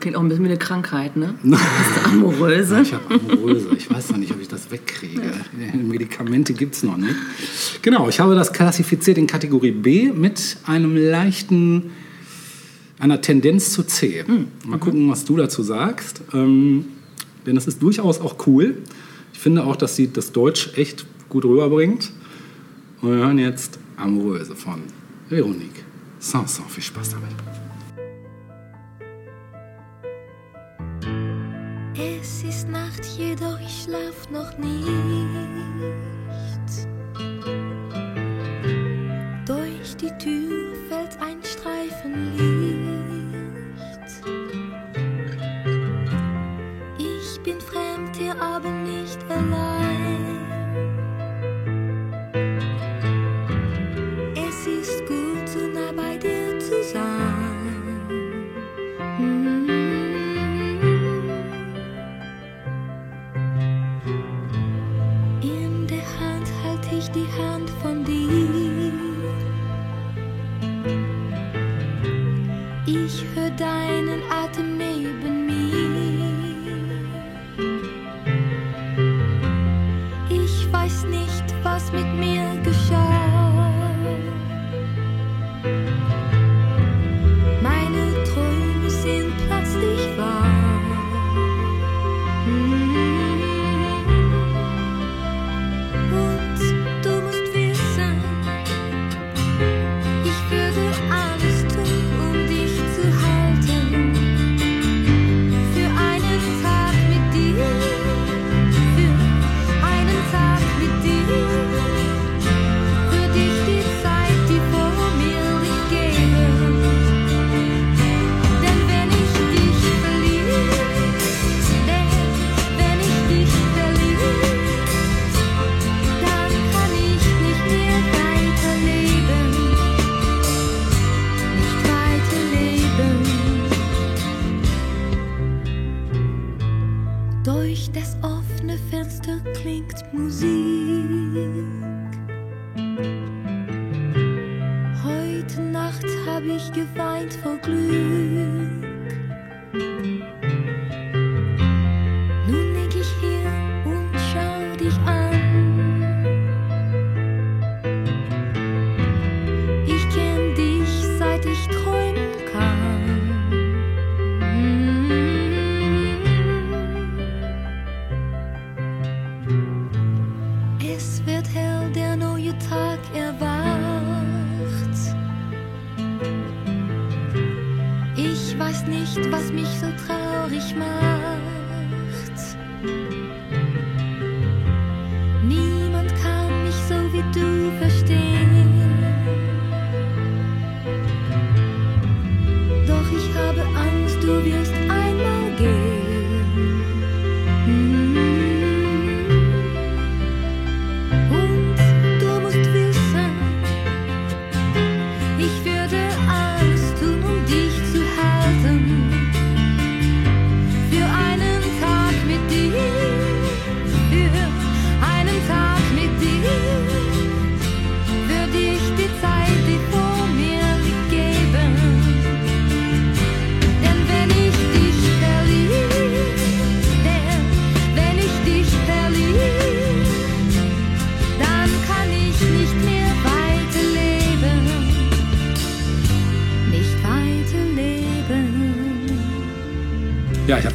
Klingt 0.00 0.16
auch 0.16 0.22
ein 0.22 0.28
bisschen 0.28 0.44
wie 0.44 0.48
eine 0.48 0.58
Krankheit, 0.58 1.14
ne? 1.16 1.34
Du 1.42 1.56
Amoröse? 2.04 2.80
Ich 2.80 2.94
habe 2.94 3.04
Amoröse. 3.14 3.68
Ich 3.76 3.90
weiß 3.90 4.10
noch 4.10 4.16
nicht, 4.16 4.32
ob 4.32 4.40
ich 4.40 4.48
das 4.48 4.70
wegkriege. 4.70 5.30
Medikamente 5.74 6.54
gibt 6.54 6.74
es 6.74 6.82
noch 6.82 6.96
nicht. 6.96 7.14
Genau, 7.82 8.08
ich 8.08 8.18
habe 8.18 8.34
das 8.34 8.50
klassifiziert 8.50 9.18
in 9.18 9.26
Kategorie 9.26 9.72
B 9.72 10.10
mit 10.10 10.56
einem 10.64 10.96
leichten, 10.96 11.90
einer 12.98 13.20
Tendenz 13.20 13.72
zu 13.72 13.82
C. 13.82 14.24
Mal 14.66 14.78
gucken, 14.78 15.10
was 15.10 15.26
du 15.26 15.36
dazu 15.36 15.62
sagst. 15.62 16.22
Ähm, 16.32 16.86
denn 17.46 17.58
es 17.58 17.66
ist 17.66 17.82
durchaus 17.82 18.22
auch 18.22 18.46
cool. 18.46 18.78
Ich 19.34 19.38
finde 19.38 19.64
auch, 19.64 19.76
dass 19.76 19.96
sie 19.96 20.10
das 20.10 20.32
Deutsch 20.32 20.70
echt 20.76 21.04
gut 21.28 21.44
rüberbringt. 21.44 22.10
Und 23.02 23.10
wir 23.10 23.18
hören 23.18 23.38
jetzt 23.38 23.78
Amoröse 23.98 24.56
von 24.56 24.80
Veronique 25.28 25.84
Sanson. 26.20 26.68
Viel 26.68 26.82
Spaß 26.82 27.10
damit. 27.10 27.30
Es 31.96 32.42
ist 32.42 32.68
Nacht, 32.68 33.04
jedoch 33.16 33.58
ich 33.60 33.84
schlaf 33.84 34.30
noch 34.30 34.56
nicht. 34.58 34.86
Durch 39.46 39.96
die 39.96 40.10
Tür 40.18 40.59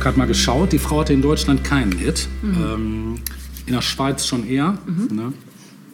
gerade 0.06 0.20
mal 0.20 0.28
geschaut. 0.28 0.72
Die 0.72 0.78
Frau 0.78 1.00
hatte 1.00 1.14
in 1.14 1.22
Deutschland 1.24 1.64
keinen 1.64 1.92
Hit. 1.94 2.28
Ähm, 2.44 3.16
in 3.66 3.74
der 3.74 3.82
Schweiz 3.82 4.28
schon 4.28 4.48
eher. 4.48 4.78
Ne? 5.10 5.34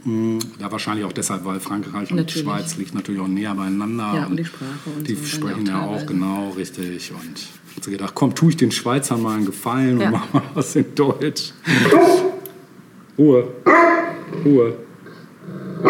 Mm, 0.04 0.40
Ja, 0.60 0.70
wahrscheinlich 0.70 1.06
auch 1.06 1.14
deshalb, 1.14 1.46
weil 1.46 1.62
Frankreich 1.62 2.12
und 2.12 2.18
Natürlich. 2.18 2.44
Schweiz 2.46 2.76
liegt 2.76 2.94
natürlich 2.94 3.22
auch 3.22 3.30
näher 3.30 3.56
beieinander. 3.56 4.12
Ja, 4.14 4.26
und 4.26 4.36
die 4.36 4.44
Sprache 4.44 4.90
und 4.98 5.08
Die 5.08 5.16
so 5.16 5.26
sprechen 5.26 5.62
auch 5.64 5.68
ja 5.70 5.80
auch 5.82 5.90
teilweise. 5.92 6.06
genau 6.08 6.50
richtig. 6.50 7.12
Und 7.14 7.40
ich 7.70 7.78
habe 7.78 7.92
gedacht, 7.92 8.12
komm, 8.14 8.36
tue 8.36 8.50
ich 8.50 8.58
den 8.58 8.72
Schweizern 8.72 9.22
mal 9.22 9.38
einen 9.38 9.46
Gefallen 9.46 10.02
Ja. 10.02 10.08
und 10.08 10.12
mach 10.12 10.34
mal 10.34 10.44
was 10.56 10.76
in 10.76 10.94
Deutsch. 10.94 11.54
Ruhe. 13.18 13.48
Ruhe. 14.44 14.74
Kommt 15.82 15.86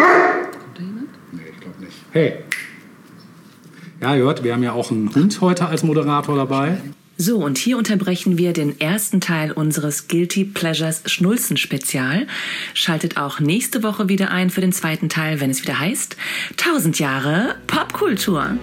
da 0.76 0.80
jemand? 0.82 1.08
Nee, 1.32 1.40
ich 1.52 1.60
glaube 1.60 1.80
nicht. 1.84 1.96
Hey. 2.12 2.34
Ja, 4.00 4.14
ihr 4.14 4.22
hört, 4.22 4.44
wir 4.44 4.52
haben 4.52 4.62
ja 4.62 4.72
auch 4.74 4.92
einen 4.92 5.12
Hund 5.12 5.40
heute 5.40 5.66
als 5.66 5.82
Moderator 5.82 6.36
dabei. 6.36 6.78
So, 7.16 7.38
und 7.38 7.58
hier 7.58 7.78
unterbrechen 7.78 8.38
wir 8.38 8.52
den 8.52 8.80
ersten 8.80 9.20
Teil 9.20 9.52
unseres 9.52 10.08
Guilty 10.08 10.44
Pleasures 10.44 11.02
Schnulzen 11.06 11.56
Spezial. 11.56 12.26
Schaltet 12.74 13.16
auch 13.16 13.38
nächste 13.38 13.82
Woche 13.82 14.08
wieder 14.08 14.30
ein 14.30 14.50
für 14.50 14.60
den 14.60 14.72
zweiten 14.72 15.08
Teil, 15.08 15.40
wenn 15.40 15.50
es 15.50 15.62
wieder 15.62 15.78
heißt 15.78 16.16
1000 16.58 16.98
Jahre 16.98 17.56
Popkultur. 17.66 18.56